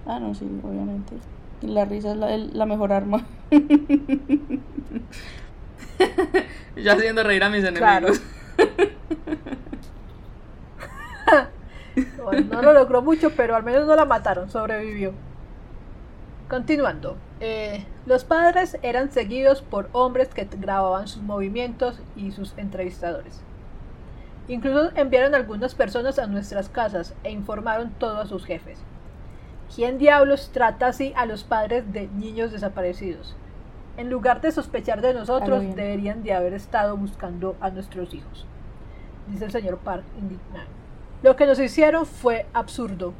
Ah, 0.05 0.19
no, 0.19 0.33
sí, 0.35 0.45
obviamente. 0.63 1.15
La 1.61 1.85
risa 1.85 2.11
es 2.11 2.17
la, 2.17 2.33
el- 2.33 2.51
la 2.57 2.65
mejor 2.65 2.91
arma. 2.93 3.25
Yo 6.75 6.91
haciendo 6.91 7.23
reír 7.23 7.43
a 7.43 7.49
mis 7.49 7.63
Claro. 7.71 8.07
enemigos. 8.57 8.91
Bueno, 12.23 12.47
no 12.55 12.61
lo 12.61 12.73
logró 12.73 13.01
mucho, 13.01 13.29
pero 13.31 13.55
al 13.55 13.63
menos 13.63 13.87
no 13.87 13.95
la 13.95 14.05
mataron, 14.05 14.49
sobrevivió. 14.49 15.13
Continuando, 16.49 17.15
eh, 17.39 17.85
los 18.05 18.23
padres 18.25 18.77
eran 18.83 19.11
seguidos 19.11 19.61
por 19.61 19.89
hombres 19.93 20.27
que 20.29 20.47
grababan 20.59 21.07
sus 21.07 21.23
movimientos 21.23 21.99
y 22.15 22.31
sus 22.31 22.53
entrevistadores. 22.57 23.41
Incluso 24.47 24.91
enviaron 24.95 25.33
algunas 25.33 25.73
personas 25.73 26.19
a 26.19 26.27
nuestras 26.27 26.69
casas 26.69 27.15
e 27.23 27.31
informaron 27.31 27.91
todo 27.97 28.19
a 28.19 28.25
sus 28.27 28.45
jefes. 28.45 28.77
¿Quién 29.75 29.97
diablos 29.97 30.51
trata 30.53 30.87
así 30.87 31.13
a 31.15 31.25
los 31.25 31.43
padres 31.43 31.91
de 31.91 32.07
niños 32.07 32.51
desaparecidos? 32.51 33.35
En 33.97 34.09
lugar 34.09 34.41
de 34.41 34.51
sospechar 34.51 35.01
de 35.01 35.13
nosotros, 35.13 35.63
deberían 35.75 36.23
de 36.23 36.33
haber 36.33 36.53
estado 36.53 36.95
buscando 36.97 37.55
a 37.61 37.69
nuestros 37.69 38.13
hijos, 38.13 38.45
dice 39.27 39.45
el 39.45 39.51
señor 39.51 39.77
Park 39.79 40.03
indignado. 40.19 40.67
Lo 41.23 41.35
que 41.35 41.45
nos 41.45 41.59
hicieron 41.59 42.05
fue 42.05 42.45
absurdo. 42.53 43.13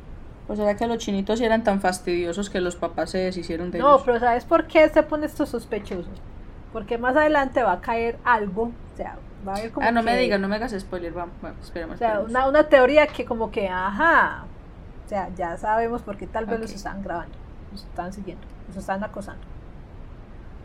Pues 0.47 0.60
será 0.60 0.76
que 0.76 0.86
los 0.86 0.99
chinitos 0.99 1.41
eran 1.41 1.64
tan 1.64 1.82
fastidiosos 1.82 2.49
que 2.49 2.62
los 2.62 2.76
papás 2.76 3.10
se 3.10 3.18
deshicieron 3.20 3.72
de 3.72 3.80
No, 3.80 3.95
ellos. 3.95 4.03
pero 4.06 4.20
¿sabes 4.20 4.45
por 4.45 4.68
qué 4.68 4.88
se 4.89 5.01
pone 5.01 5.26
esto 5.26 5.45
sospechoso? 5.45 6.10
Porque 6.72 6.97
más 6.97 7.16
adelante 7.18 7.64
va 7.64 7.72
a 7.74 7.82
caer 7.82 8.18
algo, 8.24 8.64
o 8.64 8.97
sea, 8.97 9.18
va 9.47 9.53
a 9.53 9.58
haber 9.58 9.72
como 9.72 9.88
Ah, 9.88 9.91
no 9.91 10.03
me 10.03 10.16
digas, 10.18 10.39
no 10.39 10.47
me 10.47 10.58
hagas 10.58 10.76
spoiler. 10.78 11.14
Vamos, 11.14 11.34
bueno, 11.41 11.56
esperemos. 11.64 11.95
O 11.95 11.97
sea, 11.97 12.08
esperemos. 12.10 12.30
una, 12.32 12.47
una 12.47 12.64
teoría 12.70 13.08
que 13.08 13.26
como 13.26 13.49
que, 13.49 13.68
ajá, 13.70 14.43
o 15.06 15.08
sea, 15.10 15.30
ya 15.36 15.56
sabemos 15.58 16.01
por 16.01 16.18
qué 16.18 16.26
tal 16.28 16.45
vez 16.45 16.60
los 16.60 16.72
están 16.74 17.03
grabando, 17.03 17.36
los 17.72 17.84
están 17.84 18.12
siguiendo, 18.14 18.43
los 18.68 18.78
están 18.78 19.03
acosando. 19.03 19.43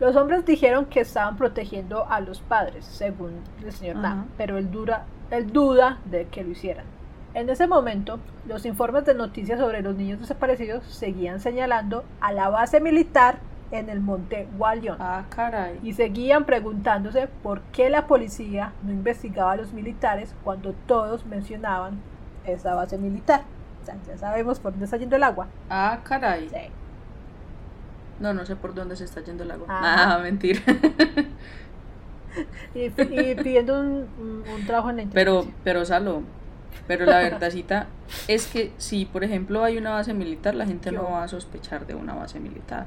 Los 0.00 0.16
hombres 0.16 0.46
dijeron 0.46 0.86
que 0.86 1.00
estaban 1.00 1.36
protegiendo 1.36 2.06
a 2.08 2.20
los 2.20 2.40
padres, 2.40 2.86
según 2.86 3.32
el 3.62 3.70
señor 3.72 3.98
Ajá. 3.98 4.08
Nam, 4.08 4.26
pero 4.38 4.56
él, 4.56 4.70
dura, 4.70 5.04
él 5.30 5.52
duda 5.52 5.98
de 6.06 6.26
que 6.28 6.42
lo 6.42 6.50
hicieran. 6.50 6.86
En 7.34 7.50
ese 7.50 7.66
momento, 7.66 8.18
los 8.46 8.64
informes 8.64 9.04
de 9.04 9.14
noticias 9.14 9.60
sobre 9.60 9.82
los 9.82 9.94
niños 9.94 10.18
desaparecidos 10.20 10.84
seguían 10.86 11.38
señalando 11.38 12.02
a 12.20 12.32
la 12.32 12.48
base 12.48 12.80
militar 12.80 13.38
en 13.70 13.88
el 13.88 14.00
monte 14.00 14.48
Walion 14.58 14.96
Ah, 14.98 15.24
caray. 15.28 15.78
y 15.82 15.92
seguían 15.92 16.44
preguntándose 16.44 17.28
por 17.42 17.60
qué 17.72 17.88
la 17.90 18.06
policía 18.08 18.72
no 18.82 18.90
investigaba 18.90 19.52
a 19.52 19.56
los 19.56 19.72
militares 19.74 20.34
cuando 20.42 20.72
todos 20.86 21.24
mencionaban 21.26 22.00
esa 22.46 22.74
base 22.74 22.96
militar. 22.98 23.42
O 23.82 23.84
sea, 23.86 23.96
ya 24.06 24.16
sabemos 24.18 24.58
por 24.60 24.72
dónde 24.72 24.84
está 24.84 24.96
yendo 24.96 25.16
el 25.16 25.22
agua. 25.22 25.46
Ah, 25.68 26.00
caray. 26.04 26.48
Sí. 26.48 26.56
No, 28.20 28.34
no 28.34 28.44
sé 28.44 28.54
por 28.56 28.74
dónde 28.74 28.96
se 28.96 29.04
está 29.04 29.22
yendo 29.22 29.44
el 29.44 29.50
agua. 29.50 29.66
Ajá. 29.68 30.14
Ah, 30.14 30.18
mentira. 30.22 30.60
Y, 32.74 32.84
y 32.84 33.34
pidiendo 33.34 33.80
un, 33.80 34.06
un- 34.20 34.66
trabajo 34.66 34.90
en 34.90 34.96
la 34.98 35.04
Pero, 35.12 35.46
pero 35.64 35.84
Salo, 35.84 36.22
pero 36.86 37.04
la 37.04 37.18
verdadcita 37.18 37.86
es 38.28 38.46
que 38.46 38.72
si, 38.78 39.04
por 39.04 39.24
ejemplo, 39.24 39.64
hay 39.64 39.78
una 39.78 39.90
base 39.90 40.14
militar, 40.14 40.54
la 40.54 40.66
gente 40.66 40.92
no 40.92 41.04
va 41.10 41.24
a 41.24 41.28
sospechar 41.28 41.86
de 41.86 41.94
una 41.94 42.14
base 42.14 42.38
militar. 42.38 42.86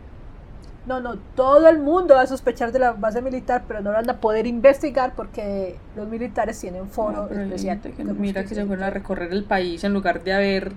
No, 0.85 0.99
no, 0.99 1.15
todo 1.35 1.69
el 1.69 1.79
mundo 1.79 2.15
va 2.15 2.21
a 2.21 2.27
sospechar 2.27 2.73
de 2.73 2.79
la 2.79 2.91
base 2.91 3.21
militar, 3.21 3.63
pero 3.67 3.79
no 3.81 3.91
lo 3.91 3.97
van 3.97 4.09
a 4.09 4.17
poder 4.17 4.45
investigar 4.45 5.13
porque 5.15 5.77
los 5.95 6.07
militares 6.09 6.59
tienen 6.59 6.89
foro 6.89 7.29
No, 7.31 7.41
especial. 7.41 7.79
que 7.79 8.03
mira 8.03 8.43
que 8.43 8.53
se 8.53 8.65
fueron 8.65 8.83
a 8.83 8.89
recorrer 8.89 9.31
el 9.31 9.45
país 9.45 9.83
en 9.85 9.93
lugar 9.93 10.23
de 10.23 10.33
haber 10.33 10.73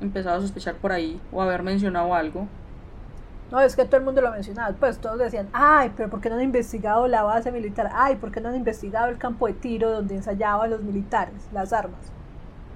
empezado 0.00 0.38
a 0.38 0.40
sospechar 0.40 0.76
por 0.76 0.92
ahí 0.92 1.20
o 1.30 1.42
haber 1.42 1.62
mencionado 1.62 2.14
algo. 2.14 2.46
No, 3.50 3.60
es 3.60 3.76
que 3.76 3.84
todo 3.84 3.96
el 3.98 4.04
mundo 4.04 4.22
lo 4.22 4.30
mencionaba. 4.30 4.74
Pues 4.78 4.96
todos 4.98 5.18
decían, 5.18 5.48
ay, 5.52 5.92
pero 5.94 6.08
¿por 6.08 6.20
qué 6.20 6.30
no 6.30 6.36
han 6.36 6.42
investigado 6.42 7.06
la 7.08 7.22
base 7.24 7.50
militar? 7.52 7.90
Ay, 7.92 8.16
¿por 8.16 8.30
qué 8.30 8.40
no 8.40 8.48
han 8.48 8.56
investigado 8.56 9.08
el 9.08 9.18
campo 9.18 9.46
de 9.46 9.52
tiro 9.54 9.90
donde 9.90 10.14
ensayaban 10.14 10.70
los 10.70 10.82
militares, 10.82 11.34
las 11.52 11.72
armas? 11.74 12.00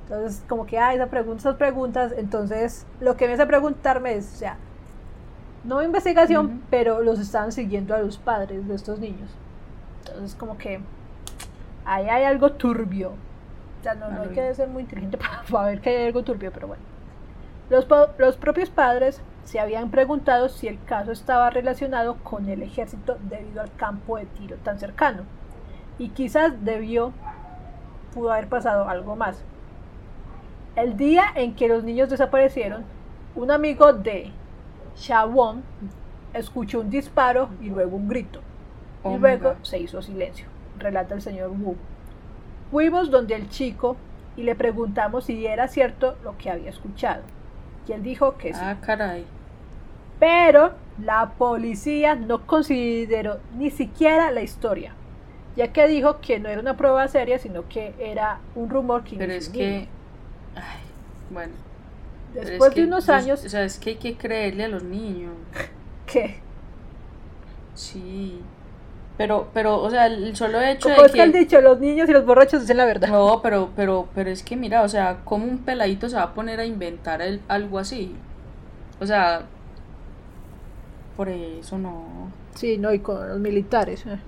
Entonces, 0.03 0.43
como 0.49 0.67
que, 0.67 0.79
ay, 0.79 0.97
esa 0.97 1.07
pregunta, 1.07 1.41
esas 1.41 1.57
preguntas. 1.57 2.13
Entonces, 2.17 2.85
lo 3.01 3.17
que 3.17 3.27
me 3.27 3.35
hace 3.35 3.47
preguntarme 3.47 4.17
es, 4.17 4.33
o 4.35 4.37
sea, 4.37 4.57
no 5.65 5.83
investigación, 5.83 6.63
pero 6.71 7.03
los 7.03 7.19
estaban 7.19 7.53
siguiendo 7.53 7.95
a 7.95 7.99
los 7.99 8.19
padres 8.19 8.67
de 8.69 8.75
estos 8.75 8.99
niños. 8.99 9.31
Entonces, 10.01 10.35
como 10.35 10.59
que 10.59 10.81
ahí 11.85 12.09
hay 12.09 12.25
algo 12.25 12.53
turbio. 12.53 13.11
O 13.81 13.83
sea, 13.83 13.95
no, 13.95 14.11
no 14.11 14.23
hay 14.23 14.29
que 14.29 14.55
ser 14.55 14.69
muy 14.69 14.83
inteligente 14.83 15.19
para, 15.19 15.43
para 15.43 15.67
ver 15.69 15.81
que 15.81 15.91
hay 15.91 16.07
algo 16.07 16.23
turbio, 16.23 16.53
pero 16.53 16.69
bueno. 16.69 16.83
Los, 17.71 17.87
los 18.19 18.37
propios 18.37 18.69
padres 18.69 19.23
se 19.45 19.59
habían 19.59 19.91
preguntado 19.91 20.49
si 20.49 20.69
el 20.69 20.83
caso 20.85 21.13
estaba 21.13 21.51
relacionado 21.51 22.17
con 22.17 22.49
el 22.49 22.63
ejército 22.63 23.17
debido 23.29 23.63
al 23.63 23.75
campo 23.75 24.19
de 24.19 24.27
tiro 24.27 24.57
tan 24.57 24.79
cercano. 24.79 25.23
Y 25.99 26.11
quizás 26.11 26.65
debió, 26.65 27.13
pudo 28.13 28.33
haber 28.33 28.49
pasado 28.49 28.89
algo 28.89 29.17
más. 29.17 29.43
El 30.77 30.97
día 30.97 31.25
en 31.37 31.55
que 31.55 31.69
los 31.69 31.85
niños 31.85 32.11
desaparecieron, 32.11 32.85
un 33.35 33.51
amigo 33.51 33.93
de 33.93 34.33
Shawon 34.97 35.63
escuchó 36.33 36.81
un 36.81 36.91
disparo 36.91 37.49
y 37.61 37.71
luego 37.71 37.97
un 37.97 38.09
grito. 38.09 38.41
Oh 39.03 39.11
y 39.11 39.15
my 39.15 39.21
luego 39.21 39.55
se 39.63 39.79
hizo 39.79 40.03
silencio, 40.03 40.47
relata 40.79 41.15
el 41.15 41.23
señor 41.23 41.51
Wu. 41.51 41.77
Fuimos 42.71 43.11
donde 43.11 43.35
el 43.35 43.49
chico 43.49 43.97
y 44.37 44.43
le 44.43 44.55
preguntamos 44.55 45.25
si 45.25 45.47
era 45.47 45.69
cierto 45.69 46.17
lo 46.25 46.37
que 46.39 46.51
había 46.51 46.71
escuchado. 46.71 47.23
Y 47.87 47.93
él 47.93 48.03
dijo 48.03 48.37
que 48.37 48.55
sí. 48.55 48.61
Ah, 48.63 48.77
caray. 48.81 49.25
Pero 50.19 50.73
la 51.03 51.33
policía 51.37 52.15
no 52.15 52.47
consideró 52.47 53.41
ni 53.57 53.71
siquiera 53.71 54.31
la 54.31 54.43
historia, 54.43 54.95
ya 55.57 55.73
que 55.73 55.87
dijo 55.87 56.21
que 56.21 56.41
no 56.41 56.49
era 56.49 56.61
una 56.61 56.77
prueba 56.77 57.07
seria, 57.09 57.39
sino 57.39 57.69
que 57.69 57.95
era 57.99 58.39
un 58.55 58.71
rumor 58.71 59.05
que 59.05 59.17
Pero 59.17 59.33
es 59.33 59.49
que. 59.49 59.89
Ay, 60.55 60.81
bueno. 61.31 61.53
Es 62.35 62.47
Después 62.49 62.71
que 62.75 62.81
de 62.83 62.87
unos 62.87 63.09
años, 63.09 63.45
O 63.45 63.49
sea, 63.49 63.65
es 63.65 63.79
que 63.79 63.91
hay 63.91 63.97
que 63.97 64.17
creerle 64.17 64.65
a 64.65 64.69
los 64.69 64.83
niños. 64.83 65.33
que 66.07 66.37
Sí. 67.75 68.41
Pero, 69.17 69.49
pero, 69.55 69.81
o 69.81 69.91
sea, 69.91 70.07
el 70.07 70.35
solo 70.35 70.61
hecho 70.61 70.89
de 70.89 70.97
es 70.97 71.13
que 71.13 71.23
han 71.23 71.31
dicho, 71.33 71.61
los 71.61 71.79
niños 71.79 72.09
y 72.09 72.13
los 72.13 72.27
borrachos 72.27 72.63
dicen 72.63 72.77
la 72.79 72.85
verdad. 72.85 73.09
No, 73.09 73.41
pero, 73.43 73.71
pero, 73.77 74.09
pero 74.15 74.29
es 74.31 74.43
que 74.43 74.57
mira, 74.57 74.83
o 74.83 74.89
sea, 74.89 75.19
¿cómo 75.25 75.45
un 75.47 75.59
peladito 75.59 76.09
se 76.09 76.17
va 76.17 76.23
a 76.23 76.35
poner 76.35 76.59
a 76.59 76.65
inventar 76.65 77.23
el- 77.23 77.41
algo 77.47 77.79
así? 77.79 78.13
O 79.01 79.07
sea, 79.07 79.43
por 81.17 81.29
eso 81.29 81.79
no. 81.79 82.29
Sí, 82.57 82.77
no, 82.77 82.93
y 82.93 82.99
con 82.99 83.29
los 83.29 83.39
militares. 83.39 84.05
eh. 84.07 84.19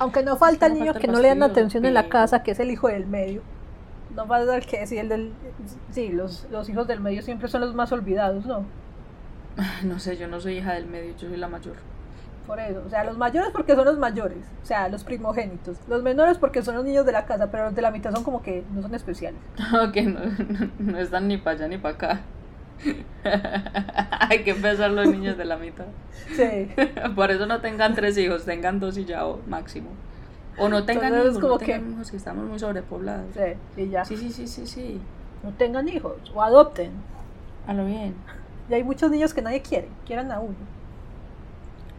Aunque 0.00 0.24
no 0.24 0.36
falta 0.36 0.66
el 0.66 0.72
no 0.72 0.78
niño 0.80 0.92
falta 0.94 1.00
que 1.06 1.12
no 1.12 1.20
le 1.20 1.28
dan 1.28 1.42
atención 1.44 1.84
en 1.84 1.94
la 1.94 2.08
casa, 2.08 2.42
que 2.42 2.52
es 2.52 2.58
el 2.60 2.70
hijo 2.72 2.88
del 2.88 3.06
medio. 3.06 3.42
No 4.16 4.26
falta 4.26 4.56
el 4.56 4.66
que 4.66 4.86
sí, 4.86 4.98
el 4.98 5.08
del. 5.08 5.32
Sí, 5.90 6.08
los, 6.08 6.46
los 6.50 6.68
hijos 6.68 6.86
del 6.86 7.00
medio 7.00 7.22
siempre 7.22 7.48
son 7.48 7.62
los 7.62 7.74
más 7.74 7.92
olvidados, 7.92 8.46
¿no? 8.46 8.64
No 9.84 9.98
sé, 9.98 10.16
yo 10.16 10.28
no 10.28 10.40
soy 10.40 10.58
hija 10.58 10.74
del 10.74 10.86
medio, 10.86 11.14
yo 11.16 11.28
soy 11.28 11.36
la 11.36 11.48
mayor. 11.48 11.76
Por 12.46 12.58
eso. 12.58 12.82
O 12.86 12.90
sea, 12.90 13.04
los 13.04 13.16
mayores 13.16 13.50
porque 13.52 13.74
son 13.74 13.84
los 13.84 13.98
mayores. 13.98 14.38
O 14.62 14.66
sea, 14.66 14.88
los 14.88 15.04
primogénitos. 15.04 15.76
Los 15.88 16.02
menores 16.02 16.38
porque 16.38 16.62
son 16.62 16.74
los 16.74 16.84
niños 16.84 17.06
de 17.06 17.12
la 17.12 17.24
casa, 17.24 17.50
pero 17.50 17.66
los 17.66 17.74
de 17.74 17.82
la 17.82 17.90
mitad 17.90 18.12
son 18.12 18.24
como 18.24 18.42
que 18.42 18.64
no 18.74 18.82
son 18.82 18.94
especiales. 18.94 19.40
que 19.92 20.02
no, 20.02 20.20
no 20.78 20.98
están 20.98 21.28
ni 21.28 21.36
para 21.36 21.56
allá 21.56 21.68
ni 21.68 21.78
para 21.78 21.94
acá. 21.94 22.20
Hay 24.28 24.42
que 24.42 24.50
empezar 24.50 24.90
los 24.90 25.08
niños 25.08 25.36
de 25.36 25.44
la 25.44 25.56
mitad. 25.56 25.86
Sí. 26.34 26.68
Por 27.14 27.30
eso 27.30 27.46
no 27.46 27.60
tengan 27.60 27.94
tres 27.94 28.18
hijos, 28.18 28.44
tengan 28.44 28.80
dos 28.80 28.98
y 28.98 29.04
ya 29.04 29.26
o 29.26 29.40
máximo. 29.46 29.90
O 30.58 30.68
no 30.68 30.84
tengan 30.84 31.06
Entonces, 31.14 31.30
hijos, 31.32 31.40
como 31.40 31.52
no 31.54 31.58
que- 31.58 31.66
tengan 31.66 31.92
hijos, 31.92 32.10
que 32.10 32.16
estamos 32.16 32.44
muy 32.46 32.58
sobrepoblados. 32.58 33.26
Sí, 33.34 33.82
y 33.82 33.88
ya. 33.88 34.04
Sí, 34.04 34.16
sí, 34.16 34.30
sí, 34.30 34.46
sí, 34.46 34.66
sí. 34.66 35.00
No 35.42 35.50
tengan 35.52 35.88
hijos 35.88 36.14
o 36.34 36.42
adopten. 36.42 36.92
A 37.66 37.72
lo 37.74 37.84
bien. 37.86 38.14
Y 38.68 38.74
hay 38.74 38.84
muchos 38.84 39.10
niños 39.10 39.32
que 39.34 39.42
nadie 39.42 39.62
quiere, 39.62 39.88
quieran 40.06 40.30
a 40.30 40.40
uno. 40.40 40.54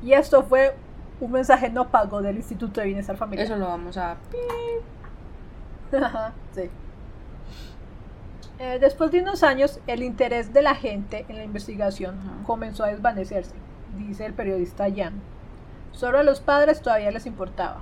Y 0.02 0.14
esto 0.14 0.44
fue 0.44 0.76
un 1.20 1.32
mensaje 1.32 1.70
no 1.70 1.88
pago 1.90 2.22
del 2.22 2.36
Instituto 2.38 2.82
de 2.82 2.88
Bienestar 2.88 3.18
Familiar. 3.18 3.46
Eso 3.46 3.56
lo 3.58 3.66
vamos 3.68 3.98
a... 3.98 4.18
Sí. 6.56 6.70
Eh, 8.60 8.78
después 8.80 9.12
de 9.12 9.22
unos 9.22 9.44
años, 9.44 9.80
el 9.88 10.04
interés 10.04 10.54
de 10.54 10.62
la 10.62 10.76
gente 10.76 11.26
en 11.28 11.38
la 11.38 11.44
investigación 11.44 12.16
comenzó 12.46 12.84
a 12.84 12.88
desvanecerse, 12.88 13.54
dice 13.98 14.26
el 14.26 14.34
periodista 14.34 14.86
Jan. 14.96 15.14
Solo 15.92 16.20
a 16.20 16.24
los 16.24 16.40
padres 16.40 16.82
todavía 16.82 17.12
les 17.12 17.26
importaba. 17.26 17.82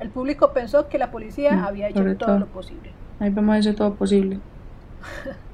El 0.00 0.08
público 0.10 0.52
pensó 0.52 0.88
que 0.88 0.98
la 0.98 1.10
policía 1.10 1.52
Mm, 1.52 1.64
había 1.64 1.88
hecho 1.88 2.02
todo 2.02 2.14
todo. 2.16 2.38
lo 2.40 2.46
posible. 2.46 2.90
Ahí 3.20 3.30
vamos 3.30 3.54
a 3.54 3.58
hacer 3.58 3.74
todo 3.76 3.94
posible. 3.94 4.40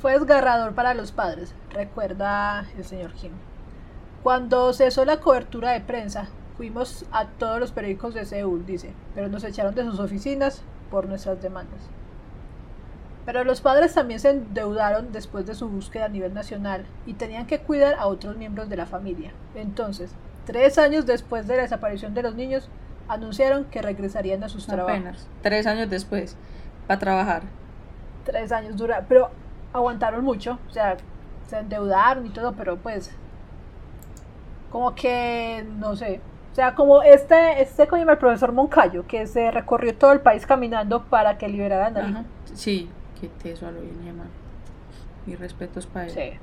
Fue 0.00 0.12
desgarrador 0.12 0.74
para 0.74 0.94
los 0.94 1.12
padres, 1.12 1.54
recuerda 1.70 2.66
el 2.76 2.84
señor 2.84 3.12
Kim. 3.12 3.32
Cuando 4.22 4.72
cesó 4.72 5.04
la 5.04 5.20
cobertura 5.20 5.72
de 5.72 5.80
prensa, 5.80 6.28
fuimos 6.56 7.04
a 7.10 7.26
todos 7.26 7.58
los 7.58 7.72
periódicos 7.72 8.14
de 8.14 8.24
Seúl, 8.24 8.64
dice, 8.66 8.92
pero 9.14 9.28
nos 9.28 9.44
echaron 9.44 9.74
de 9.74 9.84
sus 9.84 9.98
oficinas 10.00 10.62
por 10.90 11.06
nuestras 11.06 11.42
demandas. 11.42 11.80
Pero 13.26 13.44
los 13.44 13.62
padres 13.62 13.94
también 13.94 14.20
se 14.20 14.30
endeudaron 14.30 15.10
después 15.10 15.46
de 15.46 15.54
su 15.54 15.68
búsqueda 15.68 16.04
a 16.06 16.10
nivel 16.10 16.34
nacional 16.34 16.84
y 17.06 17.14
tenían 17.14 17.46
que 17.46 17.60
cuidar 17.60 17.94
a 17.94 18.06
otros 18.06 18.36
miembros 18.36 18.68
de 18.68 18.76
la 18.76 18.84
familia. 18.86 19.32
Entonces, 19.54 20.14
tres 20.44 20.76
años 20.76 21.06
después 21.06 21.46
de 21.46 21.56
la 21.56 21.62
desaparición 21.62 22.12
de 22.12 22.22
los 22.22 22.34
niños, 22.34 22.68
anunciaron 23.08 23.64
que 23.66 23.82
regresarían 23.82 24.42
a 24.44 24.48
sus 24.48 24.66
trabajos. 24.66 24.92
Apenas. 24.92 25.28
Tres 25.42 25.66
años 25.66 25.90
después. 25.90 26.36
Para 26.86 27.00
trabajar. 27.00 27.42
tres 28.24 28.52
años 28.52 28.76
dura, 28.76 29.04
pero 29.08 29.30
aguantaron 29.72 30.24
mucho, 30.24 30.58
o 30.68 30.72
sea, 30.72 30.96
se 31.46 31.58
endeudaron 31.58 32.26
y 32.26 32.30
todo, 32.30 32.52
pero 32.52 32.76
pues 32.76 33.10
como 34.70 34.94
que 34.94 35.64
no 35.78 35.94
sé, 35.94 36.20
o 36.52 36.54
sea, 36.54 36.74
como 36.74 37.02
este 37.02 37.60
este 37.62 37.86
como 37.86 38.10
el 38.10 38.18
profesor 38.18 38.52
Moncayo 38.52 39.06
que 39.06 39.26
se 39.26 39.50
recorrió 39.50 39.94
todo 39.96 40.12
el 40.12 40.20
país 40.20 40.46
caminando 40.46 41.04
para 41.04 41.36
que 41.36 41.48
liberaran 41.48 41.92
hijo. 41.96 42.18
Ajá. 42.18 42.24
Sí, 42.54 42.88
que 43.20 43.28
teso 43.28 43.66
a 43.66 43.72
lo 43.72 43.80
bien, 43.80 44.06
hermano. 44.06 44.30
Mis 45.26 45.38
respetos 45.38 45.86
para 45.86 46.06
él. 46.06 46.10
Sí. 46.10 46.38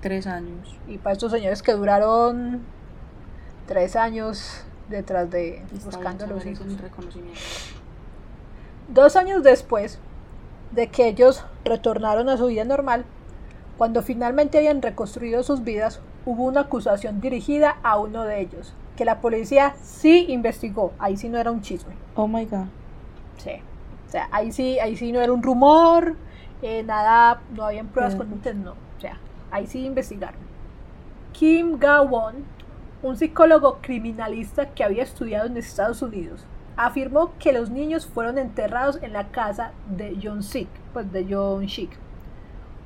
Tres 0.00 0.26
años. 0.26 0.78
Y 0.88 0.98
para 0.98 1.12
estos 1.12 1.32
señores 1.32 1.62
que 1.62 1.72
duraron 1.72 2.60
tres 3.66 3.96
años 3.96 4.64
detrás 4.90 5.30
de 5.30 5.62
Está 5.72 5.86
buscando 5.86 6.26
los 6.26 6.44
hijos. 6.44 6.66
Dos 8.88 9.16
años 9.16 9.42
después 9.42 9.98
de 10.72 10.88
que 10.88 11.08
ellos 11.08 11.44
retornaron 11.64 12.28
a 12.28 12.36
su 12.36 12.46
vida 12.46 12.64
normal, 12.64 13.04
cuando 13.78 14.02
finalmente 14.02 14.58
habían 14.58 14.82
reconstruido 14.82 15.42
sus 15.42 15.64
vidas, 15.64 16.00
hubo 16.26 16.44
una 16.44 16.62
acusación 16.62 17.20
dirigida 17.20 17.78
a 17.82 17.98
uno 17.98 18.24
de 18.24 18.40
ellos, 18.40 18.74
que 18.96 19.04
la 19.04 19.20
policía 19.20 19.74
sí 19.82 20.26
investigó, 20.28 20.92
ahí 20.98 21.16
sí 21.16 21.28
no 21.28 21.38
era 21.38 21.50
un 21.50 21.62
chisme. 21.62 21.94
Oh 22.14 22.28
my 22.28 22.44
god. 22.44 22.66
Sí. 23.38 23.52
O 24.06 24.10
sea, 24.10 24.28
ahí 24.32 24.52
sí, 24.52 24.78
ahí 24.80 24.96
sí 24.96 25.12
no 25.12 25.20
era 25.20 25.32
un 25.32 25.42
rumor, 25.42 26.16
eh, 26.62 26.82
nada, 26.82 27.40
no 27.54 27.64
habían 27.64 27.86
pruebas 27.86 28.16
contundentes, 28.16 28.56
no. 28.56 28.72
O 28.72 29.00
sea, 29.00 29.18
ahí 29.50 29.66
sí 29.66 29.86
investigaron. 29.86 30.40
Kim 31.32 31.78
Ga-won 31.78 32.44
un 33.02 33.16
psicólogo 33.16 33.78
criminalista 33.80 34.70
que 34.70 34.84
había 34.84 35.02
estudiado 35.02 35.46
en 35.46 35.56
Estados 35.56 36.02
Unidos, 36.02 36.44
afirmó 36.76 37.32
que 37.38 37.52
los 37.52 37.70
niños 37.70 38.06
fueron 38.06 38.38
enterrados 38.38 38.98
en 39.02 39.12
la 39.12 39.28
casa 39.28 39.72
de 39.88 40.18
John 40.22 40.42
Sick, 40.42 40.68
pues 40.92 41.10
de 41.12 41.26
John 41.28 41.66
Chick, 41.66 41.90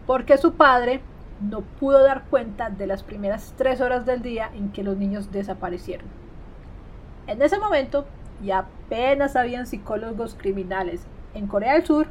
porque 0.07 0.37
su 0.39 0.55
padre 0.55 1.01
no 1.41 1.61
pudo 1.63 2.03
dar 2.03 2.25
cuenta 2.25 2.71
de 2.71 2.87
las 2.87 3.03
primeras 3.03 3.55
tres 3.57 3.81
horas 3.81 4.07
del 4.07 4.23
día 4.23 4.51
en 4.55 4.71
que 4.71 4.85
los 4.85 4.97
niños 4.97 5.33
desaparecieron. 5.33 6.07
En 7.27 7.43
ese 7.43 7.59
momento, 7.59 8.07
y 8.43 8.51
apenas 8.51 9.37
habían 9.37 9.67
psicólogos 9.67 10.35
criminales 10.35 11.07
en 11.35 11.47
Corea 11.47 11.75
del 11.75 11.87
Sur, 11.87 12.07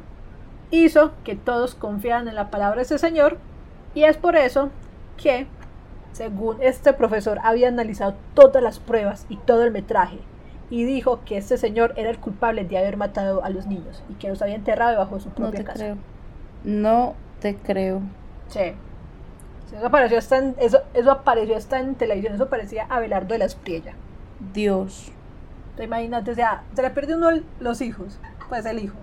hizo 0.70 1.12
que 1.22 1.36
todos 1.36 1.74
confiaran 1.74 2.28
en 2.28 2.34
la 2.34 2.50
palabra 2.50 2.76
de 2.76 2.82
ese 2.82 2.98
señor, 2.98 3.38
y 3.94 4.04
es 4.04 4.16
por 4.16 4.36
eso 4.36 4.70
que, 5.16 5.46
según 6.14 6.56
este 6.62 6.92
profesor, 6.92 7.38
había 7.42 7.68
analizado 7.68 8.14
todas 8.34 8.62
las 8.62 8.78
pruebas 8.78 9.26
y 9.28 9.36
todo 9.36 9.64
el 9.64 9.72
metraje, 9.72 10.18
y 10.70 10.84
dijo 10.84 11.20
que 11.24 11.36
este 11.36 11.58
señor 11.58 11.92
era 11.96 12.08
el 12.08 12.18
culpable 12.18 12.64
de 12.64 12.78
haber 12.78 12.96
matado 12.96 13.44
a 13.44 13.50
los 13.50 13.66
niños 13.66 14.02
y 14.08 14.14
que 14.14 14.28
los 14.28 14.40
había 14.40 14.54
enterrado 14.54 14.92
debajo 14.92 15.16
de 15.16 15.20
su 15.20 15.28
propia 15.30 15.46
No 15.46 15.52
te 15.58 15.64
casa. 15.64 15.78
creo. 15.78 15.96
No 16.64 17.14
te 17.40 17.56
creo. 17.56 18.00
Sí. 18.48 18.72
Eso 19.76 19.86
apareció, 19.86 20.18
hasta 20.18 20.38
en, 20.38 20.54
eso, 20.60 20.78
eso 20.94 21.10
apareció 21.10 21.56
hasta 21.56 21.80
en 21.80 21.96
televisión, 21.96 22.34
eso 22.34 22.48
parecía 22.48 22.86
Abelardo 22.88 23.28
de 23.34 23.38
la 23.38 23.44
Espriella. 23.46 23.94
Dios. 24.54 25.10
Te 25.76 25.84
imaginas, 25.84 26.26
o 26.28 26.34
sea, 26.34 26.62
se 26.74 26.82
le 26.82 26.90
pierde 26.90 27.16
uno 27.16 27.28
el- 27.30 27.44
los 27.58 27.80
hijos, 27.80 28.20
pues 28.48 28.64
el 28.66 28.78
hijo. 28.78 28.94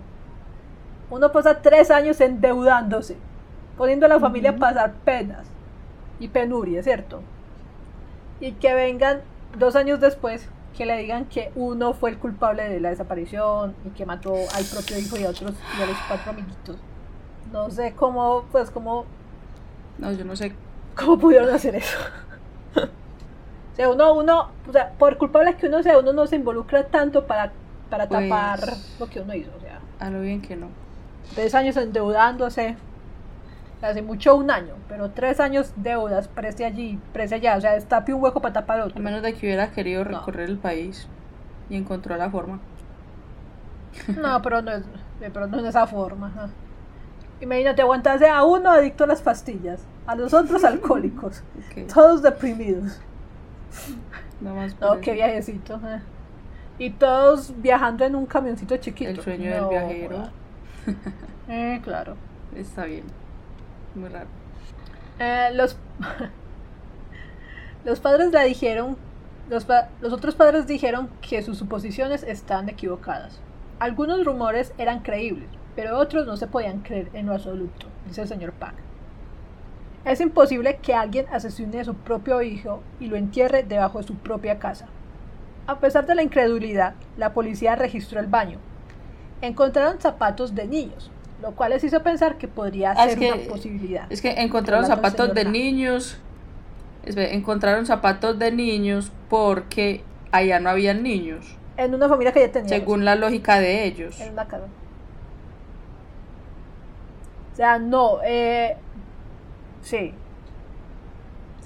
Uno 1.10 1.30
pasa 1.30 1.60
tres 1.60 1.90
años 1.90 2.18
endeudándose, 2.22 3.16
poniendo 3.76 4.06
a 4.06 4.08
la 4.08 4.18
familia 4.18 4.50
a 4.52 4.56
pasar 4.56 4.92
penas 5.04 5.46
y 6.22 6.28
penuria, 6.28 6.82
¿cierto? 6.82 7.20
Y 8.40 8.52
que 8.52 8.74
vengan 8.74 9.20
dos 9.58 9.76
años 9.76 10.00
después 10.00 10.48
que 10.76 10.86
le 10.86 10.96
digan 10.96 11.26
que 11.26 11.52
uno 11.54 11.92
fue 11.92 12.10
el 12.10 12.18
culpable 12.18 12.68
de 12.68 12.80
la 12.80 12.90
desaparición 12.90 13.74
y 13.84 13.90
que 13.90 14.06
mató 14.06 14.32
al 14.54 14.64
propio 14.64 14.98
hijo 14.98 15.16
y 15.18 15.24
a 15.24 15.30
otros 15.30 15.52
y 15.78 15.82
a 15.82 15.86
los 15.86 15.96
cuatro 16.08 16.30
amiguitos. 16.30 16.76
No 17.52 17.68
sé 17.70 17.92
cómo, 17.94 18.44
pues 18.52 18.70
cómo 18.70 19.04
No, 19.98 20.12
yo 20.12 20.24
no 20.24 20.34
sé. 20.36 20.54
¿Cómo 20.96 21.18
pudieron 21.18 21.50
hacer 21.50 21.74
eso? 21.76 21.98
o 22.76 23.76
sea, 23.76 23.90
uno, 23.90 24.14
uno, 24.14 24.48
o 24.68 24.72
sea, 24.72 24.90
por 24.92 25.18
culpable 25.18 25.54
que 25.56 25.66
uno 25.66 25.82
sea, 25.82 25.98
uno 25.98 26.12
no 26.12 26.26
se 26.26 26.36
involucra 26.36 26.84
tanto 26.86 27.26
para, 27.26 27.52
para 27.90 28.08
Pues- 28.08 28.28
tapar 28.28 28.60
lo 28.98 29.06
que 29.08 29.20
uno 29.20 29.34
hizo. 29.34 29.50
O 29.56 29.60
sea, 29.60 29.80
A 30.00 30.10
lo 30.10 30.20
bien 30.20 30.40
que 30.40 30.56
no. 30.56 30.68
tres 31.34 31.54
años 31.54 31.76
endeudándose, 31.76 32.76
hace 33.82 34.02
mucho 34.02 34.36
un 34.36 34.50
año, 34.50 34.74
pero 34.88 35.10
tres 35.10 35.40
años 35.40 35.72
deudas, 35.76 36.28
preste 36.28 36.64
allí, 36.64 36.98
preste 37.12 37.34
allá, 37.36 37.56
o 37.56 37.60
sea, 37.60 37.72
destape 37.72 38.14
un 38.14 38.22
hueco 38.22 38.40
para 38.40 38.54
tapar 38.54 38.80
A 38.80 38.84
otro. 38.86 39.02
menos 39.02 39.22
de 39.22 39.32
que 39.34 39.46
hubiera 39.46 39.70
querido 39.72 40.04
No. 40.04 40.18
recorrer 40.20 40.48
el 40.48 40.58
país 40.58 41.08
y 41.68 41.76
encontró 41.76 42.16
la 42.16 42.30
forma. 42.30 42.60
No, 44.20 44.40
pero 44.42 44.62
no 44.62 44.70
es, 44.72 44.84
pero 45.32 45.46
no 45.46 45.58
es 45.58 45.64
esa 45.66 45.86
forma. 45.86 46.32
Imagínate 47.40 47.82
aguantarse 47.82 48.28
a 48.28 48.44
uno 48.44 48.70
adicto 48.70 49.04
a 49.04 49.06
las 49.08 49.20
pastillas, 49.20 49.84
a 50.06 50.14
los 50.14 50.32
otros 50.32 50.62
alcohólicos, 50.72 51.42
todos 51.92 52.22
deprimidos. 52.22 53.00
nada 54.40 54.56
más 54.56 54.80
No, 54.80 54.92
eso. 54.94 55.00
qué 55.00 55.12
viajecito. 55.14 55.80
eh. 55.84 56.00
Y 56.78 56.90
todos 56.90 57.52
viajando 57.60 58.04
en 58.04 58.14
un 58.14 58.26
camioncito 58.26 58.76
chiquito. 58.76 59.10
El 59.10 59.20
sueño 59.20 59.50
del 59.52 59.66
viajero. 59.68 60.28
Eh, 61.48 61.80
claro. 61.84 62.16
Está 62.56 62.84
bien. 62.84 63.04
Muy 63.94 64.08
raro. 64.08 64.26
Eh, 65.18 65.50
los, 65.54 65.76
los 67.84 68.00
padres 68.00 68.30
dijeron, 68.46 68.96
los, 69.48 69.66
los 70.00 70.12
otros 70.12 70.34
padres 70.34 70.66
dijeron 70.66 71.10
que 71.20 71.42
sus 71.42 71.58
suposiciones 71.58 72.22
estaban 72.22 72.68
equivocadas. 72.68 73.40
Algunos 73.78 74.24
rumores 74.24 74.72
eran 74.78 75.00
creíbles, 75.00 75.48
pero 75.76 75.98
otros 75.98 76.26
no 76.26 76.36
se 76.36 76.46
podían 76.46 76.80
creer 76.80 77.10
en 77.12 77.26
lo 77.26 77.34
absoluto, 77.34 77.86
dice 78.06 78.22
el 78.22 78.28
señor 78.28 78.52
Pack. 78.52 78.74
Es 80.04 80.20
imposible 80.20 80.78
que 80.82 80.94
alguien 80.94 81.26
asesine 81.30 81.80
a 81.80 81.84
su 81.84 81.94
propio 81.94 82.42
hijo 82.42 82.82
y 82.98 83.06
lo 83.06 83.14
entierre 83.14 83.62
debajo 83.62 83.98
de 83.98 84.04
su 84.04 84.16
propia 84.16 84.58
casa. 84.58 84.86
A 85.68 85.78
pesar 85.78 86.06
de 86.06 86.16
la 86.16 86.24
incredulidad, 86.24 86.94
la 87.16 87.32
policía 87.32 87.76
registró 87.76 88.18
el 88.18 88.26
baño. 88.26 88.58
Encontraron 89.42 90.00
zapatos 90.00 90.56
de 90.56 90.66
niños, 90.66 91.11
lo 91.42 91.52
cual 91.52 91.70
les 91.72 91.82
hizo 91.84 92.02
pensar 92.02 92.38
que 92.38 92.46
podría 92.48 92.92
Ah, 92.96 93.04
es 93.06 93.10
ser 93.10 93.18
que- 93.18 93.32
una 93.32 93.48
posibilidad. 93.50 94.06
Es 94.10 94.22
que 94.22 94.30
encontraron 94.40 94.86
zapatos 94.86 95.34
de 95.34 95.44
niños. 95.44 96.18
Espera, 97.04 97.32
encontraron 97.32 97.84
zapatos 97.84 98.38
de 98.38 98.52
niños 98.52 99.10
porque 99.28 100.02
allá 100.30 100.60
no 100.60 100.70
habían 100.70 101.02
niños. 101.02 101.56
En 101.76 101.94
una 101.94 102.08
familia 102.08 102.32
que 102.32 102.40
ya 102.40 102.52
tenía. 102.52 102.68
Según 102.68 103.04
la 103.04 103.16
lógica 103.16 103.58
de 103.58 103.84
ellos. 103.84 104.20
En 104.20 104.32
una 104.34 104.46
casa. 104.46 104.66
O 107.52 107.56
sea, 107.56 107.78
no, 107.78 108.18
eh, 108.24 108.76
sí. 109.82 110.14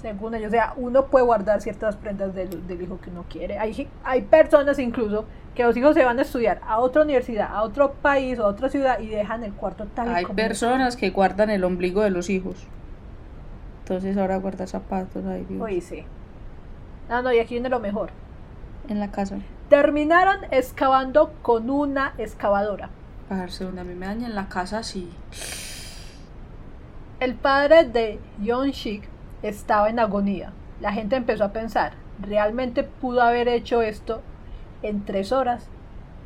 Según 0.01 0.35
ellos, 0.35 0.49
o 0.49 0.51
sea, 0.51 0.73
uno 0.77 1.05
puede 1.07 1.25
guardar 1.25 1.61
ciertas 1.61 1.95
prendas 1.95 2.33
del, 2.35 2.67
del 2.67 2.81
hijo 2.81 2.99
que 2.99 3.09
uno 3.09 3.25
quiere. 3.29 3.57
Hay, 3.57 3.87
hay 4.03 4.21
personas 4.23 4.77
incluso 4.79 5.25
que 5.57 5.63
los 5.63 5.75
hijos 5.75 5.95
se 5.95 6.05
van 6.05 6.19
a 6.19 6.21
estudiar 6.21 6.61
a 6.67 6.77
otra 6.77 7.01
universidad, 7.01 7.49
a 7.51 7.63
otro 7.63 7.93
país 7.93 8.37
o 8.37 8.43
a 8.43 8.47
otra 8.47 8.69
ciudad 8.69 8.99
y 8.99 9.07
dejan 9.07 9.43
el 9.43 9.53
cuarto 9.53 9.87
tal 9.87 10.13
Hay 10.13 10.23
como 10.23 10.35
personas 10.35 10.95
que 10.95 11.09
guardan 11.09 11.49
el 11.49 11.63
ombligo 11.63 12.03
de 12.03 12.11
los 12.11 12.29
hijos. 12.29 12.67
Entonces 13.79 14.15
ahora 14.17 14.37
guarda 14.37 14.67
zapatos, 14.67 15.25
ay 15.25 15.45
Dios. 15.49 15.59
Oye, 15.59 15.81
sí. 15.81 16.05
Ah, 17.09 17.23
no, 17.23 17.33
y 17.33 17.39
aquí 17.39 17.55
viene 17.55 17.69
lo 17.69 17.79
mejor. 17.79 18.11
En 18.87 18.99
la 18.99 19.09
casa. 19.09 19.39
Terminaron 19.67 20.41
excavando 20.51 21.33
con 21.41 21.71
una 21.71 22.13
excavadora. 22.19 22.91
Bajarse 23.27 23.63
donde 23.63 23.81
a 23.81 23.83
mí 23.83 23.95
me 23.95 24.05
dañan 24.05 24.35
la 24.35 24.49
casa, 24.49 24.83
sí. 24.83 25.09
El 27.19 27.33
padre 27.33 27.85
de 27.85 28.19
John 28.45 28.71
Chick 28.73 29.09
estaba 29.41 29.89
en 29.89 29.97
agonía. 29.97 30.53
La 30.81 30.91
gente 30.91 31.15
empezó 31.15 31.45
a 31.45 31.51
pensar, 31.51 31.93
¿realmente 32.21 32.83
pudo 32.83 33.23
haber 33.23 33.47
hecho 33.47 33.81
esto 33.81 34.21
en 34.81 35.03
tres 35.05 35.31
horas? 35.31 35.67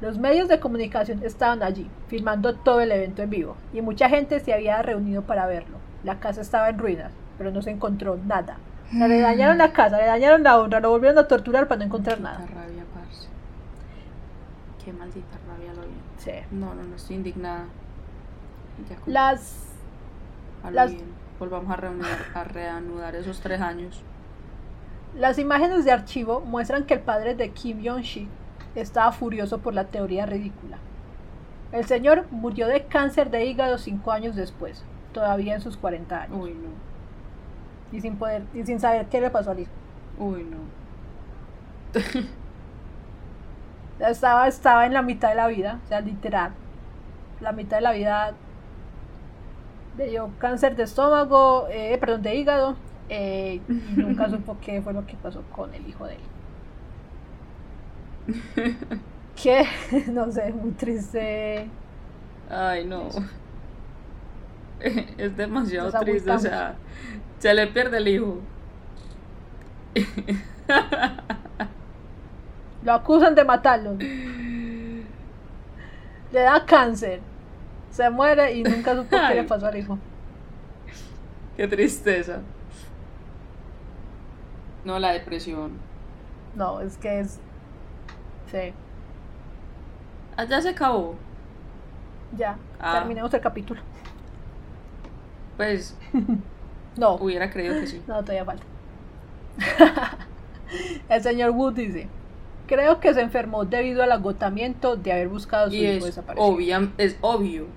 Los 0.02 0.18
medios 0.18 0.48
de 0.48 0.60
comunicación 0.60 1.22
estaban 1.24 1.62
allí, 1.62 1.90
filmando 2.08 2.56
todo 2.56 2.82
el 2.82 2.92
evento 2.92 3.22
en 3.22 3.30
vivo, 3.30 3.56
y 3.74 3.82
mucha 3.82 4.10
gente 4.10 4.40
se 4.40 4.54
había 4.54 4.82
reunido 4.82 5.22
para 5.22 5.46
verlo. 5.46 5.78
La 6.04 6.20
casa 6.20 6.42
estaba 6.42 6.70
en 6.70 6.80
ruinas, 6.80 7.12
pero 7.38 7.52
no 7.52 7.62
se 7.62 7.70
encontró 7.70 8.18
nada. 8.26 8.58
Le 8.92 9.20
dañaron 9.22 9.58
la 9.60 9.72
casa, 9.72 9.98
le 9.98 10.06
dañaron 10.06 10.44
la 10.44 10.60
honra, 10.60 10.80
lo 10.80 10.90
volvieron 10.90 11.18
a 11.20 11.28
torturar 11.28 11.68
para 11.68 11.80
no 11.80 11.86
encontrar 11.86 12.20
nada. 12.20 12.40
Maldita 12.40 12.60
rabia, 12.62 12.84
parce. 12.94 13.28
Qué 14.84 14.92
maldita 14.92 15.38
rabia 15.48 15.74
lo 15.74 15.82
bien. 15.82 16.02
Sí. 16.18 16.32
No, 16.52 16.74
no, 16.74 16.84
no 16.84 16.96
estoy 16.96 17.16
indignada. 17.18 17.66
Ya 18.90 18.96
con- 18.96 19.14
Las 19.14 19.68
a 20.64 20.70
lo 20.72 20.76
las- 20.76 20.92
bien. 20.92 21.06
Volvamos 21.40 21.72
a 21.72 21.76
reanudar, 21.76 22.18
a 22.36 22.44
reanudar 22.44 23.16
esos 23.16 23.40
tres 23.40 23.62
años. 23.62 24.04
Las 25.18 25.40
imágenes 25.40 25.86
de 25.86 25.92
archivo 25.92 26.42
muestran 26.42 26.86
que 26.86 26.94
el 26.96 27.00
padre 27.00 27.34
de 27.36 27.50
Kim 27.52 27.82
Jong-shi 27.84 28.28
estaba 28.76 29.12
furioso 29.12 29.60
por 29.60 29.74
la 29.74 29.86
teoría 29.86 30.26
ridícula. 30.26 30.78
El 31.72 31.86
señor 31.86 32.26
murió 32.32 32.68
de 32.68 32.86
cáncer 32.86 33.30
de 33.32 33.46
hígado 33.46 33.78
cinco 33.78 34.12
años 34.12 34.36
después, 34.36 34.84
todavía 35.14 35.56
en 35.56 35.62
sus 35.62 35.78
40 35.78 36.24
años, 36.24 36.38
Uy, 36.38 36.54
no. 36.54 36.70
y 37.98 38.02
sin 38.02 38.18
poder 38.18 38.44
y 38.54 38.64
sin 38.64 38.80
saber 38.80 39.08
qué 39.08 39.22
le 39.22 39.30
pasó 39.30 39.52
al 39.52 39.60
hijo. 39.62 39.72
Uy, 40.20 40.44
no. 40.44 40.58
Estaba, 44.00 44.48
estaba 44.48 44.88
en 44.88 44.94
la 44.94 45.04
mitad 45.04 45.30
de 45.30 45.36
la 45.36 45.48
vida, 45.48 45.80
o 45.86 45.88
sea, 45.88 46.02
literal. 46.02 46.54
La 47.40 47.52
mitad 47.52 47.78
de 47.78 47.82
la 47.82 47.92
vida 47.92 48.34
le 49.96 50.08
dio 50.10 50.32
cáncer 50.40 50.76
de 50.76 50.84
estómago, 50.84 51.68
eh, 51.70 51.98
perdón, 52.00 52.24
de 52.24 52.36
hígado, 52.36 52.76
eh, 53.10 53.62
y 53.68 54.02
nunca 54.02 54.28
supo 54.32 54.58
qué 54.60 54.82
fue 54.82 54.94
lo 54.94 55.06
que 55.06 55.16
pasó 55.18 55.44
con 55.52 55.74
el 55.76 55.88
hijo 55.88 56.06
de 56.08 56.16
él. 56.16 56.22
Que, 59.42 59.66
no 60.12 60.32
sé, 60.32 60.54
muy 60.54 60.72
triste. 60.72 61.68
Ay, 62.50 62.86
no. 62.86 63.10
Es 65.18 65.38
demasiado 65.38 65.92
Nos 65.92 66.02
triste, 66.02 66.32
o 66.32 66.40
sea, 66.40 66.76
se 67.40 67.54
le 67.54 67.68
pierde 67.68 67.98
el 67.98 68.08
hijo. 68.08 68.40
Lo 72.84 72.94
acusan 72.94 73.36
de 73.36 73.44
matarlo. 73.44 73.96
Le 76.32 76.40
da 76.40 76.66
cáncer. 76.66 77.22
Se 77.92 78.10
muere 78.10 78.54
y 78.54 78.64
nunca 78.64 78.96
supo 78.96 79.18
qué 79.28 79.36
le 79.36 79.44
pasó 79.44 79.68
al 79.68 79.78
hijo. 79.78 80.00
Qué 81.58 81.68
tristeza. 81.68 82.40
No, 84.84 84.98
la 84.98 85.12
depresión. 85.12 85.74
No, 86.56 86.82
es 86.82 86.98
que 86.98 87.20
es. 87.20 87.40
Sí, 88.52 88.74
Allá 90.38 90.62
se 90.62 90.70
acabó. 90.70 91.16
ya. 92.38 92.58
Ah. 92.80 92.94
Terminemos 93.00 93.34
el 93.34 93.42
capítulo. 93.42 93.82
Pues 95.58 95.98
No, 96.98 97.16
hubiera 97.16 97.50
creído 97.50 97.76
que 97.80 97.88
sí. 97.88 98.02
no, 98.08 98.22
todavía 98.22 98.44
falta. 98.46 98.64
El 101.10 101.22
señor 101.22 101.52
Wood 101.52 101.74
dice, 101.74 102.08
creo 102.68 103.00
que 103.00 103.14
se 103.14 103.22
enfermó 103.22 103.66
debido 103.66 104.04
al 104.04 104.12
agotamiento 104.12 104.96
de 104.96 105.12
haber 105.12 105.28
buscado 105.30 105.68
a 105.68 105.70
su 105.70 105.76
Y 105.76 105.86
hijo 105.86 105.98
es, 106.00 106.16
desaparecido. 106.16 106.48
obvia, 106.54 106.90
es 106.98 107.18
obvio. 107.22 107.68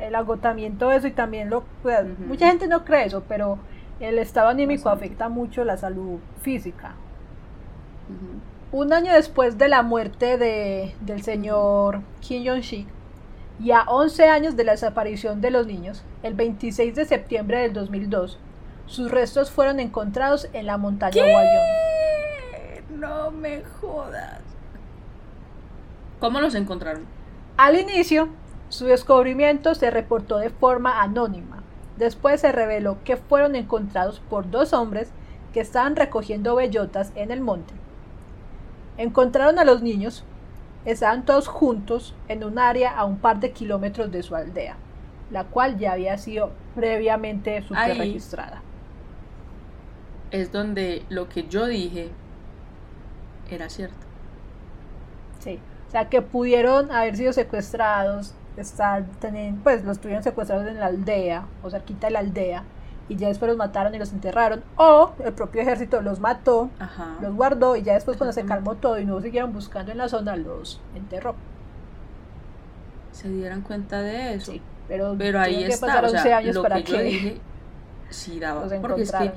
El 0.00 0.14
agotamiento 0.14 0.90
eso 0.92 1.06
y 1.06 1.10
también 1.12 1.50
lo... 1.50 1.64
pues. 1.82 2.06
Mucha 2.20 2.48
gente 2.48 2.66
no 2.68 2.84
cree 2.84 3.06
eso, 3.06 3.22
pero 3.28 3.58
el 4.00 4.18
estado 4.18 4.48
anímico 4.48 4.84
Bastante. 4.84 5.06
afecta 5.06 5.28
mucho 5.28 5.64
la 5.64 5.76
salud 5.76 6.18
física. 6.42 6.94
Un 8.70 8.92
año 8.92 9.14
después 9.14 9.56
de 9.56 9.66
la 9.68 9.82
muerte 9.82 10.36
de, 10.36 10.94
del 11.00 11.22
señor 11.22 12.02
Kim 12.20 12.44
Jong-shik 12.44 12.86
y 13.60 13.70
a 13.70 13.84
11 13.84 14.28
años 14.28 14.56
de 14.56 14.64
la 14.64 14.72
desaparición 14.72 15.40
de 15.40 15.50
los 15.50 15.66
niños, 15.66 16.02
el 16.22 16.34
26 16.34 16.94
de 16.94 17.06
septiembre 17.06 17.60
del 17.60 17.72
2002, 17.72 18.38
sus 18.84 19.10
restos 19.10 19.50
fueron 19.50 19.80
encontrados 19.80 20.50
en 20.52 20.66
la 20.66 20.76
montaña 20.76 21.22
Huayón. 21.22 23.00
No 23.00 23.30
me 23.30 23.62
jodas. 23.80 24.42
¿Cómo 26.20 26.38
los 26.42 26.54
encontraron? 26.54 27.06
Al 27.56 27.78
inicio, 27.78 28.28
su 28.68 28.84
descubrimiento 28.84 29.74
se 29.74 29.90
reportó 29.90 30.36
de 30.36 30.50
forma 30.50 31.00
anónima. 31.00 31.62
Después 31.96 32.42
se 32.42 32.52
reveló 32.52 32.98
que 33.02 33.16
fueron 33.16 33.56
encontrados 33.56 34.20
por 34.28 34.50
dos 34.50 34.74
hombres 34.74 35.10
que 35.54 35.60
estaban 35.60 35.96
recogiendo 35.96 36.54
bellotas 36.54 37.12
en 37.14 37.30
el 37.30 37.40
monte. 37.40 37.72
Encontraron 38.98 39.58
a 39.58 39.64
los 39.64 39.80
niños, 39.80 40.24
estaban 40.84 41.24
todos 41.24 41.48
juntos 41.48 42.14
en 42.28 42.44
un 42.44 42.58
área 42.58 42.96
a 42.96 43.04
un 43.04 43.18
par 43.18 43.40
de 43.40 43.52
kilómetros 43.52 44.10
de 44.10 44.22
su 44.22 44.34
aldea, 44.34 44.76
la 45.30 45.44
cual 45.44 45.78
ya 45.78 45.92
había 45.92 46.18
sido 46.18 46.50
previamente 46.74 47.64
Ahí. 47.74 47.96
registrada. 47.96 48.60
Es 50.30 50.52
donde 50.52 51.04
lo 51.08 51.28
que 51.28 51.48
yo 51.48 51.66
dije 51.66 52.10
era 53.50 53.68
cierto. 53.70 53.96
Sí, 55.38 55.58
o 55.86 55.90
sea 55.90 56.08
que 56.08 56.20
pudieron 56.20 56.90
haber 56.90 57.16
sido 57.16 57.32
secuestrados, 57.32 58.34
estar, 58.56 59.04
pues 59.62 59.84
los 59.84 60.00
tuvieron 60.00 60.22
secuestrados 60.22 60.66
en 60.66 60.80
la 60.80 60.86
aldea, 60.86 61.46
o 61.62 61.70
cerquita 61.70 62.08
de 62.08 62.12
la 62.12 62.18
aldea, 62.18 62.64
y 63.08 63.16
ya 63.16 63.28
después 63.28 63.48
los 63.48 63.56
mataron 63.58 63.94
y 63.94 63.98
los 63.98 64.12
enterraron, 64.12 64.62
o 64.76 65.12
el 65.24 65.32
propio 65.32 65.62
ejército 65.62 66.00
los 66.02 66.20
mató, 66.20 66.70
Ajá. 66.78 67.16
los 67.22 67.34
guardó, 67.34 67.76
y 67.76 67.82
ya 67.82 67.94
después 67.94 68.16
cuando 68.16 68.32
se 68.32 68.44
calmó 68.44 68.74
todo 68.76 68.98
y 68.98 69.04
no 69.04 69.20
siguieron 69.20 69.52
buscando 69.52 69.92
en 69.92 69.98
la 69.98 70.08
zona, 70.08 70.36
los 70.36 70.80
enterró. 70.94 71.34
Se 73.12 73.28
dieran 73.28 73.62
cuenta 73.62 74.00
de 74.02 74.34
eso. 74.34 74.52
Sí, 74.52 74.62
pero, 74.86 75.14
Pero 75.18 75.40
ahí 75.40 75.64
que 75.64 75.72
está. 75.72 75.86
pasar 75.86 76.04
O 76.04 76.08
11 76.08 76.22
sea, 76.22 76.36
años 76.38 76.54
lo 76.54 76.62
para 76.62 76.76
que 76.76 76.84
que 76.84 76.92
yo 76.92 76.98
dije 77.00 77.40
sí 78.10 78.38
daba. 78.40 78.66
Porque 78.80 79.02
es 79.02 79.12
que 79.12 79.32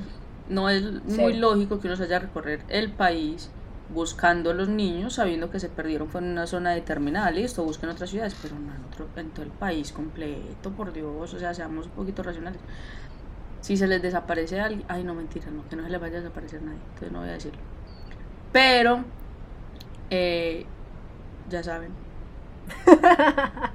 no 0.49 0.69
es 0.69 0.83
Sí. 1.07 1.19
muy 1.21 1.33
lógico 1.33 1.79
que 1.79 1.87
uno 1.87 1.95
se 1.95 2.03
haya 2.03 2.19
recorrer 2.19 2.61
el 2.69 2.91
país 2.91 3.49
buscando 3.93 4.51
a 4.51 4.53
los 4.53 4.69
niños 4.69 5.15
sabiendo 5.15 5.49
que 5.49 5.59
se 5.59 5.67
perdieron 5.67 6.07
fue 6.09 6.21
en 6.21 6.27
una 6.31 6.47
zona 6.47 6.71
determinada. 6.71 7.31
Listo, 7.31 7.63
busquen 7.63 7.89
otras 7.89 8.09
ciudades, 8.09 8.35
pero 8.41 8.55
no 8.55 8.73
en, 8.73 8.83
otro, 8.85 9.07
en 9.17 9.29
todo 9.31 9.43
el 9.43 9.51
país 9.51 9.91
completo, 9.91 10.69
por 10.71 10.93
Dios. 10.93 11.33
O 11.33 11.39
sea, 11.39 11.53
seamos 11.53 11.87
un 11.87 11.91
poquito 11.91 12.23
racionales. 12.23 12.61
Si 13.61 13.77
se 13.77 13.87
les 13.87 14.01
desaparece 14.01 14.59
alguien, 14.59 14.83
ay 14.87 15.03
no 15.03 15.13
mentira, 15.13 15.51
no, 15.51 15.67
que 15.69 15.75
no 15.75 15.83
se 15.83 15.89
les 15.89 16.01
vaya 16.01 16.17
a 16.17 16.21
desaparecer 16.21 16.61
nadie, 16.61 16.79
entonces 16.89 17.11
no 17.11 17.19
voy 17.19 17.29
a 17.29 17.33
decirlo. 17.33 17.59
Pero, 18.51 19.03
eh, 20.09 20.65
ya 21.49 21.63
saben. 21.63 21.91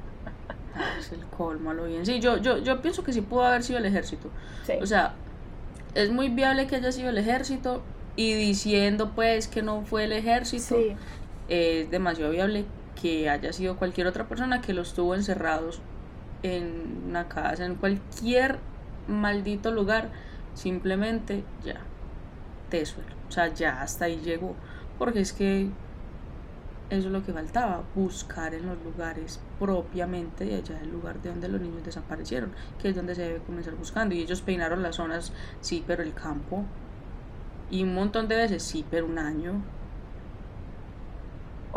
Ah, 0.79 0.99
es 0.99 1.11
el 1.11 1.25
colmo 1.25 1.73
lo 1.73 1.87
bien. 1.87 2.05
Sí, 2.05 2.21
yo, 2.21 2.37
yo, 2.37 2.59
yo 2.59 2.83
pienso 2.83 3.03
que 3.03 3.11
sí 3.11 3.23
pudo 3.23 3.47
haber 3.47 3.63
sido 3.63 3.79
el 3.79 3.87
ejército. 3.87 4.29
Sí. 4.67 4.75
O 4.83 4.85
sea, 4.85 5.15
es 5.95 6.11
muy 6.11 6.29
viable 6.29 6.67
que 6.67 6.77
haya 6.77 6.93
sido 6.93 7.09
el 7.09 7.17
ejército 7.17 7.83
y 8.15 8.35
diciendo 8.35 9.13
pues 9.15 9.49
que 9.49 9.63
no 9.63 9.83
fue 9.83 10.05
el 10.05 10.13
ejército, 10.13 10.77
sí, 10.77 10.95
es 11.49 11.91
demasiado 11.91 12.31
viable 12.31 12.67
que 13.01 13.31
haya 13.31 13.53
sido 13.53 13.77
cualquier 13.77 14.07
otra 14.07 14.29
persona 14.29 14.61
que 14.61 14.73
los 14.73 14.95
tuvo 14.95 15.15
encerrados 15.15 15.81
en 16.43 17.05
una 17.09 17.29
casa, 17.29 17.65
en 17.65 17.77
cualquier 17.77 18.59
maldito 19.09 19.71
lugar, 19.71 20.11
simplemente 20.55 21.45
ya, 21.65 21.81
te 22.71 22.85
suelo. 22.87 23.15
O 23.29 23.33
sea, 23.33 23.53
ya 23.53 23.83
hasta 23.83 24.07
ahí 24.07 24.21
llegó. 24.21 24.55
Porque 24.99 25.21
es 25.21 25.33
que 25.33 25.71
eso 26.89 27.09
es 27.09 27.13
lo 27.13 27.25
que 27.25 27.33
faltaba, 27.33 27.83
buscar 27.95 28.55
en 28.55 28.67
los 28.67 28.83
lugares 28.83 29.41
propiamente 29.59 30.45
de 30.45 30.57
allá 30.57 30.79
del 30.79 30.91
lugar 30.93 31.21
de 31.21 31.31
donde 31.31 31.49
los 31.49 31.61
niños 31.61 31.85
desaparecieron, 31.85 32.53
que 32.81 32.91
es 32.91 32.97
donde 32.97 33.15
se 33.15 33.23
debe 33.23 33.41
comenzar 33.41 33.75
buscando. 33.75 34.15
Y 34.15 34.21
ellos 34.21 34.41
peinaron 34.43 34.83
las 34.83 34.97
zonas, 34.97 35.33
sí, 35.61 35.85
pero 35.87 36.03
el 36.03 36.15
campo. 36.15 36.65
Y 37.71 37.83
un 37.83 37.95
montón 37.95 38.29
de 38.29 38.37
veces, 38.37 38.63
sí, 38.63 38.85
pero 38.91 39.07
un 39.07 39.19
año. 39.19 39.63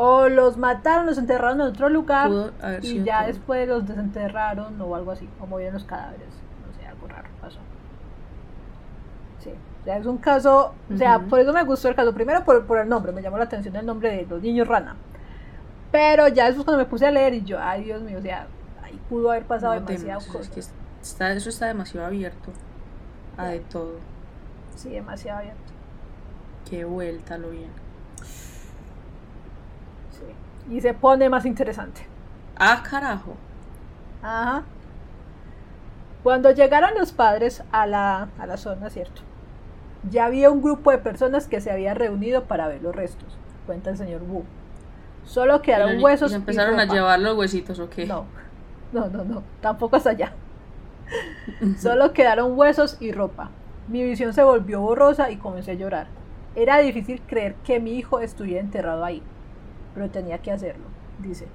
o 0.02 0.30
los 0.30 0.58
mataron, 0.58 1.06
los 1.08 1.18
enterraron 1.18 1.60
en 1.60 1.68
otro 1.68 1.90
lugar, 1.90 2.32
y 2.82 3.04
ya 3.04 3.28
después 3.28 3.68
los 3.68 3.86
desenterraron 3.86 4.80
o 4.80 4.96
algo 4.96 5.12
así, 5.12 5.28
o 5.42 5.46
movieron 5.46 5.74
los 5.74 5.84
cadáveres, 5.84 6.30
no 6.66 6.74
sé, 6.74 6.88
algo 6.88 7.08
raro 7.08 7.28
pasó. 7.42 7.60
Sí, 9.40 9.52
o 9.79 9.79
sea, 9.90 9.98
es 9.98 10.06
un 10.06 10.18
caso, 10.18 10.76
o 10.94 10.98
sea, 10.98 11.20
por 11.20 11.40
eso 11.40 11.54
me 11.54 11.64
gustó 11.64 11.90
el 11.90 11.96
caso, 11.96 12.14
primero 12.14 12.44
por, 12.46 12.66
por 12.68 12.80
el 12.80 12.90
nombre, 12.90 13.12
me 13.12 13.22
llamó 13.22 13.38
la 13.38 13.46
atención 13.46 13.76
el 13.76 13.86
nombre 13.86 14.10
de 14.16 14.26
los 14.26 14.42
niños 14.42 14.68
rana, 14.68 14.96
pero 15.92 16.28
ya 16.28 16.46
después 16.46 16.66
cuando 16.66 16.84
me 16.84 16.90
puse 16.90 17.08
a 17.08 17.12
leer 17.12 17.34
y 17.36 17.44
yo, 17.44 17.60
ay 17.62 17.84
Dios 17.86 18.02
mío, 18.02 18.20
o 18.20 18.22
sea, 18.22 18.48
ahí 18.82 19.00
pudo 19.10 19.32
haber 19.32 19.46
pasado 19.48 19.76
No, 19.76 19.82
demasiado 19.82 20.22
es 20.28 20.28
cosas, 20.28 20.50
que 20.50 20.60
está, 21.02 21.32
eso 21.34 21.50
está 21.50 21.68
demasiado 21.68 22.08
abierto 22.08 22.54
a 23.38 23.48
de 23.48 23.60
todo. 23.62 24.06
sí, 24.76 24.90
demasiado 24.90 25.40
abierto, 25.40 25.74
Qué 26.66 26.86
vuelta 26.86 27.38
lo 27.38 27.50
bien. 27.50 27.72
sí, 30.10 30.36
y 30.76 30.82
se 30.82 30.94
pone 30.94 31.30
más 31.30 31.46
interesante. 31.46 32.08
Ah, 32.56 32.84
carajo. 32.84 33.40
Ajá. 34.22 34.70
Cuando 36.24 36.52
llegaron 36.52 36.92
los 36.98 37.12
padres 37.14 37.64
a 37.72 37.88
la, 37.88 38.30
a 38.38 38.46
la 38.48 38.58
zona, 38.58 38.90
¿cierto? 38.90 39.22
Ya 40.10 40.26
había 40.26 40.50
un 40.50 40.62
grupo 40.62 40.92
de 40.92 40.98
personas 40.98 41.48
que 41.48 41.60
se 41.62 41.72
había 41.72 41.94
reunido 41.94 42.46
para 42.46 42.68
ver 42.68 42.82
los 42.82 42.96
restos, 42.96 43.38
cuenta 43.66 43.90
el 43.90 43.98
señor 43.98 44.22
Wu. 44.24 44.44
Solo 45.26 45.62
quedaron 45.62 46.02
huesos 46.02 46.32
y 46.32 46.36
empezaron 46.36 46.80
a 46.80 46.86
llevar 46.86 47.20
los 47.20 47.38
huesitos, 47.38 47.80
¿o 47.80 47.90
qué? 47.90 48.06
No, 48.06 48.26
no, 48.94 49.08
no, 49.10 49.24
no, 49.24 49.44
tampoco 49.62 49.98
hasta 49.98 50.12
allá. 50.12 50.34
Solo 51.78 52.14
quedaron 52.14 52.58
huesos 52.58 52.98
y 53.00 53.12
ropa. 53.12 53.52
Mi 53.88 54.04
visión 54.04 54.34
se 54.34 54.44
volvió 54.44 54.82
borrosa 54.82 55.30
y 55.32 55.38
comencé 55.38 55.72
a 55.72 55.76
llorar. 55.76 56.08
Era 56.56 56.80
difícil 56.80 57.22
creer 57.28 57.56
que 57.64 57.80
mi 57.80 57.98
hijo 57.98 58.20
estuviera 58.20 58.62
enterrado 58.62 59.04
ahí, 59.04 59.22
pero 59.94 60.10
tenía 60.10 60.40
que 60.40 60.52
hacerlo, 60.52 60.86
dice. 61.20 61.48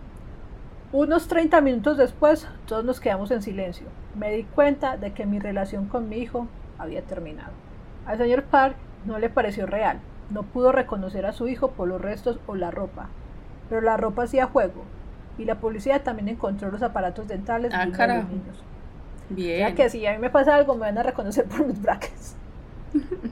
Unos 0.93 1.27
30 1.27 1.61
minutos 1.61 1.97
después, 1.97 2.47
todos 2.67 2.85
nos 2.85 3.01
quedamos 3.01 3.31
en 3.33 3.43
silencio. 3.43 3.87
Me 4.15 4.31
di 4.31 4.45
cuenta 4.45 4.97
de 4.97 5.13
que 5.13 5.27
mi 5.27 5.41
relación 5.41 5.87
con 5.87 6.09
mi 6.09 6.19
hijo 6.19 6.47
había 6.79 7.03
terminado. 7.03 7.53
Al 8.07 8.19
señor 8.19 8.45
Park 8.45 8.77
no 9.07 9.19
le 9.19 9.31
pareció 9.31 9.67
real. 9.67 9.99
No 10.31 10.43
pudo 10.43 10.73
reconocer 10.73 11.27
a 11.27 11.33
su 11.33 11.49
hijo 11.49 11.71
por 11.73 11.89
los 11.89 12.01
restos 12.01 12.39
o 12.47 12.55
la 12.55 12.71
ropa. 12.71 13.09
Pero 13.69 13.81
la 13.81 13.97
ropa 13.97 14.25
hacía 14.25 14.47
juego. 14.47 14.85
Y 15.39 15.45
la 15.45 15.57
policía 15.57 16.03
también 16.05 16.29
encontró 16.29 16.71
los 16.71 16.83
aparatos 16.83 17.27
dentales 17.29 17.73
Ah, 17.75 17.87
de 17.87 17.91
los 17.91 17.99
niños. 18.29 18.63
Bien. 19.31 19.59
Ya 19.61 19.75
que 19.75 19.89
si 19.91 20.07
a 20.07 20.13
mí 20.13 20.19
me 20.19 20.31
pasa 20.31 20.55
algo, 20.55 20.75
me 20.75 20.81
van 20.83 20.99
a 20.99 21.03
reconocer 21.03 21.47
por 21.47 21.67
mis 21.67 21.81
brackets. 21.81 22.37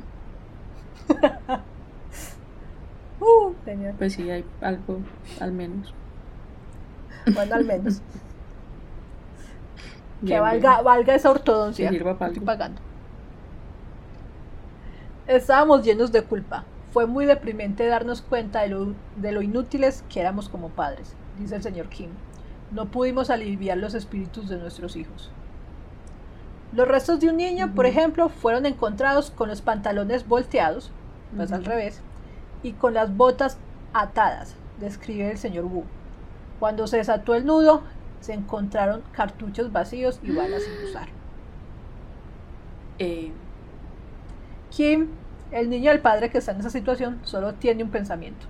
uh, 3.21 3.53
tenía- 3.65 3.93
Pues 3.99 4.15
sí, 4.15 4.31
hay 4.31 4.45
algo, 4.61 4.99
al 5.41 5.53
menos. 5.53 5.95
bueno, 7.35 7.55
al 7.55 7.65
menos. 7.65 8.01
que 10.21 10.27
Bien, 10.27 10.41
valga, 10.41 10.75
bien. 10.75 10.85
valga 10.85 11.15
esa 11.15 11.31
ortodoncia. 11.31 11.89
Que 11.91 11.97
sirva 11.97 12.19
para 12.19 12.33
Estoy 12.33 12.43
algo. 12.43 12.47
pagando. 12.53 12.81
Estábamos 15.37 15.83
llenos 15.83 16.13
de 16.13 16.25
culpa. 16.25 16.65
Fue 16.93 17.07
muy 17.07 17.25
deprimente 17.25 17.87
darnos 17.87 18.21
cuenta 18.21 18.61
de 18.61 18.69
lo, 18.69 18.95
de 19.17 19.33
lo 19.33 19.41
inútiles 19.41 20.05
que 20.11 20.21
éramos 20.21 20.51
como 20.51 20.69
padres, 20.69 21.15
dice 21.39 21.57
el 21.57 21.63
señor 21.63 21.89
Kim. 21.89 22.11
No 22.71 22.91
pudimos 22.91 23.31
aliviar 23.31 23.79
los 23.79 23.95
espíritus 23.95 24.51
de 24.51 24.59
nuestros 24.59 24.95
hijos. 24.95 25.31
Los 26.75 26.87
restos 26.87 27.19
de 27.21 27.31
un 27.31 27.39
niño, 27.39 27.75
por 27.75 27.87
ejemplo, 27.87 28.29
fueron 28.29 28.67
encontrados 28.67 29.31
con 29.31 29.49
los 29.49 29.63
pantalones 29.63 30.29
volteados, 30.29 30.91
pues 31.35 31.51
al 31.51 31.65
revés, 31.65 32.03
y 32.63 32.73
con 32.73 32.93
las 32.93 33.17
botas 33.17 33.57
atadas, 33.95 34.55
describe 34.81 35.31
el 35.31 35.39
señor 35.39 35.65
Wu. 35.65 35.85
Cuando 36.61 36.87
se 36.87 36.99
desató 36.99 37.35
el 37.35 37.47
nudo, 37.47 37.85
se 38.21 38.35
encontraron 38.35 39.03
cartuchos 39.13 39.73
vacíos 39.73 40.21
y 40.23 40.33
balas 40.33 40.63
sin 40.63 40.89
usar. 40.89 41.09
Eh, 42.99 43.33
Kim, 44.71 45.09
el 45.53 45.71
niño 45.71 45.91
del 45.91 46.01
padre 46.01 46.31
que 46.31 46.39
está 46.39 46.53
en 46.53 46.61
esa 46.61 46.71
situación, 46.71 47.21
solo 47.23 47.55
tiene 47.55 47.85
un 47.85 47.91
pensamiento. 47.91 48.47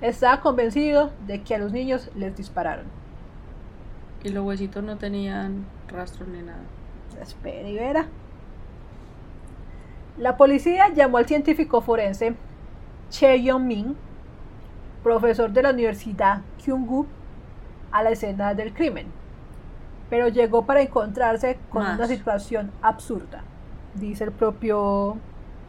Estaba 0.00 0.40
convencido 0.40 1.10
de 1.26 1.42
que 1.42 1.54
a 1.54 1.58
los 1.58 1.72
niños 1.72 2.10
les 2.14 2.36
dispararon. 2.36 2.86
y 4.24 4.30
los 4.30 4.44
huesitos 4.44 4.82
no 4.82 4.96
tenían 4.96 5.64
rastro 5.86 6.26
ni 6.26 6.42
nada. 6.42 6.58
Espera 7.22 7.68
y 7.68 7.74
verá. 7.76 8.06
La 10.18 10.36
policía 10.36 10.88
llamó 10.92 11.18
al 11.18 11.26
científico 11.26 11.80
forense 11.80 12.34
Che 13.10 13.40
Yong-min, 13.42 13.94
profesor 15.04 15.50
de 15.52 15.62
la 15.62 15.70
Universidad 15.70 16.40
Kyunggu, 16.58 17.06
a 17.92 18.02
la 18.02 18.10
escena 18.10 18.54
del 18.54 18.72
crimen. 18.74 19.06
Pero 20.10 20.26
llegó 20.28 20.66
para 20.66 20.82
encontrarse 20.82 21.58
con 21.70 21.84
Más. 21.84 21.98
una 21.98 22.08
situación 22.08 22.72
absurda, 22.82 23.44
dice 23.94 24.24
el 24.24 24.32
propio 24.32 25.18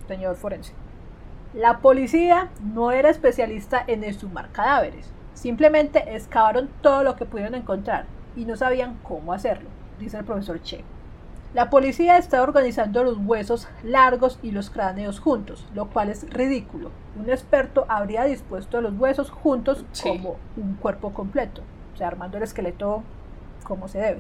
señor 0.07 0.35
forense. 0.35 0.73
La 1.53 1.79
policía 1.79 2.49
no 2.61 2.91
era 2.91 3.09
especialista 3.09 3.83
en 3.87 4.03
exhumar 4.03 4.49
cadáveres, 4.51 5.11
simplemente 5.33 6.15
excavaron 6.15 6.69
todo 6.81 7.03
lo 7.03 7.15
que 7.15 7.25
pudieron 7.25 7.55
encontrar 7.55 8.05
y 8.35 8.45
no 8.45 8.55
sabían 8.55 8.99
cómo 9.03 9.33
hacerlo, 9.33 9.69
dice 9.99 10.17
el 10.17 10.25
profesor 10.25 10.61
Che. 10.61 10.83
La 11.53 11.69
policía 11.69 12.17
está 12.17 12.43
organizando 12.43 13.03
los 13.03 13.17
huesos 13.17 13.67
largos 13.81 14.37
y 14.43 14.51
los 14.51 14.69
cráneos 14.69 15.19
juntos, 15.19 15.65
lo 15.73 15.87
cual 15.87 16.09
es 16.09 16.29
ridículo. 16.29 16.91
Un 17.17 17.29
experto 17.29 17.85
habría 17.87 18.25
dispuesto 18.25 18.81
los 18.81 18.93
huesos 18.99 19.31
juntos 19.31 19.85
Sí. 19.93 20.09
como 20.09 20.35
un 20.57 20.75
cuerpo 20.75 21.13
completo, 21.13 21.61
o 21.93 21.97
sea, 21.97 22.07
armando 22.07 22.37
el 22.37 22.43
esqueleto 22.43 23.01
como 23.63 23.87
se 23.87 23.99
debe. 23.99 24.19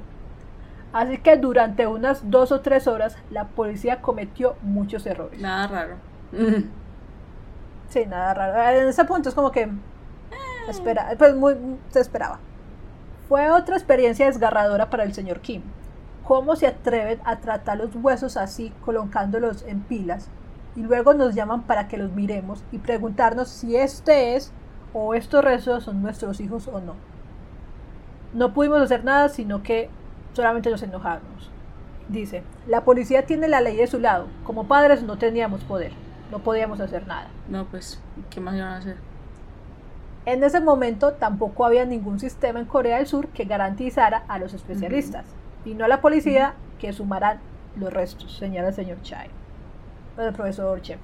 Así 0.93 1.17
que 1.17 1.37
durante 1.37 1.85
unas 1.87 2.29
dos 2.29 2.51
o 2.51 2.61
tres 2.61 2.87
horas 2.87 3.17
la 3.29 3.45
policía 3.45 4.01
cometió 4.01 4.55
muchos 4.61 5.05
errores. 5.05 5.39
Nada 5.41 5.67
raro. 5.67 5.95
Sí, 7.89 8.05
nada 8.05 8.33
raro. 8.33 8.79
En 8.79 8.87
ese 8.87 9.05
punto 9.05 9.29
es 9.29 9.35
como 9.35 9.51
que 9.51 9.69
se 10.65 10.71
espera, 10.71 11.09
pues 11.17 11.35
muy 11.35 11.55
se 11.89 11.99
esperaba. 11.99 12.39
Fue 13.27 13.51
otra 13.51 13.75
experiencia 13.75 14.25
desgarradora 14.25 14.89
para 14.89 15.03
el 15.03 15.13
señor 15.13 15.41
Kim. 15.41 15.61
¿Cómo 16.23 16.55
se 16.55 16.67
atreven 16.67 17.19
a 17.23 17.37
tratar 17.37 17.77
los 17.77 17.95
huesos 17.95 18.35
así, 18.35 18.73
colocándolos 18.83 19.63
en 19.63 19.81
pilas? 19.81 20.29
Y 20.75 20.81
luego 20.81 21.13
nos 21.13 21.35
llaman 21.35 21.63
para 21.63 21.87
que 21.87 21.97
los 21.97 22.11
miremos 22.11 22.63
y 22.71 22.79
preguntarnos 22.79 23.47
si 23.49 23.75
este 23.75 24.35
es 24.35 24.51
o 24.93 25.13
estos 25.13 25.43
restos 25.43 25.85
son 25.85 26.01
nuestros 26.01 26.39
hijos 26.39 26.67
o 26.67 26.79
no. 26.79 26.95
No 28.33 28.53
pudimos 28.53 28.81
hacer 28.81 29.03
nada, 29.03 29.29
sino 29.29 29.63
que 29.63 29.89
solamente 30.37 30.69
nos 30.69 30.83
enojamos. 30.83 31.51
Dice, 32.07 32.43
la 32.67 32.85
policía 32.85 33.25
tiene 33.25 33.49
la 33.49 33.59
ley 33.59 33.75
de 33.75 33.87
su 33.87 33.99
lado. 33.99 34.27
Como 34.45 34.67
padres 34.67 35.03
no 35.03 35.17
teníamos 35.17 35.63
poder. 35.63 35.91
No 36.31 36.39
podíamos 36.39 36.79
hacer 36.79 37.05
nada. 37.07 37.27
No, 37.49 37.65
pues, 37.65 37.99
¿qué 38.29 38.39
más 38.39 38.55
iban 38.55 38.69
a 38.69 38.77
hacer? 38.77 38.97
En 40.25 40.43
ese 40.43 40.59
momento 40.59 41.13
tampoco 41.13 41.65
había 41.65 41.85
ningún 41.85 42.19
sistema 42.19 42.59
en 42.59 42.65
Corea 42.65 42.97
del 42.97 43.07
Sur 43.07 43.29
que 43.29 43.45
garantizara 43.45 44.23
a 44.27 44.37
los 44.37 44.53
especialistas, 44.53 45.25
y 45.65 45.73
no 45.73 45.85
a 45.85 45.87
la 45.87 46.01
policía 46.01 46.53
que 46.79 46.93
sumaran 46.93 47.39
los 47.77 47.91
restos, 47.91 48.37
señala 48.37 48.67
el 48.67 48.73
señor 48.73 49.01
Chai, 49.03 49.29
el 50.17 50.33
profesor 50.33 50.81
Che. 50.81 50.97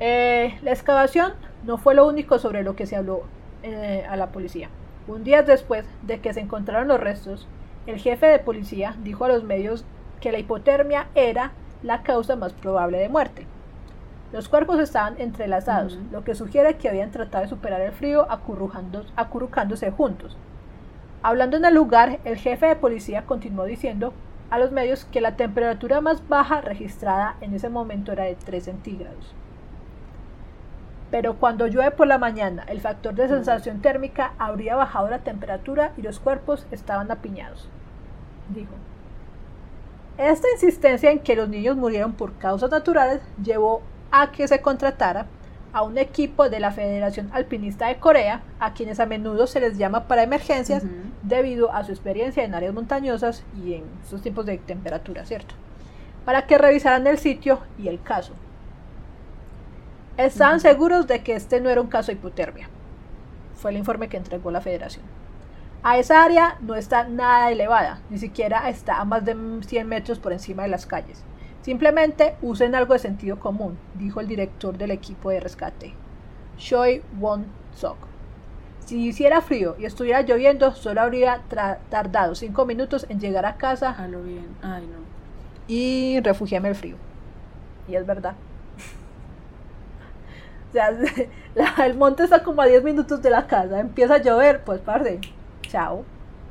Eh, 0.00 0.58
la 0.62 0.72
excavación 0.72 1.34
no 1.64 1.78
fue 1.78 1.94
lo 1.94 2.06
único 2.06 2.38
sobre 2.38 2.64
lo 2.64 2.74
que 2.74 2.86
se 2.86 2.96
habló 2.96 3.22
eh, 3.62 4.04
a 4.08 4.16
la 4.16 4.26
policía. 4.28 4.70
Un 5.06 5.22
día 5.22 5.42
después 5.42 5.86
de 6.02 6.20
que 6.20 6.34
se 6.34 6.40
encontraron 6.40 6.88
los 6.88 6.98
restos, 6.98 7.46
el 7.86 7.98
jefe 7.98 8.26
de 8.26 8.38
policía 8.38 8.96
dijo 9.02 9.24
a 9.24 9.28
los 9.28 9.44
medios 9.44 9.84
que 10.20 10.32
la 10.32 10.38
hipotermia 10.38 11.06
era 11.14 11.52
la 11.82 12.02
causa 12.02 12.36
más 12.36 12.52
probable 12.52 12.98
de 12.98 13.08
muerte. 13.08 13.46
Los 14.32 14.48
cuerpos 14.48 14.80
estaban 14.80 15.14
entrelazados, 15.20 15.98
lo 16.10 16.24
que 16.24 16.34
sugiere 16.34 16.76
que 16.76 16.88
habían 16.88 17.12
tratado 17.12 17.44
de 17.44 17.50
superar 17.50 17.80
el 17.80 17.92
frío 17.92 18.26
acurrucándose 18.28 19.90
juntos. 19.92 20.36
Hablando 21.22 21.56
en 21.56 21.64
el 21.64 21.74
lugar, 21.74 22.18
el 22.24 22.36
jefe 22.36 22.66
de 22.66 22.76
policía 22.76 23.24
continuó 23.24 23.64
diciendo 23.64 24.12
a 24.50 24.58
los 24.58 24.72
medios 24.72 25.04
que 25.04 25.20
la 25.20 25.36
temperatura 25.36 26.00
más 26.00 26.28
baja 26.28 26.60
registrada 26.60 27.36
en 27.40 27.54
ese 27.54 27.68
momento 27.68 28.12
era 28.12 28.24
de 28.24 28.34
3 28.34 28.64
centígrados. 28.64 29.34
Pero 31.10 31.34
cuando 31.34 31.68
llueve 31.68 31.92
por 31.92 32.08
la 32.08 32.18
mañana, 32.18 32.64
el 32.68 32.80
factor 32.80 33.14
de 33.14 33.28
sensación 33.28 33.80
térmica 33.80 34.32
habría 34.38 34.74
bajado 34.74 35.08
la 35.08 35.20
temperatura 35.20 35.92
y 35.96 36.02
los 36.02 36.18
cuerpos 36.18 36.66
estaban 36.72 37.10
apiñados, 37.12 37.68
dijo. 38.48 38.72
Esta 40.18 40.48
insistencia 40.52 41.10
en 41.10 41.18
que 41.18 41.36
los 41.36 41.48
niños 41.48 41.76
murieron 41.76 42.12
por 42.12 42.32
causas 42.38 42.70
naturales 42.70 43.20
llevó 43.42 43.82
a 44.10 44.32
que 44.32 44.48
se 44.48 44.60
contratara 44.60 45.26
a 45.72 45.82
un 45.82 45.98
equipo 45.98 46.48
de 46.48 46.58
la 46.58 46.72
Federación 46.72 47.28
Alpinista 47.34 47.88
de 47.88 47.96
Corea, 47.96 48.40
a 48.58 48.72
quienes 48.72 48.98
a 48.98 49.04
menudo 49.04 49.46
se 49.46 49.60
les 49.60 49.76
llama 49.76 50.08
para 50.08 50.22
emergencias 50.22 50.84
debido 51.22 51.70
a 51.70 51.84
su 51.84 51.92
experiencia 51.92 52.44
en 52.44 52.54
áreas 52.54 52.72
montañosas 52.72 53.44
y 53.62 53.74
en 53.74 53.84
estos 54.02 54.22
tipos 54.22 54.46
de 54.46 54.56
temperatura, 54.56 55.26
¿cierto? 55.26 55.54
Para 56.24 56.46
que 56.46 56.56
revisaran 56.56 57.06
el 57.06 57.18
sitio 57.18 57.58
y 57.78 57.88
el 57.88 58.00
caso. 58.00 58.32
Estaban 60.16 60.60
seguros 60.60 61.06
de 61.06 61.22
que 61.22 61.34
este 61.34 61.60
no 61.60 61.68
era 61.68 61.82
un 61.82 61.88
caso 61.88 62.06
de 62.06 62.14
hipotermia. 62.14 62.70
Fue 63.56 63.70
el 63.70 63.76
informe 63.76 64.08
que 64.08 64.16
entregó 64.16 64.50
la 64.50 64.62
federación. 64.62 65.04
A 65.82 65.98
esa 65.98 66.24
área 66.24 66.56
no 66.60 66.74
está 66.74 67.04
nada 67.04 67.50
elevada, 67.50 68.00
ni 68.10 68.18
siquiera 68.18 68.68
está 68.68 69.00
a 69.00 69.04
más 69.04 69.24
de 69.24 69.36
100 69.64 69.88
metros 69.88 70.18
por 70.18 70.32
encima 70.32 70.62
de 70.64 70.68
las 70.68 70.86
calles. 70.86 71.22
Simplemente 71.62 72.36
usen 72.42 72.74
algo 72.74 72.92
de 72.92 72.98
sentido 73.00 73.38
común, 73.40 73.78
dijo 73.94 74.20
el 74.20 74.28
director 74.28 74.76
del 74.78 74.90
equipo 74.92 75.30
de 75.30 75.40
rescate, 75.40 75.94
Choi 76.56 77.02
Won-sok. 77.20 77.96
Si 78.84 79.04
hiciera 79.04 79.40
frío 79.40 79.74
y 79.78 79.84
estuviera 79.84 80.22
lloviendo, 80.22 80.72
solo 80.72 81.00
habría 81.00 81.42
tardado 81.90 82.36
5 82.36 82.66
minutos 82.66 83.04
en 83.08 83.18
llegar 83.18 83.44
a 83.44 83.56
casa 83.56 83.90
A 83.90 84.06
lo 84.06 84.22
bien. 84.22 84.46
Ay, 84.62 84.86
no. 84.86 84.98
y 85.66 86.20
refugiarme 86.20 86.68
del 86.68 86.76
frío. 86.76 86.96
Y 87.88 87.96
es 87.96 88.06
verdad. 88.06 88.34
o 90.70 90.72
sea, 90.72 90.90
el 91.84 91.96
monte 91.96 92.22
está 92.22 92.44
como 92.44 92.62
a 92.62 92.66
10 92.66 92.84
minutos 92.84 93.20
de 93.22 93.30
la 93.30 93.48
casa. 93.48 93.80
Empieza 93.80 94.14
a 94.14 94.22
llover, 94.22 94.62
pues 94.62 94.80
parce. 94.80 95.18
Chao. 95.68 96.04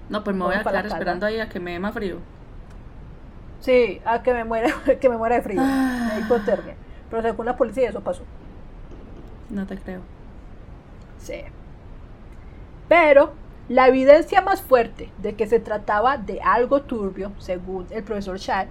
No, 0.09 0.24
pues 0.24 0.36
me 0.36 0.43
voy 0.45 0.55
a 0.55 0.63
quedar 0.63 0.86
esperando 0.86 1.26
ahí 1.26 1.39
a 1.39 1.49
que 1.49 1.59
me 1.59 1.72
dé 1.72 1.80
más 1.80 1.93
frío. 1.93 2.18
Sí, 3.59 4.01
a 4.05 4.22
que 4.22 4.34
me 4.34 4.43
muera, 4.43 4.74
que 5.01 5.09
me 5.09 5.18
muera 5.18 5.36
de 5.38 5.41
frío, 5.41 5.61
Ah. 5.63 6.11
de 6.16 6.22
hipotermia. 6.22 6.76
Pero 7.09 7.22
según 7.22 7.45
la 7.45 7.55
policía 7.57 7.89
eso 7.89 8.01
pasó. 8.01 8.24
No 9.49 9.66
te 9.66 9.78
creo. 9.78 10.01
Sí. 11.20 11.41
Pero 12.88 13.34
la 13.68 13.88
evidencia 13.88 14.41
más 14.41 14.61
fuerte 14.61 15.09
de 15.18 15.36
que 15.36 15.47
se 15.47 15.59
trataba 15.59 16.18
de 16.18 16.39
algo 16.41 16.82
turbio, 16.84 17.32
según 17.39 17.88
el 17.89 18.03
profesor 18.03 18.38
Shad, 18.38 18.68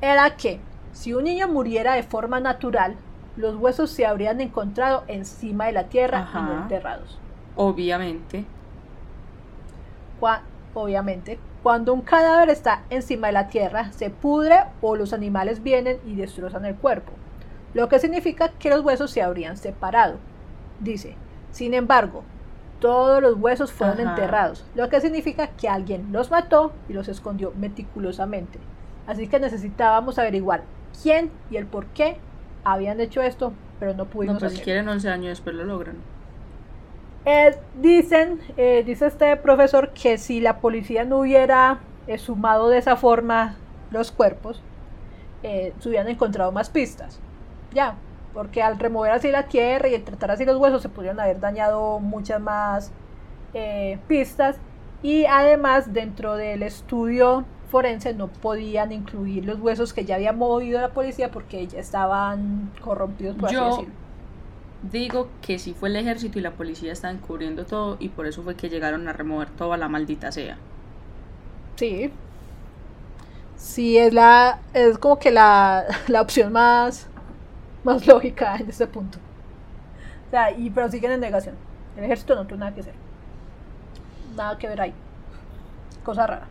era 0.00 0.36
que 0.36 0.60
si 0.92 1.12
un 1.12 1.24
niño 1.24 1.48
muriera 1.48 1.94
de 1.94 2.02
forma 2.02 2.40
natural, 2.40 2.96
los 3.36 3.56
huesos 3.56 3.90
se 3.90 4.06
habrían 4.06 4.40
encontrado 4.40 5.04
encima 5.08 5.66
de 5.66 5.72
la 5.72 5.84
tierra 5.84 6.28
y 6.32 6.36
no 6.36 6.62
enterrados. 6.62 7.18
Obviamente. 7.56 8.44
Cua- 10.20 10.42
obviamente, 10.74 11.38
cuando 11.62 11.92
un 11.92 12.02
cadáver 12.02 12.50
está 12.50 12.82
encima 12.90 13.26
de 13.28 13.32
la 13.34 13.48
tierra, 13.48 13.92
se 13.92 14.10
pudre 14.10 14.56
o 14.80 14.96
los 14.96 15.12
animales 15.12 15.62
vienen 15.62 15.98
y 16.06 16.14
destrozan 16.14 16.64
el 16.64 16.76
cuerpo, 16.76 17.12
lo 17.74 17.88
que 17.88 17.98
significa 17.98 18.48
que 18.58 18.70
los 18.70 18.82
huesos 18.84 19.10
se 19.10 19.22
habrían 19.22 19.56
separado. 19.56 20.16
Dice, 20.80 21.14
sin 21.50 21.74
embargo, 21.74 22.22
todos 22.80 23.20
los 23.20 23.36
huesos 23.36 23.72
fueron 23.72 24.00
Ajá. 24.00 24.10
enterrados, 24.10 24.64
lo 24.74 24.88
que 24.88 25.00
significa 25.00 25.48
que 25.48 25.68
alguien 25.68 26.12
los 26.12 26.30
mató 26.30 26.72
y 26.88 26.92
los 26.92 27.08
escondió 27.08 27.52
meticulosamente. 27.58 28.58
Así 29.06 29.26
que 29.26 29.40
necesitábamos 29.40 30.18
averiguar 30.18 30.62
quién 31.02 31.30
y 31.50 31.56
el 31.56 31.66
por 31.66 31.86
qué 31.86 32.18
habían 32.64 33.00
hecho 33.00 33.20
esto, 33.22 33.52
pero 33.80 33.94
no 33.94 34.04
pudimos 34.04 34.34
No, 34.34 34.40
pues 34.40 34.52
si 34.54 34.60
quieren 34.60 34.88
11 34.88 35.08
años 35.08 35.30
después 35.30 35.56
lo 35.56 35.64
logran. 35.64 35.96
Eh, 37.30 37.54
dicen, 37.78 38.40
eh, 38.56 38.82
dice 38.86 39.06
este 39.06 39.36
profesor 39.36 39.90
que 39.90 40.16
si 40.16 40.40
la 40.40 40.60
policía 40.60 41.04
no 41.04 41.18
hubiera 41.18 41.80
eh, 42.06 42.16
sumado 42.16 42.70
de 42.70 42.78
esa 42.78 42.96
forma 42.96 43.56
los 43.90 44.10
cuerpos, 44.10 44.62
eh, 45.42 45.74
se 45.78 45.88
hubieran 45.90 46.08
encontrado 46.08 46.52
más 46.52 46.70
pistas. 46.70 47.20
Ya, 47.74 47.96
porque 48.32 48.62
al 48.62 48.78
remover 48.78 49.12
así 49.12 49.30
la 49.30 49.42
tierra 49.42 49.88
y 49.88 49.98
tratar 49.98 50.30
así 50.30 50.46
los 50.46 50.56
huesos 50.56 50.80
se 50.80 50.88
pudieron 50.88 51.20
haber 51.20 51.38
dañado 51.38 51.98
muchas 52.00 52.40
más 52.40 52.92
eh, 53.52 53.98
pistas 54.08 54.56
y 55.02 55.26
además 55.26 55.92
dentro 55.92 56.34
del 56.36 56.62
estudio 56.62 57.44
forense 57.70 58.14
no 58.14 58.28
podían 58.28 58.90
incluir 58.90 59.44
los 59.44 59.60
huesos 59.60 59.92
que 59.92 60.06
ya 60.06 60.14
había 60.14 60.32
movido 60.32 60.80
la 60.80 60.88
policía 60.88 61.30
porque 61.30 61.66
ya 61.66 61.78
estaban 61.78 62.70
corrompidos 62.80 63.36
por 63.36 63.50
Yo- 63.50 63.66
así 63.66 63.80
decirlo. 63.82 64.07
Digo 64.82 65.28
que 65.42 65.58
si 65.58 65.74
fue 65.74 65.88
el 65.88 65.96
ejército 65.96 66.38
y 66.38 66.42
la 66.42 66.52
policía 66.52 66.92
estaban 66.92 67.18
cubriendo 67.18 67.66
todo 67.66 67.96
y 67.98 68.10
por 68.10 68.26
eso 68.26 68.42
fue 68.42 68.54
que 68.56 68.68
llegaron 68.68 69.08
a 69.08 69.12
remover 69.12 69.50
toda 69.50 69.76
la 69.76 69.88
maldita 69.88 70.30
sea. 70.30 70.56
Sí. 71.76 72.12
Sí, 73.56 73.98
es 73.98 74.14
la. 74.14 74.60
es 74.72 74.98
como 74.98 75.18
que 75.18 75.30
la, 75.30 75.84
la 76.08 76.22
opción 76.22 76.52
más. 76.52 77.08
más 77.84 78.06
lógica 78.06 78.56
en 78.56 78.68
este 78.68 78.86
punto. 78.86 79.18
O 80.28 80.30
sea, 80.30 80.52
y 80.52 80.70
pero 80.70 80.90
siguen 80.90 81.12
en 81.12 81.20
negación. 81.20 81.56
El 81.96 82.04
ejército 82.04 82.34
no 82.34 82.46
tuvo 82.46 82.58
nada 82.58 82.74
que 82.74 82.80
hacer. 82.80 82.94
Nada 84.36 84.56
que 84.58 84.68
ver 84.68 84.80
ahí. 84.80 84.94
Cosa 86.04 86.26
rara. 86.26 86.48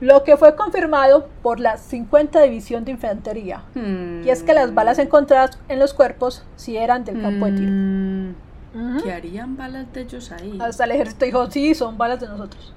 Lo 0.00 0.24
que 0.24 0.36
fue 0.36 0.54
confirmado 0.56 1.28
por 1.42 1.58
la 1.58 1.78
50 1.78 2.42
División 2.42 2.84
de 2.84 2.92
Infantería. 2.92 3.62
Y 3.74 4.28
es 4.28 4.42
que 4.42 4.52
las 4.52 4.74
balas 4.74 4.98
encontradas 4.98 5.58
en 5.68 5.78
los 5.78 5.94
cuerpos 5.94 6.44
sí 6.56 6.76
eran 6.76 7.04
del 7.04 7.20
campo 7.22 7.46
de 7.46 7.52
tiro. 7.52 7.70
Mm, 7.72 8.34
Ujú. 8.74 9.04
¿Qué 9.04 9.12
harían 9.12 9.56
balas 9.56 9.90
de 9.94 10.02
ellos 10.02 10.30
ahí? 10.32 10.58
Hasta 10.60 10.84
el 10.84 10.90
ejército 10.92 11.24
dijo, 11.24 11.50
sí, 11.50 11.74
son 11.74 11.96
balas 11.96 12.20
de 12.20 12.28
nosotros. 12.28 12.74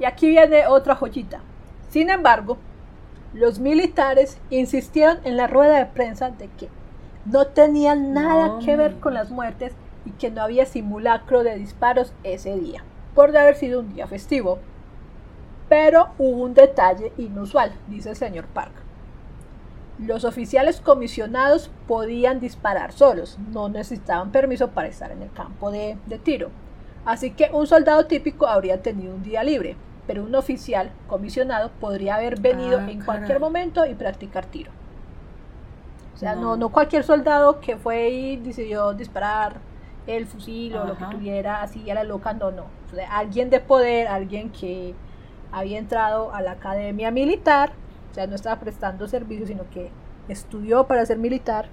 Y 0.00 0.04
aquí 0.04 0.28
viene 0.28 0.66
otra 0.66 0.96
joyita. 0.96 1.40
Sin 1.90 2.10
embargo, 2.10 2.58
los 3.34 3.60
militares 3.60 4.38
insistieron 4.50 5.18
en 5.24 5.36
la 5.36 5.46
rueda 5.46 5.78
de 5.78 5.86
prensa 5.86 6.30
de 6.30 6.48
que 6.58 6.68
no 7.24 7.46
tenían 7.46 8.12
nada 8.12 8.48
No, 8.48 8.58
que 8.58 8.74
ver 8.76 8.98
con 8.98 9.14
las 9.14 9.30
muertes 9.30 9.74
y 10.04 10.10
que 10.12 10.30
no 10.30 10.42
había 10.42 10.66
simulacro 10.66 11.44
de 11.44 11.56
disparos 11.56 12.12
ese 12.24 12.56
día, 12.56 12.82
por 13.14 13.36
haber 13.36 13.54
sido 13.54 13.80
un 13.80 13.94
día 13.94 14.06
festivo. 14.08 14.58
Pero 15.68 16.08
hubo 16.18 16.42
un 16.44 16.54
detalle 16.54 17.12
inusual, 17.18 17.72
dice 17.88 18.10
el 18.10 18.16
señor 18.16 18.46
Park. 18.46 18.72
Los 19.98 20.24
oficiales 20.24 20.80
comisionados 20.80 21.70
podían 21.88 22.38
disparar 22.40 22.92
solos, 22.92 23.36
no 23.52 23.68
necesitaban 23.68 24.30
permiso 24.30 24.68
para 24.68 24.88
estar 24.88 25.10
en 25.10 25.22
el 25.22 25.32
campo 25.32 25.70
de, 25.70 25.98
de 26.06 26.18
tiro. 26.18 26.50
Así 27.04 27.32
que 27.32 27.50
un 27.52 27.66
soldado 27.66 28.06
típico 28.06 28.46
habría 28.46 28.80
tenido 28.80 29.14
un 29.14 29.22
día 29.22 29.42
libre, 29.42 29.76
pero 30.06 30.22
un 30.22 30.34
oficial 30.34 30.90
comisionado 31.08 31.70
podría 31.80 32.14
haber 32.14 32.40
venido 32.40 32.78
Ah, 32.78 32.82
en 32.90 33.00
caray. 33.00 33.04
cualquier 33.04 33.40
momento 33.40 33.84
y 33.86 33.94
practicar 33.94 34.46
tiro. 34.46 34.70
O 36.14 36.18
sea, 36.18 36.34
no. 36.34 36.42
No. 36.42 36.56
no 36.56 36.68
cualquier 36.70 37.02
soldado 37.04 37.60
que 37.60 37.76
fue 37.76 38.08
y 38.10 38.36
decidió 38.36 38.92
disparar 38.92 39.56
el 40.06 40.26
fusil 40.26 40.74
o 40.76 40.84
lo 40.86 40.96
que 40.96 41.04
tuviera 41.06 41.60
así 41.62 41.90
a 41.90 41.94
la 41.94 42.04
loca, 42.04 42.32
no, 42.32 42.50
no. 42.50 42.64
O 42.90 42.94
sea, 42.94 43.18
alguien 43.18 43.50
de 43.50 43.60
poder, 43.60 44.08
alguien 44.08 44.50
que 44.50 44.94
había 45.52 45.78
entrado 45.78 46.34
a 46.34 46.42
la 46.42 46.52
academia 46.52 47.10
militar, 47.10 47.72
o 48.10 48.14
sea, 48.14 48.26
no 48.26 48.34
estaba 48.34 48.60
prestando 48.60 49.08
servicio, 49.08 49.46
sino 49.46 49.68
que 49.70 49.90
estudió 50.28 50.86
para 50.86 51.04
ser 51.06 51.18
militar. 51.18 51.66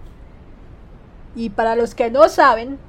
Y 1.36 1.50
para 1.50 1.76
los 1.76 1.96
que 1.96 2.10
no 2.12 2.30
saben, 2.30 2.80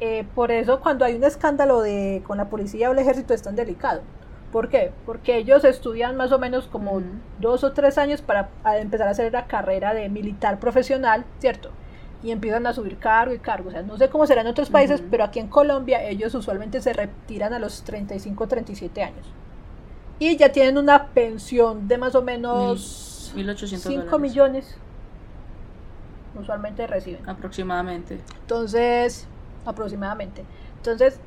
eh, 0.00 0.24
por 0.34 0.50
eso 0.50 0.80
cuando 0.80 1.04
hay 1.04 1.14
un 1.14 1.24
escándalo 1.24 1.80
de, 1.80 2.22
con 2.26 2.38
la 2.38 2.48
policía 2.48 2.88
o 2.88 2.92
el 2.92 2.98
ejército 2.98 3.34
es 3.34 3.42
tan 3.42 3.56
delicado. 3.56 4.02
¿Por 4.52 4.68
qué? 4.68 4.92
Porque 5.06 5.36
ellos 5.36 5.64
estudian 5.64 6.16
más 6.16 6.32
o 6.32 6.38
menos 6.38 6.66
como 6.66 7.00
dos 7.38 7.62
o 7.62 7.72
tres 7.72 7.98
años 7.98 8.20
para 8.20 8.48
empezar 8.78 9.06
a 9.06 9.12
hacer 9.12 9.32
la 9.32 9.46
carrera 9.46 9.94
de 9.94 10.08
militar 10.08 10.58
profesional, 10.58 11.24
¿cierto? 11.38 11.70
Y 12.22 12.32
empiezan 12.32 12.66
a 12.66 12.72
subir 12.72 12.98
cargo 12.98 13.32
y 13.32 13.38
cargo. 13.38 13.68
O 13.68 13.72
sea, 13.72 13.82
no 13.82 13.96
sé 13.96 14.08
cómo 14.08 14.26
será 14.26 14.40
en 14.40 14.48
otros 14.48 14.68
países, 14.68 15.02
pero 15.08 15.24
aquí 15.24 15.38
en 15.38 15.46
Colombia 15.46 16.02
ellos 16.02 16.34
usualmente 16.34 16.80
se 16.80 16.92
retiran 16.92 17.54
a 17.54 17.58
los 17.60 17.84
35 17.84 18.48
37 18.48 19.02
años. 19.02 19.26
Y 20.20 20.36
ya 20.36 20.52
tienen 20.52 20.78
una 20.78 21.06
pensión 21.08 21.88
de 21.88 21.98
más 21.98 22.14
o 22.14 22.22
menos 22.22 23.32
Mil- 23.34 23.46
1800 23.46 23.90
5 23.90 24.04
dólares. 24.04 24.20
millones. 24.20 24.76
Usualmente 26.40 26.86
reciben. 26.86 27.28
Aproximadamente. 27.28 28.20
Entonces, 28.42 29.26
aproximadamente. 29.66 30.44
Entonces, 30.76 31.18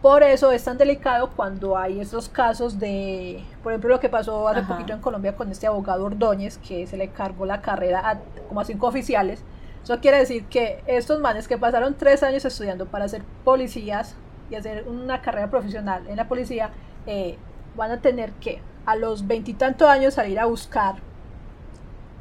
por 0.00 0.22
eso 0.22 0.50
es 0.52 0.64
tan 0.64 0.78
delicado 0.78 1.30
cuando 1.36 1.76
hay 1.76 2.00
esos 2.00 2.28
casos 2.28 2.78
de, 2.78 3.42
por 3.62 3.72
ejemplo, 3.72 3.90
lo 3.90 4.00
que 4.00 4.08
pasó 4.08 4.48
hace 4.48 4.60
Ajá. 4.60 4.74
poquito 4.74 4.92
en 4.94 5.00
Colombia 5.00 5.36
con 5.36 5.50
este 5.50 5.66
abogado 5.66 6.04
Ordóñez, 6.06 6.58
que 6.58 6.86
se 6.86 6.96
le 6.96 7.08
cargó 7.08 7.44
la 7.46 7.60
carrera 7.60 8.08
a 8.10 8.18
como 8.48 8.60
a 8.60 8.64
cinco 8.64 8.86
oficiales. 8.86 9.42
Eso 9.82 9.98
quiere 10.00 10.18
decir 10.18 10.46
que 10.46 10.82
estos 10.86 11.20
manes 11.20 11.46
que 11.48 11.58
pasaron 11.58 11.94
tres 11.94 12.22
años 12.22 12.44
estudiando 12.44 12.86
para 12.86 13.08
ser 13.08 13.22
policías 13.44 14.16
y 14.50 14.54
hacer 14.54 14.84
una 14.88 15.20
carrera 15.20 15.50
profesional 15.50 16.06
en 16.08 16.16
la 16.16 16.26
policía, 16.28 16.70
eh, 17.06 17.36
van 17.76 17.90
a 17.90 18.00
tener 18.00 18.32
que 18.32 18.60
a 18.84 18.96
los 18.96 19.26
veintitantos 19.26 19.88
años 19.88 20.14
salir 20.14 20.38
a 20.38 20.46
buscar, 20.46 20.96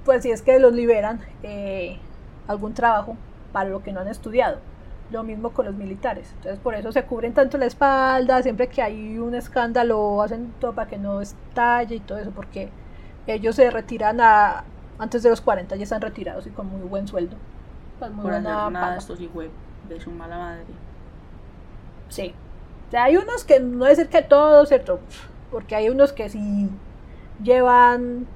pues 0.03 0.23
si 0.23 0.31
es 0.31 0.41
que 0.41 0.59
los 0.59 0.73
liberan, 0.73 1.21
eh, 1.43 1.97
algún 2.47 2.73
trabajo 2.73 3.17
para 3.51 3.69
lo 3.69 3.81
que 3.81 3.91
no 3.91 4.01
han 4.01 4.07
estudiado. 4.07 4.59
Lo 5.11 5.23
mismo 5.23 5.51
con 5.51 5.65
los 5.65 5.75
militares. 5.75 6.31
Entonces 6.37 6.59
por 6.59 6.73
eso 6.73 6.91
se 6.91 7.03
cubren 7.03 7.33
tanto 7.33 7.57
la 7.57 7.65
espalda, 7.65 8.41
siempre 8.41 8.67
que 8.67 8.81
hay 8.81 9.17
un 9.19 9.35
escándalo 9.35 10.21
hacen 10.21 10.53
todo 10.59 10.73
para 10.73 10.89
que 10.89 10.97
no 10.97 11.21
estalle 11.21 11.95
y 11.95 11.99
todo 11.99 12.17
eso, 12.17 12.31
porque 12.31 12.69
ellos 13.27 13.55
se 13.55 13.69
retiran 13.69 14.19
a, 14.19 14.63
antes 14.97 15.23
de 15.23 15.29
los 15.29 15.41
40, 15.41 15.75
ya 15.75 15.83
están 15.83 16.01
retirados 16.01 16.47
y 16.47 16.49
con 16.49 16.67
muy 16.67 16.87
buen 16.87 17.07
sueldo. 17.07 17.37
Pues 17.99 18.11
muy 18.11 18.23
Por 18.23 18.31
buena 18.31 18.69
nada 18.69 18.99
de 19.87 19.99
su 19.99 20.11
mala 20.11 20.37
madre. 20.37 20.65
Sí. 22.09 22.33
O 22.87 22.91
sea, 22.91 23.05
hay 23.05 23.17
unos 23.17 23.43
que 23.43 23.59
no 23.59 23.85
decir 23.85 24.09
que 24.09 24.21
todos, 24.21 24.67
¿cierto? 24.69 24.99
Porque 25.51 25.75
hay 25.75 25.89
unos 25.89 26.13
que 26.13 26.29
sí 26.29 26.69
llevan, 27.43 28.27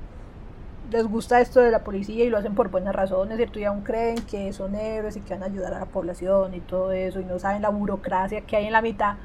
les 0.91 1.05
gusta 1.05 1.41
esto 1.41 1.59
de 1.59 1.71
la 1.71 1.83
policía 1.83 2.25
y 2.25 2.29
lo 2.29 2.37
hacen 2.37 2.55
por 2.55 2.69
buenas 2.69 2.95
razones, 2.95 3.37
¿cierto? 3.37 3.59
Y 3.59 3.65
aún 3.65 3.81
creen 3.81 4.17
que 4.23 4.51
son 4.53 4.75
héroes 4.75 5.15
y 5.17 5.21
que 5.21 5.33
van 5.33 5.43
a 5.43 5.47
ayudar 5.47 5.73
a 5.73 5.79
la 5.79 5.85
población 5.85 6.53
y 6.53 6.59
todo 6.59 6.91
eso, 6.91 7.19
y 7.19 7.25
no 7.25 7.39
saben 7.39 7.61
la 7.61 7.69
burocracia 7.69 8.41
que 8.41 8.55
hay 8.55 8.65
en 8.65 8.73
la 8.73 8.81
mitad. 8.81 9.15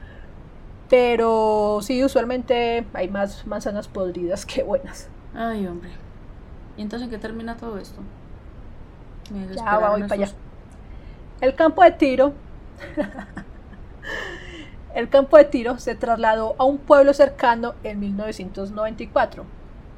Pero 0.89 1.79
sí, 1.83 2.05
usualmente 2.05 2.85
hay 2.93 3.09
más 3.09 3.47
manzanas 3.47 3.89
podridas 3.89 4.45
que 4.45 4.63
buenas. 4.63 5.09
Ay, 5.35 5.67
hombre. 5.67 5.91
¿Y 6.77 6.83
entonces 6.83 7.07
en 7.07 7.11
qué 7.11 7.19
termina 7.19 7.57
todo 7.57 7.79
esto? 7.79 8.01
Me 9.33 9.55
Ya 9.55 9.79
voy 9.79 10.03
para 10.03 10.15
allá. 10.15 10.33
El 11.41 11.55
campo 11.55 11.83
de 11.83 11.91
tiro. 11.93 12.33
el 14.95 15.09
campo 15.09 15.37
de 15.37 15.45
tiro 15.45 15.79
se 15.79 15.95
trasladó 15.95 16.55
a 16.59 16.65
un 16.65 16.79
pueblo 16.79 17.13
cercano 17.15 17.75
en 17.83 18.01
1994, 18.01 19.45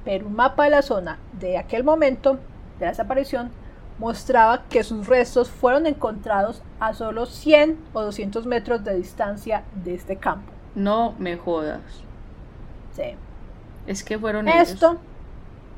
pero 0.04 0.26
un 0.26 0.34
mapa 0.34 0.64
de 0.64 0.70
la 0.70 0.82
zona 0.82 1.18
de 1.38 1.58
aquel 1.58 1.84
momento 1.84 2.38
de 2.78 2.86
la 2.86 2.90
desaparición 2.90 3.50
mostraba 3.98 4.64
que 4.68 4.84
sus 4.84 5.06
restos 5.06 5.50
fueron 5.50 5.86
encontrados 5.86 6.62
a 6.80 6.92
solo 6.94 7.26
100 7.26 7.78
o 7.94 8.02
200 8.02 8.46
metros 8.46 8.84
de 8.84 8.94
distancia 8.96 9.64
de 9.74 9.94
este 9.94 10.16
campo. 10.16 10.52
No 10.74 11.14
me 11.18 11.36
jodas. 11.36 11.80
Sí. 12.94 13.14
Es 13.86 14.02
que 14.02 14.18
fueron 14.18 14.48
Esto, 14.48 14.92
ellos. 14.92 15.00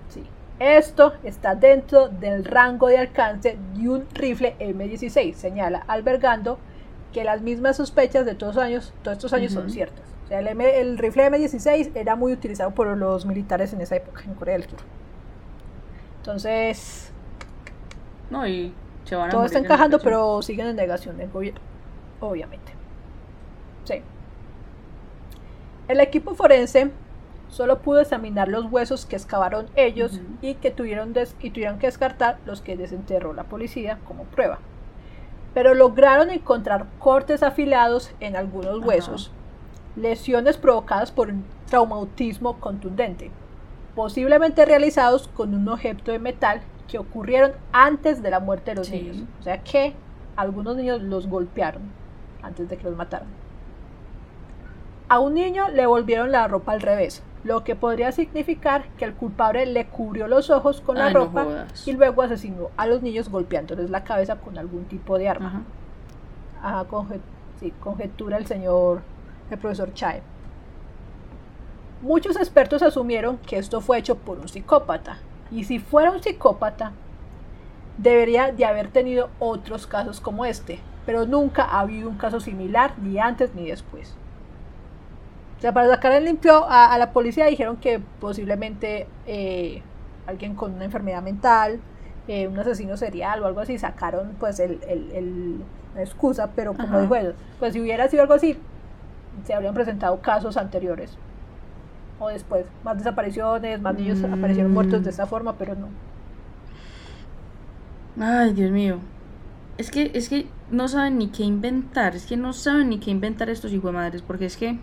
sí, 0.08 0.24
esto 0.58 1.12
está 1.22 1.54
dentro 1.54 2.08
del 2.08 2.44
rango 2.44 2.88
de 2.88 2.98
alcance 2.98 3.56
de 3.74 3.88
un 3.88 4.06
rifle 4.14 4.56
M16, 4.58 5.34
señala, 5.34 5.84
albergando 5.86 6.58
que 7.12 7.24
las 7.24 7.40
mismas 7.42 7.76
sospechas 7.76 8.24
de 8.26 8.34
todos, 8.34 8.56
años, 8.58 8.92
todos 9.02 9.16
estos 9.16 9.32
años 9.32 9.52
son 9.52 9.70
ciertas. 9.70 10.04
O 10.24 10.28
sea, 10.28 10.40
el, 10.40 10.48
M- 10.48 10.78
el 10.80 10.98
rifle 10.98 11.30
M16 11.30 11.92
era 11.94 12.16
muy 12.16 12.32
utilizado 12.32 12.70
por 12.72 12.94
los 12.96 13.24
militares 13.24 13.72
en 13.72 13.80
esa 13.80 13.96
época, 13.96 14.22
en 14.24 14.34
Corea 14.34 14.58
del 14.58 14.68
Sur. 14.68 14.78
Entonces, 16.18 17.10
No, 18.30 18.46
y 18.46 18.74
se 19.04 19.16
van 19.16 19.28
a 19.28 19.30
todo 19.30 19.44
está 19.46 19.58
en 19.58 19.64
encajando, 19.64 19.98
pero 20.00 20.42
siguen 20.42 20.66
en 20.66 20.76
negación 20.76 21.16
del 21.16 21.30
gobierno, 21.30 21.60
obviamente. 22.20 22.72
Sí. 23.84 24.02
El 25.88 26.00
equipo 26.00 26.34
forense 26.34 26.90
solo 27.48 27.78
pudo 27.78 28.00
examinar 28.00 28.48
los 28.48 28.66
huesos 28.70 29.06
que 29.06 29.16
excavaron 29.16 29.66
ellos 29.74 30.20
y 30.42 30.54
que 30.56 30.70
tuvieron, 30.70 31.14
des- 31.14 31.34
y 31.40 31.50
tuvieron 31.50 31.78
que 31.78 31.86
descartar 31.86 32.36
los 32.44 32.60
que 32.60 32.76
desenterró 32.76 33.32
la 33.32 33.44
policía 33.44 33.98
como 34.04 34.24
prueba. 34.24 34.58
Pero 35.54 35.74
lograron 35.74 36.30
encontrar 36.30 36.86
cortes 36.98 37.42
afilados 37.42 38.12
en 38.20 38.36
algunos 38.36 38.78
Ajá. 38.78 38.86
huesos, 38.86 39.32
lesiones 39.96 40.56
provocadas 40.56 41.10
por 41.10 41.28
un 41.28 41.44
traumatismo 41.66 42.58
contundente, 42.60 43.30
posiblemente 43.94 44.64
realizados 44.64 45.28
con 45.28 45.54
un 45.54 45.68
objeto 45.68 46.12
de 46.12 46.18
metal 46.18 46.60
que 46.86 46.98
ocurrieron 46.98 47.52
antes 47.72 48.22
de 48.22 48.30
la 48.30 48.40
muerte 48.40 48.70
de 48.70 48.76
los 48.76 48.86
Sí. 48.86 49.00
niños. 49.02 49.24
O 49.40 49.42
sea 49.42 49.62
que 49.62 49.94
algunos 50.36 50.76
niños 50.76 51.02
los 51.02 51.26
golpearon 51.26 51.82
antes 52.42 52.68
de 52.68 52.76
que 52.76 52.84
los 52.84 52.96
mataran. 52.96 53.28
A 55.08 55.18
un 55.20 55.34
niño 55.34 55.68
le 55.70 55.86
volvieron 55.86 56.30
la 56.32 56.46
ropa 56.48 56.72
al 56.72 56.80
revés, 56.82 57.22
lo 57.44 57.64
que 57.64 57.76
podría 57.76 58.12
significar 58.12 58.88
que 58.98 59.04
el 59.04 59.14
culpable 59.14 59.64
le 59.66 59.86
cubrió 59.86 60.28
los 60.28 60.50
ojos 60.50 60.80
con 60.80 60.96
la 60.96 61.06
Ay, 61.06 61.14
ropa 61.14 61.66
y 61.86 61.92
luego 61.92 62.22
asesinó 62.22 62.70
a 62.76 62.86
los 62.86 63.02
niños 63.02 63.28
golpeándoles 63.28 63.90
la 63.90 64.04
cabeza 64.04 64.36
con 64.36 64.58
algún 64.58 64.84
tipo 64.84 65.18
de 65.18 65.28
arma. 65.28 65.64
Ajá. 66.62 66.84
Sí, 67.60 67.72
conjetura 67.80 68.36
el 68.36 68.46
señor, 68.46 69.02
el 69.50 69.58
profesor 69.58 69.92
Chae. 69.92 70.22
Muchos 72.02 72.36
expertos 72.36 72.82
asumieron 72.82 73.38
que 73.38 73.58
esto 73.58 73.80
fue 73.80 73.98
hecho 73.98 74.16
por 74.16 74.38
un 74.38 74.48
psicópata. 74.48 75.18
Y 75.50 75.64
si 75.64 75.78
fuera 75.80 76.12
un 76.12 76.22
psicópata, 76.22 76.92
debería 77.96 78.52
de 78.52 78.64
haber 78.64 78.88
tenido 78.88 79.30
otros 79.40 79.86
casos 79.86 80.20
como 80.20 80.44
este. 80.44 80.78
Pero 81.06 81.26
nunca 81.26 81.64
ha 81.64 81.80
habido 81.80 82.08
un 82.08 82.16
caso 82.16 82.38
similar, 82.38 82.92
ni 82.98 83.18
antes 83.18 83.54
ni 83.54 83.66
después. 83.66 84.14
O 85.58 85.60
sea, 85.60 85.72
para 85.72 85.88
sacar 85.88 86.12
en 86.12 86.24
limpio 86.24 86.64
a, 86.68 86.92
a 86.92 86.98
la 86.98 87.12
policía 87.12 87.46
dijeron 87.46 87.76
que 87.78 88.00
posiblemente 88.20 89.06
eh, 89.26 89.82
alguien 90.26 90.54
con 90.54 90.74
una 90.74 90.84
enfermedad 90.84 91.20
mental, 91.22 91.80
eh, 92.28 92.46
un 92.46 92.58
asesino 92.58 92.96
serial 92.96 93.42
o 93.42 93.46
algo 93.46 93.60
así, 93.60 93.76
sacaron 93.78 94.36
pues 94.38 94.60
el, 94.60 94.78
el- 94.88 95.10
el- 95.12 95.56
la 95.96 96.02
excusa, 96.02 96.50
pero 96.54 96.74
como 96.74 96.88
Ajá. 96.88 97.00
dijo 97.00 97.14
él, 97.16 97.34
pues 97.58 97.72
si 97.72 97.80
hubiera 97.80 98.06
sido 98.08 98.22
algo 98.22 98.34
así, 98.34 98.56
se 99.44 99.54
habrían 99.54 99.74
presentado 99.74 100.20
casos 100.20 100.56
anteriores. 100.56 101.16
o 102.20 102.28
después. 102.28 102.66
Más 102.82 102.96
desapariciones, 102.98 103.80
más 103.80 103.94
niños 103.94 104.22
aparecieron 104.24 104.72
muertos 104.72 105.02
de 105.02 105.06
Mm. 105.06 105.10
esta 105.10 105.26
forma, 105.26 105.54
pero 105.56 105.76
no. 105.76 105.86
Ay, 108.20 108.52
Dios 108.52 108.70
mío. 108.72 108.98
Es 109.76 109.90
que, 109.90 110.10
es 110.14 110.28
que 110.28 110.48
no 110.70 110.88
saben 110.88 111.18
ni 111.18 111.28
qué 111.28 111.44
inventar. 111.44 112.16
Es 112.16 112.26
que 112.26 112.36
no 112.36 112.52
saben 112.52 112.88
ni 112.88 112.98
qué 112.98 113.10
inventar 113.12 113.48
estos 113.50 113.72
hijos 113.72 113.92
de 113.92 113.98
madres. 113.98 114.22
Porque 114.22 114.46
es 114.46 114.56
que. 114.56 114.78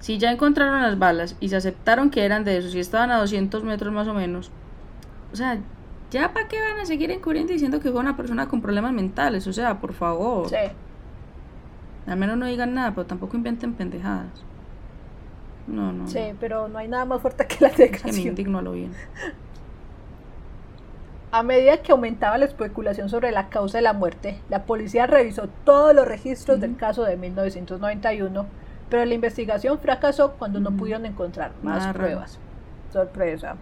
Si 0.00 0.18
ya 0.18 0.30
encontraron 0.30 0.80
las 0.82 0.98
balas 0.98 1.36
y 1.40 1.48
se 1.48 1.56
aceptaron 1.56 2.10
que 2.10 2.24
eran 2.24 2.44
de 2.44 2.56
esos 2.58 2.74
y 2.74 2.80
estaban 2.80 3.10
a 3.10 3.18
200 3.18 3.64
metros 3.64 3.92
más 3.92 4.06
o 4.08 4.14
menos. 4.14 4.50
O 5.32 5.36
sea, 5.36 5.58
¿ya 6.10 6.32
para 6.32 6.48
qué 6.48 6.60
van 6.60 6.80
a 6.80 6.86
seguir 6.86 7.10
encubriendo 7.10 7.52
diciendo 7.52 7.80
que 7.80 7.90
fue 7.90 8.00
una 8.00 8.16
persona 8.16 8.48
con 8.48 8.62
problemas 8.62 8.92
mentales? 8.92 9.46
O 9.46 9.52
sea, 9.52 9.80
por 9.80 9.92
favor. 9.92 10.48
Sí. 10.48 10.56
Al 12.06 12.16
menos 12.16 12.38
no 12.38 12.46
digan 12.46 12.74
nada, 12.74 12.92
pero 12.92 13.06
tampoco 13.06 13.36
inventen 13.36 13.74
pendejadas. 13.74 14.44
No, 15.66 15.92
no. 15.92 16.06
Sí, 16.08 16.20
pero 16.40 16.68
no 16.68 16.78
hay 16.78 16.88
nada 16.88 17.04
más 17.04 17.20
fuerte 17.20 17.46
que 17.46 17.56
la 17.60 17.68
Es 17.68 17.74
que 17.76 17.82
me 17.82 17.90
negación. 17.90 18.26
indigno 18.28 18.58
a 18.58 18.62
lo 18.62 18.72
bien. 18.72 18.92
A 21.30 21.42
medida 21.42 21.82
que 21.82 21.92
aumentaba 21.92 22.38
la 22.38 22.46
especulación 22.46 23.10
sobre 23.10 23.32
la 23.32 23.50
causa 23.50 23.76
de 23.78 23.82
la 23.82 23.92
muerte, 23.92 24.40
la 24.48 24.64
policía 24.64 25.06
revisó 25.06 25.48
todos 25.64 25.94
los 25.94 26.08
registros 26.08 26.58
del 26.58 26.76
caso 26.76 27.04
de 27.04 27.18
1991, 27.18 28.46
pero 28.90 29.04
la 29.04 29.14
investigación 29.14 29.78
fracasó 29.78 30.32
cuando 30.32 30.60
no 30.60 30.70
pudieron 30.72 31.04
encontrar 31.06 31.52
más 31.62 31.78
Nada 31.80 31.92
pruebas. 31.92 32.38
Sorpresa. 32.92 33.56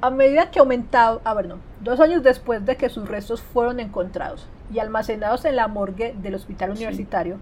A 0.00 0.10
medida 0.10 0.50
que 0.50 0.58
aumentaba, 0.58 1.20
ah, 1.24 1.32
bueno, 1.34 1.56
dos 1.80 2.00
años 2.00 2.22
después 2.22 2.64
de 2.66 2.76
que 2.76 2.88
sus 2.88 3.08
restos 3.08 3.40
fueron 3.42 3.80
encontrados 3.80 4.46
y 4.72 4.78
almacenados 4.78 5.44
en 5.44 5.56
la 5.56 5.68
morgue 5.68 6.14
del 6.20 6.34
hospital 6.34 6.70
Sí. 6.72 6.78
universitario, 6.82 7.38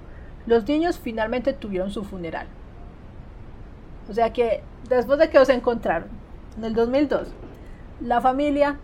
los 0.47 0.66
niños 0.68 0.99
finalmente 0.99 1.53
tuvieron 1.53 1.90
su 1.90 2.05
funeral. 2.05 2.47
O 4.09 4.12
sea 4.12 4.32
que 4.32 4.62
después 4.88 5.18
de 5.18 5.30
que 5.30 5.38
los 5.38 5.49
encontraron, 5.49 6.09
en 6.59 6.64
el 6.64 6.74
2002, 6.74 7.28
la 8.01 8.20
familia, 8.20 8.76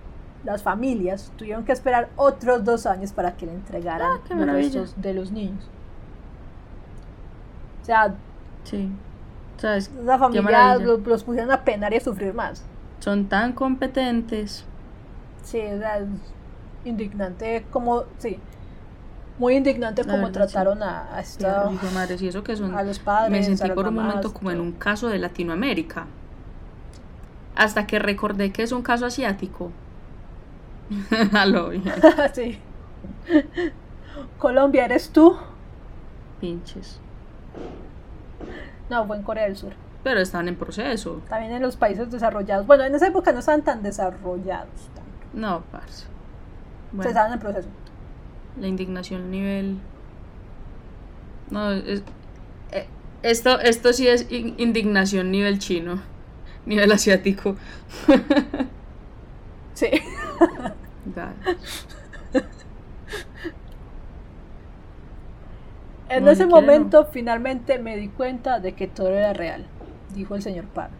las 0.45 0.63
familias 0.63 1.33
tuvieron 1.37 1.65
que 1.65 1.73
esperar 1.73 2.09
otros 2.17 2.65
dos 2.65 2.87
años 2.87 3.13
para 3.13 3.37
que 3.37 3.47
le 3.47 3.53
entregaran 3.53 4.21
Ah, 4.31 4.35
los 4.35 4.47
restos 4.47 4.95
de 5.01 5.15
los 5.15 5.31
niños. 5.33 5.69
O 7.89 7.91
sea, 7.91 8.15
Sí. 8.65 8.89
¿Sabes? 9.57 9.91
esa 10.03 10.19
Qué 10.31 10.43
familia 10.43 10.77
los, 10.77 11.07
los 11.07 11.25
pusieron 11.25 11.51
a 11.51 11.65
penar 11.65 11.93
y 11.93 11.97
a 11.97 12.01
sufrir 12.01 12.35
más. 12.35 12.65
Son 13.01 13.29
tan 13.29 13.53
competentes. 13.55 14.65
Sí, 15.43 15.59
o 15.61 15.79
sea, 15.79 15.99
es 15.99 16.07
indignante 16.85 17.67
como, 17.71 18.05
sí, 18.19 18.39
muy 19.39 19.57
indignante 19.57 20.05
La 20.05 20.13
como 20.13 20.29
verdad, 20.29 20.47
sí. 20.49 20.53
trataron 20.53 20.83
a, 20.83 21.15
a 21.17 21.23
Sí, 21.25 21.31
esta, 21.39 21.65
de 21.69 21.91
madres. 21.91 22.23
Y 22.23 22.29
eso 22.29 22.43
que 22.43 22.57
son. 22.57 22.75
a 22.75 22.83
los 22.83 22.99
padres, 22.99 23.31
me 23.31 23.43
sentí 23.43 23.71
por 23.71 23.89
un 23.89 23.95
mamás, 23.97 24.15
momento 24.17 24.33
como 24.35 24.51
en 24.51 24.61
un 24.61 24.73
caso 24.73 25.09
de 25.09 25.19
Latinoamérica. 25.19 26.07
Hasta 27.55 27.87
que 27.87 27.99
recordé 27.99 28.53
que 28.53 28.63
es 28.63 28.73
un 28.73 28.83
caso 28.83 29.07
asiático. 29.07 29.73
Sí. 32.35 32.59
Colombia, 34.39 34.85
¿eres 34.87 35.11
tú? 35.11 35.37
Pinches. 36.41 37.01
No, 38.91 39.07
fue 39.07 39.17
en 39.17 39.23
Corea 39.23 39.45
del 39.45 39.57
Sur. 39.57 39.73
Pero 40.03 40.21
están 40.21 40.49
en 40.49 40.57
proceso. 40.57 41.21
También 41.29 41.53
en 41.53 41.63
los 41.63 41.77
países 41.77 42.11
desarrollados. 42.11 42.67
Bueno, 42.67 42.85
en 42.85 42.95
esa 42.95 43.09
época 43.09 43.33
no 43.33 43.41
estaban 43.41 43.63
tan 43.63 43.83
desarrollados. 43.83 44.69
tanto. 44.95 45.11
No, 45.35 45.63
parce. 45.71 46.07
Se 47.03 47.09
estaban 47.09 47.33
en 47.33 47.39
proceso. 47.39 47.69
la 48.59 48.67
indignación 48.67 49.31
nivel. 49.31 49.79
No, 51.51 51.73
es. 51.73 52.03
eh, 52.73 52.87
Esto, 53.23 53.59
esto 53.61 53.93
sí 53.93 54.09
es 54.09 54.31
in- 54.31 54.55
indignación 54.59 55.31
nivel 55.31 55.59
chino. 55.59 56.01
Nivel 56.67 56.93
asiático. 56.93 57.57
Sí. 59.75 59.87
God. 61.07 61.55
En 66.09 66.25
No, 66.25 66.31
ese 66.31 66.47
momento 66.47 67.05
finalmente 67.07 67.79
me 67.79 67.97
di 67.97 68.09
cuenta 68.09 68.61
de 68.61 68.73
que 68.73 68.87
todo 68.89 69.09
era 69.11 69.33
real, 69.35 69.67
dijo 70.15 70.35
el 70.35 70.43
señor 70.43 70.65
Park. 70.67 70.93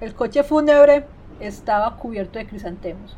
El 0.00 0.14
coche 0.14 0.42
fúnebre 0.42 1.06
estaba 1.40 1.96
cubierto 1.96 2.38
de 2.38 2.46
crisantemos. 2.46 3.16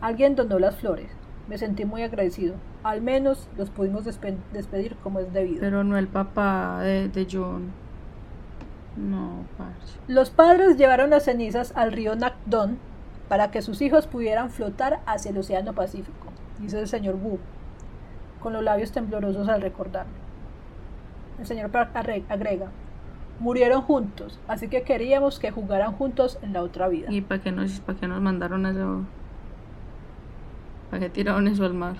Alguien 0.00 0.34
donó 0.34 0.58
las 0.58 0.76
flores. 0.76 1.10
Me 1.48 1.58
sentí 1.58 1.84
muy 1.84 2.02
agradecido. 2.02 2.56
Al 2.82 3.02
menos 3.02 3.48
los 3.56 3.70
pudimos 3.70 4.04
despe- 4.04 4.36
despedir 4.52 4.96
como 4.96 5.20
es 5.20 5.32
debido. 5.32 5.60
Pero 5.60 5.84
no 5.84 5.96
el 5.96 6.08
papá 6.08 6.80
de, 6.82 7.08
de 7.08 7.26
John. 7.30 7.70
No, 8.96 9.44
parce. 9.56 9.96
Los 10.08 10.30
padres 10.30 10.76
llevaron 10.76 11.10
las 11.10 11.24
cenizas 11.24 11.72
al 11.76 11.92
río 11.92 12.16
Nakdon 12.16 12.78
para 13.28 13.50
que 13.50 13.62
sus 13.62 13.80
hijos 13.80 14.06
pudieran 14.06 14.50
flotar 14.50 15.00
hacia 15.06 15.30
el 15.30 15.38
Océano 15.38 15.72
Pacífico, 15.72 16.28
dice 16.58 16.80
el 16.80 16.88
señor 16.88 17.14
Wu, 17.16 17.38
con 18.40 18.52
los 18.54 18.62
labios 18.64 18.90
temblorosos 18.90 19.48
al 19.48 19.60
recordarlo. 19.62 20.12
El 21.38 21.46
señor 21.46 21.70
Park 21.70 21.90
agrega, 22.28 22.68
murieron 23.38 23.82
juntos, 23.82 24.38
así 24.48 24.68
que 24.68 24.82
queríamos 24.82 25.38
que 25.38 25.50
jugaran 25.50 25.92
juntos 25.92 26.38
en 26.42 26.52
la 26.52 26.62
otra 26.62 26.88
vida. 26.88 27.08
¿Y 27.10 27.20
para 27.20 27.40
qué 27.40 27.52
nos, 27.52 27.80
para 27.80 27.98
qué 27.98 28.08
nos 28.08 28.20
mandaron 28.20 28.66
eso? 28.66 29.02
¿Para 30.90 31.00
qué 31.00 31.10
tiraron 31.10 31.46
eso 31.46 31.64
al 31.64 31.74
mar? 31.74 31.96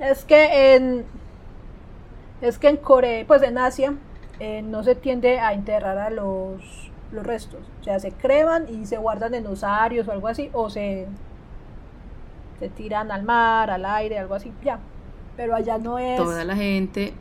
Es 0.00 0.24
que 0.24 0.74
en 0.74 1.04
es 2.40 2.58
que 2.58 2.68
en 2.68 2.76
Corea, 2.76 3.24
pues 3.26 3.42
en 3.42 3.58
Asia, 3.58 3.94
eh, 4.38 4.62
no 4.62 4.84
se 4.84 4.94
tiende 4.94 5.40
a 5.40 5.52
enterrar 5.52 5.98
a 5.98 6.10
los, 6.10 6.90
los 7.10 7.26
restos. 7.26 7.60
O 7.80 7.84
sea, 7.84 7.98
se 7.98 8.12
creman 8.12 8.66
y 8.68 8.86
se 8.86 8.96
guardan 8.96 9.34
en 9.34 9.46
osarios 9.46 10.06
o 10.06 10.12
algo 10.12 10.28
así, 10.28 10.50
o 10.52 10.70
se, 10.70 11.06
se 12.60 12.68
tiran 12.68 13.10
al 13.10 13.24
mar, 13.24 13.70
al 13.70 13.84
aire, 13.84 14.18
algo 14.18 14.34
así, 14.34 14.52
ya. 14.62 14.78
Pero 15.36 15.54
allá 15.54 15.78
no 15.78 15.98
es. 15.98 16.16
Toda 16.16 16.44
la 16.44 16.54
gente, 16.54 17.12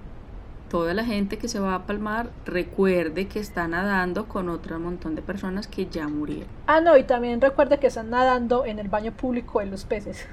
toda 0.69 0.93
la 0.93 1.03
gente 1.05 1.37
que 1.37 1.47
se 1.47 1.59
va 1.59 1.75
a 1.75 1.85
palmar, 1.85 2.29
recuerde 2.45 3.27
que 3.27 3.39
está 3.39 3.67
nadando 3.67 4.27
con 4.27 4.49
otro 4.49 4.79
montón 4.79 5.15
de 5.15 5.21
personas 5.21 5.67
que 5.67 5.87
ya 5.87 6.07
murieron. 6.07 6.47
Ah, 6.67 6.81
no, 6.81 6.97
y 6.97 7.03
también 7.03 7.39
recuerda 7.41 7.77
que 7.77 7.87
están 7.87 8.09
nadando 8.09 8.65
en 8.65 8.79
el 8.79 8.87
baño 8.89 9.11
público 9.11 9.59
de 9.59 9.67
los 9.67 9.85
peces. 9.85 10.27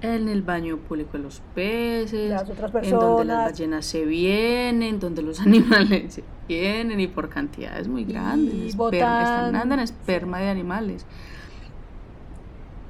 En 0.00 0.28
el 0.28 0.42
baño 0.42 0.76
público 0.76 1.16
de 1.16 1.24
los 1.24 1.42
peces, 1.56 2.30
Las 2.30 2.48
otras 2.48 2.72
en 2.84 2.90
donde 2.90 3.24
las 3.24 3.36
personas. 3.36 3.44
ballenas 3.52 3.86
se 3.86 4.04
vienen, 4.04 5.00
donde 5.00 5.22
los 5.22 5.40
animales 5.46 6.14
se 6.14 6.24
vienen 6.46 7.00
y 7.00 7.08
por 7.08 7.28
cantidades 7.28 7.88
muy 7.88 8.04
grandes. 8.04 8.54
Y 8.54 8.68
esperma, 8.68 8.84
botan- 8.90 9.22
están 9.22 9.52
nadando 9.52 9.74
en 9.74 9.80
esperma 9.80 10.38
de 10.38 10.48
animales. 10.50 11.04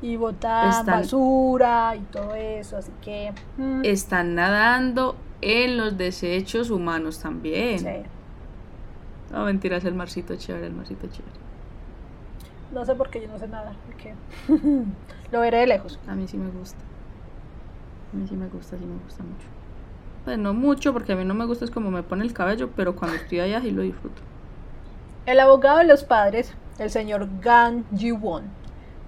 Y 0.01 0.17
botan 0.17 0.69
Están- 0.69 0.87
basura 0.87 1.97
y 1.97 2.01
todo 2.13 2.35
eso, 2.35 2.77
así 2.77 2.93
que. 3.03 3.33
mm, 3.57 3.85
Están 3.85 4.35
nadando 4.37 5.17
en 5.41 5.77
los 5.77 5.97
desechos 5.97 6.71
humanos 6.71 7.21
también. 7.21 7.79
sí. 7.81 7.87
No, 9.31 9.45
mentiras, 9.45 9.85
el 9.85 9.95
marcito 9.95 10.37
chévere, 10.37 10.69
el 10.69 10.73
marcito 10.73 11.07
chévere. 11.07 11.35
No 12.73 12.85
sé 12.85 12.95
por 12.95 13.11
qué 13.11 13.21
yo 13.21 13.29
no 13.29 13.39
sé 13.39 13.49
nada, 13.49 13.75
porque 13.87 14.15
lo 15.33 15.41
veré 15.41 15.59
de 15.59 15.67
lejos. 15.67 15.99
A 16.07 16.15
mí 16.15 16.27
sí 16.27 16.37
me 16.39 16.51
gusta. 16.51 16.79
A 18.13 18.17
mí 18.17 18.27
sí 18.27 18.37
me 18.37 18.49
gusta, 18.49 18.79
sí 18.79 18.85
me 18.85 18.99
gusta 19.05 19.23
mucho. 19.23 19.47
Pues 20.25 20.39
no 20.39 20.55
mucho, 20.55 20.93
porque 20.93 21.13
a 21.13 21.17
mí 21.17 21.25
no 21.25 21.35
me 21.35 21.45
gusta 21.45 21.65
es 21.65 21.71
como 21.71 21.91
me 21.91 22.03
pone 22.03 22.25
el 22.25 22.33
cabello, 22.33 22.71
pero 22.75 22.97
cuando 22.97 23.17
estoy 23.17 23.41
allá 23.41 23.61
sí 23.61 23.71
lo 23.71 23.83
disfruto. 23.83 24.23
El 25.27 25.41
abogado 25.41 25.79
de 25.79 25.85
los 25.85 26.05
padres, 26.05 26.55
el 26.79 26.91
señor 26.91 27.29
Gang 27.41 27.85
Ji-won, 27.95 28.45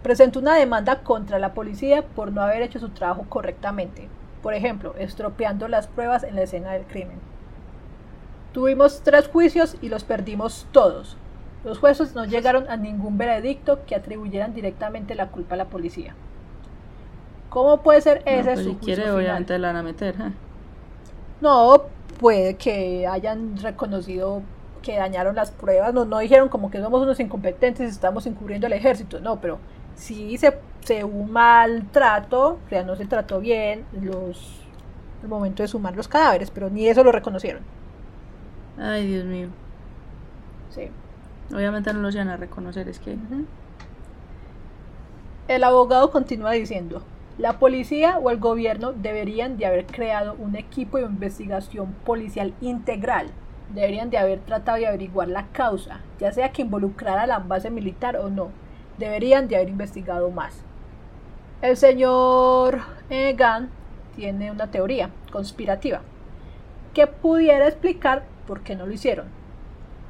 presentó 0.03 0.39
una 0.41 0.55
demanda 0.55 1.01
contra 1.03 1.39
la 1.39 1.55
policía 1.55 2.05
por 2.05 2.33
no 2.33 2.43
haber 2.43 2.63
hecho 2.63 2.79
su 2.79 2.91
trabajo 2.91 3.25
correctamente. 3.29 4.09
Por 4.43 4.55
ejemplo, 4.55 4.95
estropeando 4.99 5.69
las 5.69 5.87
pruebas 5.87 6.23
en 6.25 6.35
la 6.37 6.43
escena 6.43 6.73
del 6.73 6.85
crimen. 6.85 7.19
Tuvimos 8.53 9.03
tres 9.03 9.29
juicios 9.29 9.77
y 9.81 9.89
los 9.89 10.03
perdimos 10.05 10.67
todos. 10.73 11.17
Los 11.65 11.79
jueces 11.79 12.15
no 12.15 12.25
llegaron 12.25 12.69
a 12.71 12.77
ningún 12.77 13.19
veredicto 13.19 13.85
que 13.87 13.95
atribuyeran 13.95 14.55
directamente 14.55 15.15
la 15.15 15.29
culpa 15.29 15.55
a 15.55 15.59
la 15.59 15.67
policía. 15.67 16.15
¿Cómo 17.51 17.83
puede 17.83 18.01
ser 18.01 18.23
No, 18.25 18.31
ese 18.33 18.53
pues 18.55 18.65
su 18.65 18.79
juicio 18.79 18.81
quiere, 18.81 19.03
final? 19.03 19.17
obviamente 19.17 19.59
la 19.59 19.69
van 19.69 19.77
a 19.77 19.83
meter. 19.83 20.15
¿eh? 20.21 20.33
No, 21.41 21.83
puede 22.19 22.57
que 22.57 23.07
hayan 23.07 23.57
reconocido 23.59 24.43
que 24.83 24.97
dañaron 24.97 25.35
las 25.35 25.51
pruebas, 25.51 25.93
no, 25.93 26.07
no 26.07 26.19
dijeron 26.19 26.49
como 26.49 26.71
que 26.71 26.81
somos 26.81 27.03
unos 27.03 27.21
incompetentes 27.21 27.87
y 27.89 27.91
estamos 27.93 28.27
encubriendo 28.27 28.67
el 28.67 28.73
ejército, 28.73 29.21
no, 29.21 29.41
pero 29.41 29.59
sí 30.01 30.37
se, 30.39 30.59
se 30.81 31.05
hubo 31.05 31.21
un 31.21 31.33
maltrato, 31.33 32.59
o 32.65 32.69
sea, 32.69 32.83
no 32.83 32.97
se 32.97 33.07
trató 33.07 33.41
bien 33.41 33.85
los, 34.01 34.61
el 35.23 35.29
momento 35.29 35.63
de 35.63 35.69
sumar 35.69 35.95
los 35.97 36.09
cadáveres, 36.09 36.51
pero 36.51 36.71
ni 36.71 36.89
eso 36.89 37.05
lo 37.05 37.13
reconocieron. 37.13 37.63
Ay, 38.79 39.07
Dios 39.07 39.25
mío. 39.25 39.49
Sí. 40.71 40.89
Obviamente 41.55 41.93
no 41.93 42.01
los 42.01 42.17
van 42.17 42.29
a 42.29 42.37
reconocer, 42.37 42.89
es 42.89 42.99
que. 42.99 43.17
El 45.49 45.65
abogado 45.65 46.11
continúa 46.11 46.53
diciendo, 46.53 47.03
la 47.37 47.59
policía 47.59 48.19
o 48.19 48.31
el 48.31 48.39
gobierno 48.39 48.93
deberían 48.93 49.57
de 49.57 49.67
haber 49.67 49.87
creado 49.87 50.35
un 50.39 50.57
equipo 50.57 50.99
de 50.99 51.05
investigación 51.05 51.93
policial 52.05 52.55
integral 52.61 53.33
deberían 53.75 54.11
de 54.11 54.19
haber 54.19 54.41
tratado 54.41 54.79
de 54.79 54.87
averiguar 54.87 55.29
la 55.29 55.47
causa, 55.49 56.01
ya 56.19 56.33
sea 56.33 56.53
que 56.53 56.63
involucrara 56.63 57.23
a 57.23 57.27
la 57.27 57.39
base 57.39 57.71
militar 57.71 58.17
o 58.17 58.29
no. 58.29 58.51
Deberían 59.01 59.49
de 59.49 59.57
haber 59.57 59.71
investigado 59.71 60.31
más. 60.31 60.61
El 61.63 61.79
señor 61.79 62.81
eh, 63.09 63.35
tiene 64.15 64.51
una 64.51 64.71
teoría 64.71 65.09
conspirativa 65.33 66.03
que 66.93 67.07
pudiera 67.07 67.67
explicar 67.67 68.25
por 68.47 68.61
qué 68.61 68.77
no 68.77 68.85
lo 68.85 68.93
hicieron. 68.93 69.29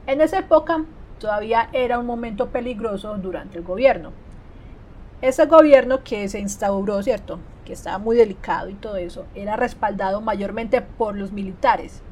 En 0.08 0.20
esa 0.20 0.40
época 0.40 0.84
todavía 1.20 1.68
era 1.72 2.00
un 2.00 2.06
momento 2.06 2.48
peligroso 2.48 3.16
durante 3.18 3.58
el 3.58 3.64
gobierno. 3.64 4.10
Ese 5.22 5.46
gobierno 5.46 6.02
que 6.02 6.28
se 6.28 6.40
instauró, 6.40 7.00
¿cierto? 7.04 7.38
Que 7.64 7.74
estaba 7.74 7.98
muy 7.98 8.16
delicado 8.16 8.70
y 8.70 8.74
todo 8.74 8.96
eso, 8.96 9.24
era 9.36 9.54
respaldado 9.54 10.20
mayormente 10.20 10.80
por 10.82 11.16
los 11.16 11.30
militares. 11.30 12.02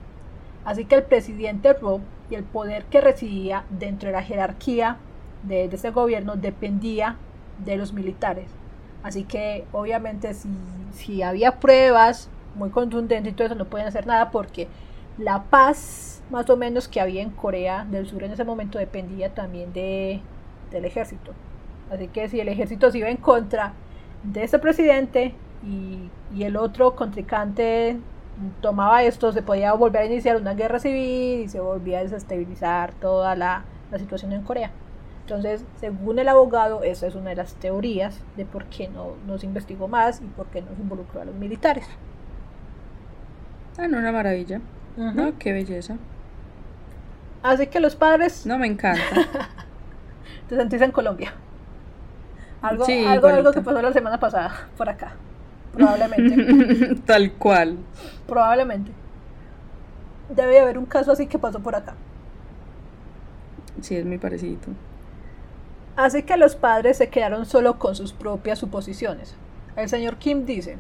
Así 0.65 0.85
que 0.85 0.95
el 0.95 1.03
presidente 1.03 1.73
Rob 1.73 2.03
y 2.31 2.37
el 2.37 2.45
poder 2.45 2.85
que 2.85 3.01
recibía 3.01 3.65
dentro 3.69 4.11
de 4.11 4.13
la 4.13 4.23
jerarquía 4.23 4.99
de, 5.43 5.65
ese 5.65 5.91
gobierno 5.91 6.37
dependía 6.37 7.17
de 7.65 7.77
los 7.77 7.93
militares. 7.93 8.51
Así 9.03 9.25
que 9.25 9.65
obviamente 9.73 10.35
si, 10.35 10.49
si 10.93 11.23
había 11.23 11.61
pruebas 11.61 12.29
muy 12.55 12.71
contundentes 12.71 13.33
y 13.33 13.37
todo 13.37 13.47
eso 13.47 13.55
no 13.55 13.67
pueden 13.67 13.87
hacer 13.87 14.07
nada 14.07 14.31
porque 14.31 14.69
la 15.17 15.45
paz 15.45 16.23
más 16.31 16.49
o 16.51 16.57
menos 16.57 16.89
que 16.89 17.01
había 17.01 17.23
en 17.23 17.31
Corea 17.31 17.87
del 17.89 18.07
Sur 18.07 18.23
en 18.23 18.33
ese 18.33 18.45
momento 18.45 18.79
dependía 18.79 19.35
también 19.35 19.73
de, 19.73 20.21
del 20.71 20.85
ejército. 20.85 21.33
Así 21.91 22.09
que 22.09 22.29
si 22.29 22.41
el 22.41 22.49
ejército 22.49 22.91
se 22.91 22.99
iba 22.99 23.09
en 23.09 23.17
contra 23.17 23.73
de 24.23 24.45
ese 24.45 24.59
presidente 24.59 25.35
y, 25.65 26.11
y 26.35 26.43
el 26.45 26.57
otro 26.57 26.95
contrincante 26.95 27.99
tomaba 28.61 29.03
esto, 29.03 29.33
se 29.33 29.43
podía 29.43 29.73
volver 29.73 30.03
a 30.03 30.07
iniciar 30.07 30.37
una 30.37 30.55
guerra 30.55 30.79
civil 30.79 31.41
y 31.41 31.49
se 31.49 31.61
volvía 31.61 31.99
a 31.99 32.03
desestabilizar 32.03 32.93
toda 32.95 33.35
la, 33.35 33.65
la 33.91 33.99
situación 33.99 34.33
en 34.33 34.43
Corea. 34.43 34.71
Entonces, 35.29 35.63
según 35.79 36.19
el 36.19 36.27
abogado, 36.27 36.83
esa 36.83 37.07
es 37.07 37.15
una 37.15 37.29
de 37.29 37.37
las 37.37 37.53
teorías 37.57 38.19
de 38.39 38.47
por 38.47 38.65
qué 38.65 38.89
no, 38.89 39.13
no 39.27 39.37
se 39.37 39.45
investigó 39.45 39.87
más 39.87 40.23
y 40.23 40.25
por 40.25 40.47
qué 40.47 40.63
no 40.63 40.69
se 40.75 40.81
involucró 40.81 41.21
a 41.21 41.27
los 41.27 41.35
militares. 41.35 41.85
Ah, 43.77 43.87
no, 43.89 43.99
una 43.99 44.11
maravilla. 44.11 44.63
No, 44.97 45.39
qué 45.39 45.53
belleza. 45.53 45.99
Así 47.43 47.67
que 47.67 47.79
los 47.79 47.95
padres. 47.95 48.47
No, 48.47 48.59
me 48.59 48.69
encanta. 48.69 49.03
te 50.49 50.57
sentís 50.57 50.81
en 50.81 50.93
Colombia. 50.93 51.35
Algo, 52.63 52.87
algo, 52.87 53.29
algo 53.29 53.53
que 53.53 53.61
pasó 53.61 53.83
la 53.83 53.93
semana 53.93 54.19
pasada, 54.19 54.69
por 54.79 54.89
acá. 54.89 55.13
Probablemente. 55.75 56.95
Tal 57.07 57.33
cual. 57.33 57.77
Probablemente. 58.27 58.93
Debe 60.35 60.59
haber 60.59 60.79
un 60.79 60.87
caso 60.87 61.13
así 61.13 61.27
que 61.27 61.39
pasó 61.39 61.61
por 61.61 61.77
acá. 61.77 61.93
Sí, 63.83 63.95
es 63.95 64.07
muy 64.07 64.17
parecido. 64.17 64.57
Así 65.99 66.23
que 66.23 66.37
los 66.37 66.55
padres 66.55 66.97
se 66.97 67.09
quedaron 67.09 67.45
solo 67.45 67.81
con 67.81 67.97
sus 67.97 68.13
propias 68.13 68.61
suposiciones. 68.61 69.35
El 69.75 69.89
señor 69.89 70.15
Kim 70.19 70.47
dice, 70.47 70.79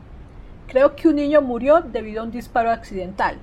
creo 0.69 0.95
que 0.95 1.09
un 1.09 1.17
niño 1.17 1.43
murió 1.43 1.81
debido 1.81 2.21
a 2.21 2.25
un 2.25 2.31
disparo 2.31 2.71
accidental 2.71 3.37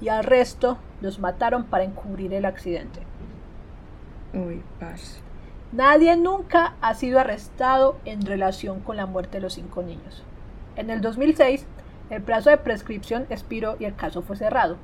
y 0.00 0.08
al 0.08 0.24
resto 0.24 0.78
los 1.02 1.18
mataron 1.18 1.64
para 1.64 1.84
encubrir 1.84 2.32
el 2.32 2.46
accidente. 2.46 3.00
Uy, 4.32 4.62
paz. 4.80 5.20
Nadie 5.70 6.16
nunca 6.16 6.76
ha 6.80 6.94
sido 6.94 7.20
arrestado 7.20 7.98
en 8.06 8.24
relación 8.24 8.80
con 8.80 8.96
la 8.96 9.04
muerte 9.04 9.36
de 9.36 9.42
los 9.42 9.52
cinco 9.52 9.82
niños. 9.82 10.24
En 10.76 10.88
el 10.88 11.02
2006, 11.02 11.66
el 12.08 12.22
plazo 12.22 12.48
de 12.48 12.56
prescripción 12.56 13.26
expiró 13.28 13.76
y 13.78 13.84
el 13.84 13.94
caso 13.94 14.22
fue 14.22 14.36
cerrado. 14.36 14.78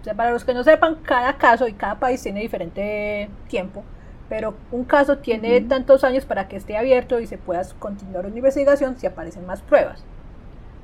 O 0.00 0.04
sea, 0.04 0.14
para 0.14 0.30
los 0.30 0.46
que 0.46 0.54
no 0.54 0.64
sepan, 0.64 0.94
cada 1.02 1.36
caso 1.36 1.68
y 1.68 1.74
cada 1.74 2.00
país 2.00 2.22
tiene 2.22 2.40
diferente 2.40 3.28
tiempo, 3.48 3.84
pero 4.28 4.54
un 4.72 4.84
caso 4.84 5.18
tiene 5.18 5.60
tantos 5.62 6.04
años 6.04 6.24
para 6.24 6.48
que 6.48 6.56
esté 6.56 6.76
abierto 6.76 7.20
y 7.20 7.26
se 7.26 7.38
pueda 7.38 7.62
continuar 7.78 8.26
una 8.26 8.36
investigación 8.36 8.98
si 8.98 9.06
aparecen 9.06 9.46
más 9.46 9.62
pruebas. 9.62 10.04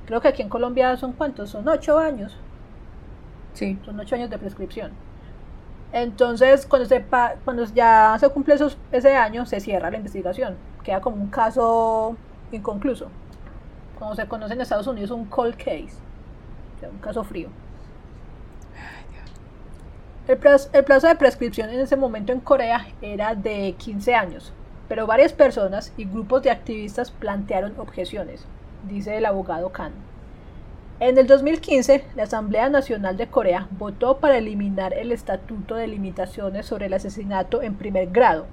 Creo 0.07 0.21
que 0.21 0.29
aquí 0.29 0.43
en 0.43 0.49
Colombia 0.49 0.97
son 0.97 1.13
cuántos, 1.13 1.51
son 1.51 1.69
ocho 1.69 1.99
años. 1.99 2.37
Sí. 3.53 3.79
Son 3.85 3.99
ocho 3.99 4.15
años 4.15 4.31
de 4.31 4.39
prescripción. 4.39 4.93
Entonces, 5.93 6.67
cuando, 6.67 6.89
se 6.89 7.05
cuando 7.45 7.65
ya 7.67 8.17
se 8.19 8.29
cumple 8.29 8.55
esos, 8.55 8.77
ese 8.91 9.15
año, 9.15 9.47
se 9.47 9.61
cierra 9.61 9.91
la 9.91 9.97
investigación. 9.97 10.57
Queda 10.83 11.01
como 11.01 11.17
un 11.17 11.29
caso 11.29 12.17
inconcluso 12.51 13.09
como 13.99 14.15
se 14.15 14.27
conoce 14.27 14.55
en 14.55 14.61
Estados 14.61 14.87
Unidos, 14.87 15.11
un 15.11 15.25
cold 15.27 15.57
case, 15.57 15.95
un 16.91 16.99
caso 16.99 17.25
frío. 17.25 17.49
El 20.27 20.39
plazo, 20.39 20.71
el 20.73 20.85
plazo, 20.85 21.07
de 21.07 21.17
prescripción 21.17 21.69
en 21.69 21.81
ese 21.81 21.97
momento 21.97 22.33
en 22.33 22.41
Corea 22.41 22.87
era 23.03 23.35
de 23.35 23.75
15 23.77 24.15
años, 24.15 24.55
pero 24.89 25.07
varias 25.07 25.35
personas 25.35 25.93
y 25.99 26.07
grupos 26.07 26.43
de 26.43 26.51
activistas 26.51 27.11
plantearon 27.11 27.79
objeciones, 27.79 28.47
dice 28.89 29.19
el 29.19 29.27
abogado 29.27 29.71
Khan. 29.71 29.93
En 30.99 31.19
el 31.19 31.27
2015, 31.27 32.07
la 32.17 32.23
Asamblea 32.23 32.71
Nacional 32.71 33.19
de 33.19 33.27
Corea 33.27 33.69
votó 33.73 34.17
para 34.17 34.39
eliminar 34.39 34.95
el 34.95 35.13
Estatuto 35.13 35.75
de 35.75 35.89
Limitaciones 35.89 36.65
sobre 36.65 36.87
el 36.87 36.95
Asesinato 36.95 37.61
en 37.61 37.75
primer 37.75 38.09
grado, 38.09 38.47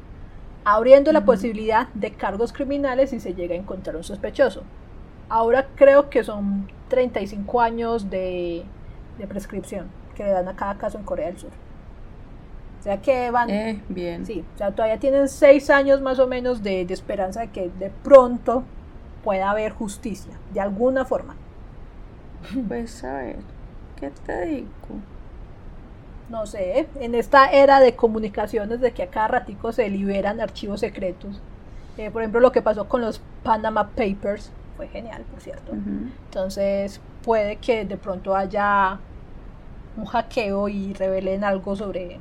abriendo 0.66 1.14
la 1.14 1.24
posibilidad 1.24 1.88
de 1.94 2.12
cargos 2.12 2.52
criminales 2.52 3.12
si 3.12 3.22
se 3.22 3.34
llega 3.34 3.56
a 3.56 3.60
encontrar 3.60 3.96
un 3.96 4.04
sospechoso. 4.04 4.64
Ahora 5.30 5.68
creo 5.76 6.10
que 6.10 6.26
son 6.26 6.70
35 6.90 7.62
años 7.62 8.10
de, 8.10 8.66
prescripción 9.30 10.01
que 10.22 10.28
le 10.28 10.34
dan 10.34 10.48
a 10.48 10.56
cada 10.56 10.76
caso 10.78 10.98
en 10.98 11.04
Corea 11.04 11.28
del 11.28 11.38
Sur. 11.38 11.50
O 12.80 12.84
sea 12.84 13.02
que 13.02 13.32
van. 13.32 13.50
Eh, 13.50 13.82
bien. 13.90 14.26
Sí, 14.26 14.44
o 14.56 14.58
sea, 14.58 14.72
todavía 14.72 15.00
tienen 15.00 15.28
6 15.28 15.70
años 15.70 16.02
más 16.02 16.20
o 16.20 16.28
menos 16.28 16.64
de, 16.64 16.86
de 16.86 16.94
esperanza 16.94 17.42
de 17.42 17.50
que 17.50 17.70
de 17.70 17.90
pronto 17.90 18.64
pueda 19.24 19.52
haber 19.52 19.72
justicia, 19.72 20.34
de 20.54 20.62
alguna 20.62 21.06
forma. 21.06 21.36
Pues 22.68 23.04
a 23.04 23.18
ver, 23.18 23.38
¿qué 24.00 24.12
te 24.26 24.46
digo? 24.46 24.68
No 26.30 26.46
sé, 26.46 26.88
en 27.00 27.14
esta 27.14 27.52
era 27.52 27.80
de 27.80 27.96
comunicaciones 27.96 28.80
de 28.80 28.94
que 28.94 29.04
a 29.04 29.08
cada 29.08 29.28
ratico 29.28 29.72
se 29.74 29.90
liberan 29.90 30.40
archivos 30.40 30.80
secretos. 30.80 31.42
Eh, 31.98 32.10
por 32.10 32.22
ejemplo, 32.22 32.40
lo 32.40 32.52
que 32.52 32.62
pasó 32.62 32.88
con 32.88 33.02
los 33.02 33.22
Panama 33.44 33.90
Papers, 33.90 34.52
fue 34.78 34.88
genial, 34.88 35.24
por 35.30 35.42
cierto. 35.42 35.74
Entonces 35.74 37.02
puede 37.24 37.58
que 37.58 37.86
de 37.86 37.98
pronto 37.98 38.36
haya 38.36 39.00
un 39.98 40.06
hackeo 40.06 40.70
y 40.70 40.94
revelen 40.94 41.44
algo 41.44 41.76
sobre 41.76 42.20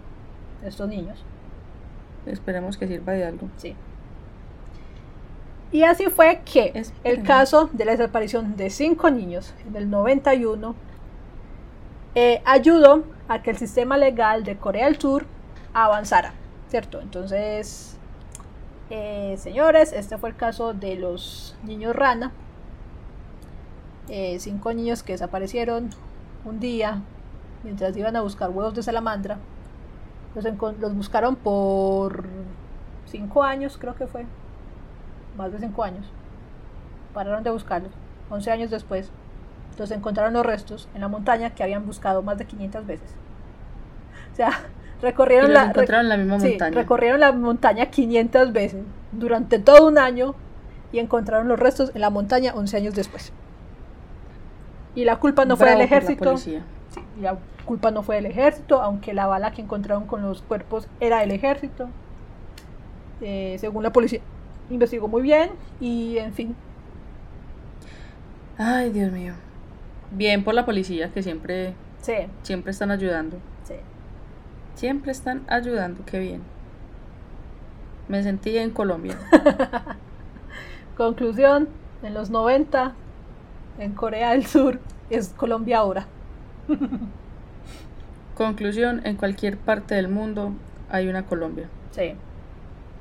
estos 0.65 0.89
niños. 0.89 1.25
Esperemos 2.27 2.77
que 2.77 2.87
sirva 2.87 3.13
de 3.13 3.25
algo. 3.25 3.49
Sí. 3.57 3.75
Y 5.73 5.85
así 5.85 6.07
fue 6.07 6.41
que 6.45 6.83
el 7.05 7.23
caso 7.23 7.71
de 7.73 7.85
la 7.85 7.93
desaparición 7.93 8.57
de 8.57 8.71
cinco 8.71 9.09
niños 9.11 9.55
en 9.67 9.77
el 9.77 9.89
91 9.89 10.75
eh, 12.17 12.43
ayudó 12.45 13.05
a 13.29 13.41
que 13.43 13.51
el 13.51 13.57
sistema 13.57 13.97
legal 13.97 14.43
de 14.43 14.57
Corea 14.57 14.87
del 14.87 14.99
Sur 14.99 15.27
avanzara, 15.73 16.35
¿cierto? 16.69 17.01
Entonces, 17.01 17.97
eh, 18.91 19.37
señores, 19.39 19.93
este 19.93 20.19
fue 20.19 20.31
el 20.31 20.37
caso 20.37 20.75
de 20.75 20.97
los 20.97 21.57
niños 21.63 21.95
rana. 21.95 22.33
Eh, 24.09 24.39
cinco 24.41 24.73
niños 24.73 25.05
que 25.05 25.13
desaparecieron 25.13 25.91
un 26.45 26.59
día 26.59 27.01
mientras 27.65 27.97
iban 27.97 28.17
a 28.17 28.23
buscar 28.23 28.51
huevos 28.51 28.75
de 28.75 28.83
salamandra. 28.83 29.39
Los, 30.35 30.45
los 30.79 30.95
buscaron 30.95 31.37
por 31.37 32.25
cinco 33.07 33.43
años, 33.43 33.77
creo 33.79 33.95
que 33.95 34.07
fue. 34.07 34.27
Más 35.37 35.53
de 35.53 35.59
cinco 35.59 35.85
años. 35.85 36.07
Pararon 37.15 37.43
de 37.43 37.51
buscarlos. 37.51 37.93
Once 38.31 38.51
años 38.51 38.71
después, 38.71 39.11
los 39.79 39.91
encontraron 39.91 40.35
los 40.35 40.47
restos 40.47 40.89
en 40.95 41.01
la 41.01 41.09
montaña 41.09 41.51
que 41.51 41.63
habían 41.63 41.87
buscado 41.87 42.23
más 42.23 42.39
de 42.39 42.45
500 42.45 42.87
veces. 42.87 43.11
O 44.33 44.37
sea, 44.37 44.51
Recorrieron, 45.03 45.55
la, 45.55 45.73
la 46.03 46.17
misma 46.19 46.37
montaña. 46.37 46.75
recorrieron 46.75 47.21
la 47.21 47.33
montaña 47.33 47.87
500 47.87 48.53
veces 48.53 48.85
durante 49.13 49.59
todo 49.59 49.89
un 49.89 49.97
año 49.97 50.35
y 50.93 50.99
encontraron 50.99 51.49
los 51.49 51.59
restos 51.59 51.91
en 51.95 52.03
la 52.03 52.11
montaña 52.11 52.53
11 52.55 52.77
años 52.77 52.95
después. 52.95 53.33
Y 54.95 55.05
la 55.05 55.17
culpa 55.17 55.45
no 55.45 55.57
fue 55.57 55.71
del 55.71 55.81
ejército. 55.81 56.35
La, 57.21 57.39
culpa 57.65 57.91
no 57.91 58.03
fue 58.03 58.17
del 58.17 58.27
ejército, 58.27 58.83
aunque 58.83 59.15
la 59.15 59.27
bala 59.27 59.53
que 59.53 59.63
encontraron 59.63 60.07
con 60.07 60.23
los 60.23 60.43
cuerpos 60.43 60.89
era 60.99 61.21
del 61.21 61.31
ejército. 61.31 61.89
Eh, 63.21 63.57
según 63.61 63.83
la 63.83 63.93
policía, 63.93 64.21
investigó 64.71 65.07
muy 65.09 65.23
bien 65.23 65.51
y 65.81 66.19
en 66.19 66.33
fin. 66.33 66.57
Ay, 68.59 68.91
Dios 68.91 69.13
mío. 69.13 69.35
Bien 70.11 70.43
por 70.43 70.55
la 70.55 70.65
policía 70.67 71.13
que 71.13 71.23
siempre, 71.23 71.75
sí. 72.03 72.15
siempre 72.43 72.73
están 72.73 72.91
ayudando. 72.91 73.39
Siempre 74.81 75.13
están 75.13 75.43
ayudando, 75.49 76.05
qué 76.07 76.19
bien. 76.19 76.41
Me 78.09 78.23
sentí 78.23 78.57
en 78.57 78.71
Colombia. 78.71 79.19
Conclusión, 80.97 81.69
en 82.03 82.15
los 82.15 82.31
90, 82.31 82.95
en 83.79 83.93
Corea 83.93 84.31
del 84.31 84.47
Sur, 84.47 84.81
es 85.11 85.35
Colombia 85.37 85.81
ahora. 85.81 86.07
Conclusión, 88.37 89.03
en 89.05 89.17
cualquier 89.17 89.59
parte 89.59 89.95
del 89.95 90.09
mundo 90.09 90.53
hay 90.91 91.09
una 91.09 91.27
Colombia. 91.27 91.69
Sí. 91.91 92.15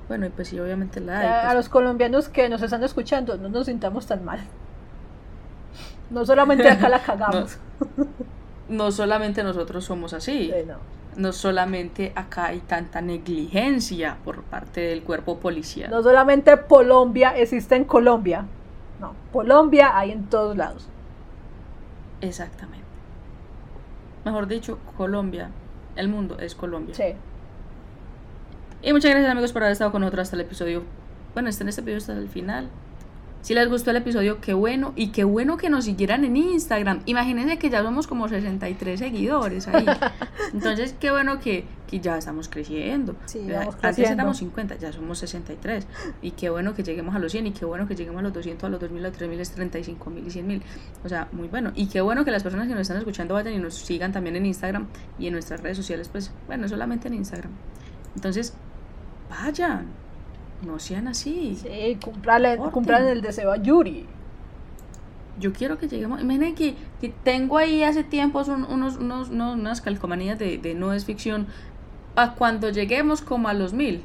Bueno, 0.07 0.25
y 0.25 0.29
pues 0.29 0.47
sí, 0.47 0.59
obviamente 0.59 0.99
la 0.99 1.19
hay. 1.19 1.27
A, 1.27 1.29
pues. 1.29 1.45
a 1.45 1.53
los 1.53 1.69
colombianos 1.69 2.29
que 2.29 2.49
nos 2.49 2.61
están 2.61 2.83
escuchando, 2.83 3.37
no 3.37 3.49
nos 3.49 3.67
sintamos 3.67 4.05
tan 4.07 4.25
mal. 4.25 4.39
No 6.09 6.25
solamente 6.25 6.69
acá 6.69 6.89
la 6.89 6.99
cagamos. 7.03 7.57
No 8.67 8.91
solamente 8.91 9.43
nosotros 9.43 9.85
somos 9.85 10.13
así. 10.13 10.51
Sí, 10.53 10.65
no. 10.67 10.75
No 11.15 11.31
solamente 11.31 12.11
acá 12.15 12.45
hay 12.45 12.59
tanta 12.59 13.01
negligencia 13.01 14.17
por 14.23 14.43
parte 14.43 14.81
del 14.81 15.03
cuerpo 15.03 15.39
policial. 15.39 15.89
No 15.89 16.01
solamente 16.01 16.55
Colombia 16.67 17.35
existe 17.37 17.75
en 17.75 17.85
Colombia. 17.85 18.45
No, 18.99 19.13
Colombia 19.31 19.97
hay 19.97 20.11
en 20.11 20.25
todos 20.25 20.55
lados. 20.55 20.87
Exactamente. 22.21 22.88
Mejor 24.25 24.47
dicho, 24.47 24.79
Colombia. 24.97 25.49
El 25.95 26.07
mundo 26.07 26.37
es 26.39 26.55
Colombia. 26.55 26.95
Sí. 26.95 27.13
Y 28.81 28.93
muchas 28.93 29.11
gracias 29.11 29.31
amigos 29.31 29.51
por 29.51 29.63
haber 29.63 29.73
estado 29.73 29.91
con 29.91 30.01
nosotros 30.01 30.23
hasta 30.23 30.35
el 30.35 30.41
episodio. 30.41 30.83
Bueno, 31.33 31.49
este 31.49 31.63
en 31.63 31.69
este 31.69 31.81
episodio 31.81 31.97
hasta 31.97 32.13
el 32.13 32.29
final. 32.29 32.69
Si 33.41 33.53
les 33.53 33.69
gustó 33.69 33.91
el 33.91 33.97
episodio, 33.97 34.41
qué 34.41 34.53
bueno. 34.53 34.93
Y 34.95 35.07
qué 35.09 35.23
bueno 35.23 35.57
que 35.57 35.69
nos 35.69 35.85
siguieran 35.85 36.25
en 36.25 36.35
Instagram. 36.35 37.01
Imagínense 37.05 37.57
que 37.57 37.69
ya 37.69 37.81
somos 37.81 38.05
como 38.05 38.27
63 38.27 38.99
seguidores 38.99 39.67
ahí. 39.67 39.85
Entonces, 40.53 40.93
qué 40.99 41.09
bueno 41.11 41.39
que, 41.39 41.65
que 41.87 42.01
ya 42.01 42.17
estamos 42.17 42.49
creciendo. 42.49 43.15
Sí, 43.25 43.47
Antes 43.81 44.09
éramos 44.09 44.37
50, 44.39 44.75
ya 44.75 44.91
somos 44.91 45.19
63. 45.19 45.87
Y 46.21 46.31
qué 46.31 46.49
bueno 46.49 46.73
que 46.73 46.83
lleguemos 46.83 47.15
a 47.15 47.19
los 47.19 47.31
100. 47.31 47.47
Y 47.47 47.51
qué 47.51 47.65
bueno 47.65 47.87
que 47.87 47.95
lleguemos 47.95 48.19
a 48.19 48.23
los 48.23 48.33
200, 48.33 48.63
a 48.65 48.69
los 48.69 48.79
2000, 48.81 49.05
a 49.05 49.07
los 49.07 49.17
3000, 49.17 49.37
a 49.37 49.39
los 49.39 49.51
35 49.51 50.09
mil 50.09 50.27
y 50.27 50.31
100 50.31 50.47
mil. 50.47 50.63
O 51.05 51.09
sea, 51.09 51.29
muy 51.31 51.47
bueno. 51.47 51.71
Y 51.75 51.87
qué 51.87 52.01
bueno 52.01 52.25
que 52.25 52.31
las 52.31 52.43
personas 52.43 52.67
que 52.67 52.73
nos 52.73 52.81
están 52.81 52.97
escuchando 52.97 53.35
vayan 53.35 53.53
y 53.53 53.57
nos 53.57 53.75
sigan 53.75 54.11
también 54.11 54.35
en 54.35 54.45
Instagram 54.45 54.87
y 55.17 55.27
en 55.27 55.33
nuestras 55.33 55.61
redes 55.61 55.77
sociales. 55.77 56.09
Pues, 56.09 56.31
bueno, 56.47 56.67
solamente 56.67 57.07
en 57.07 57.13
Instagram. 57.13 57.51
Entonces, 58.15 58.53
vayan. 59.29 60.08
No 60.65 60.77
sean 60.79 61.07
así. 61.07 61.57
Sí, 61.61 61.97
cumplan 62.03 63.07
el 63.07 63.21
deseo 63.21 63.51
a 63.51 63.57
Yuri. 63.57 64.05
Yo 65.39 65.53
quiero 65.53 65.77
que 65.77 65.87
lleguemos. 65.87 66.19
Imaginen 66.21 66.53
que, 66.53 66.75
que 66.99 67.09
tengo 67.09 67.57
ahí 67.57 67.83
hace 67.83 68.03
tiempo 68.03 68.41
un- 68.41 68.65
unos, 68.65 68.97
unos, 68.97 69.29
unos- 69.29 69.55
unas 69.55 69.79
calcomanías 69.81 70.37
de, 70.37 70.57
de 70.57 70.73
no 70.75 70.91
es 70.93 71.05
ficción. 71.05 71.47
Para 72.13 72.33
cuando 72.33 72.69
lleguemos 72.69 73.21
como 73.21 73.47
a 73.47 73.53
los 73.53 73.71
mil. 73.73 74.03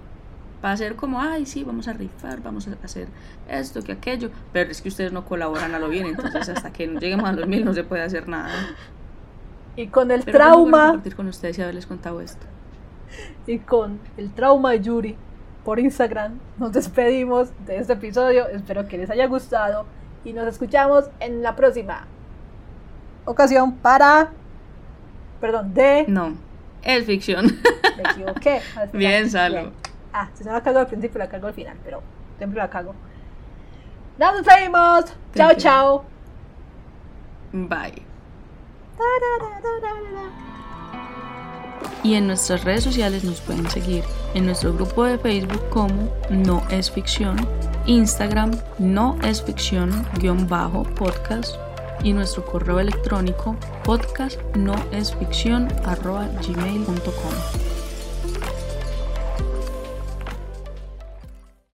Para 0.60 0.74
hacer 0.74 0.94
como, 0.96 1.20
ay, 1.20 1.44
sí, 1.44 1.64
vamos 1.64 1.88
a 1.88 1.92
rifar, 1.92 2.40
vamos 2.40 2.68
a 2.68 2.76
hacer 2.84 3.08
esto, 3.48 3.82
que 3.82 3.92
aquello. 3.92 4.30
Pero 4.52 4.70
es 4.70 4.80
que 4.80 4.88
ustedes 4.88 5.12
no 5.12 5.24
colaboran 5.24 5.74
a 5.74 5.78
lo 5.80 5.88
bien. 5.88 6.06
Entonces, 6.06 6.48
hasta 6.48 6.72
que 6.72 6.86
no 6.86 7.00
lleguemos 7.00 7.28
a 7.28 7.32
los 7.32 7.48
mil 7.48 7.64
no 7.64 7.74
se 7.74 7.82
puede 7.84 8.02
hacer 8.02 8.28
nada. 8.28 8.50
Y 9.76 9.88
con 9.88 10.12
el 10.12 10.22
Pero 10.22 10.38
trauma, 10.38 10.86
compartir 10.86 11.16
con 11.16 11.26
ustedes 11.26 11.58
y 11.58 11.62
haberles 11.62 11.86
contado 11.86 12.20
esto. 12.20 12.46
y 13.46 13.58
con 13.58 13.98
el 14.16 14.30
trauma 14.30 14.70
de 14.70 14.80
Yuri 14.80 15.16
por 15.64 15.80
Instagram, 15.80 16.38
nos 16.58 16.72
despedimos 16.72 17.48
de 17.66 17.78
este 17.78 17.94
episodio. 17.94 18.46
Espero 18.48 18.86
que 18.86 18.98
les 18.98 19.10
haya 19.10 19.26
gustado 19.26 19.86
y 20.24 20.32
nos 20.32 20.46
escuchamos 20.46 21.06
en 21.20 21.42
la 21.42 21.56
próxima 21.56 22.06
ocasión 23.24 23.76
para. 23.76 24.30
Perdón, 25.40 25.74
de. 25.74 26.04
No, 26.06 26.34
es 26.82 27.06
ficción. 27.06 27.46
Me 27.96 28.02
equivoqué. 28.10 28.60
Bien, 28.92 29.30
Salo. 29.30 29.72
Ah, 30.12 30.28
si 30.34 30.44
no 30.44 30.52
la 30.52 30.62
cago 30.62 30.78
al 30.78 30.86
principio, 30.86 31.18
la 31.18 31.28
cago 31.28 31.48
al 31.48 31.54
final, 31.54 31.76
pero 31.82 32.02
siempre 32.38 32.58
la 32.58 32.70
cago. 32.70 32.94
Nos 34.18 34.36
despedimos. 34.36 35.06
Chao, 35.34 35.54
chao. 35.56 36.04
Bye. 37.52 38.02
Y 42.02 42.14
en 42.14 42.26
nuestras 42.26 42.64
redes 42.64 42.84
sociales 42.84 43.24
nos 43.24 43.40
pueden 43.40 43.68
seguir 43.70 44.04
en 44.34 44.46
nuestro 44.46 44.74
grupo 44.74 45.04
de 45.04 45.18
Facebook 45.18 45.68
como 45.70 46.12
No 46.30 46.62
es 46.70 46.90
Ficción, 46.90 47.36
Instagram 47.86 48.50
No 48.78 49.16
es 49.22 49.42
Ficción 49.42 50.06
guion 50.20 50.48
bajo 50.48 50.82
podcast 50.82 51.56
y 52.04 52.12
nuestro 52.12 52.44
correo 52.44 52.78
electrónico 52.78 53.56
podcast 53.84 54.38
no 54.54 54.74
es 54.92 55.14
ficción 55.14 55.68
arroba. 55.84 56.28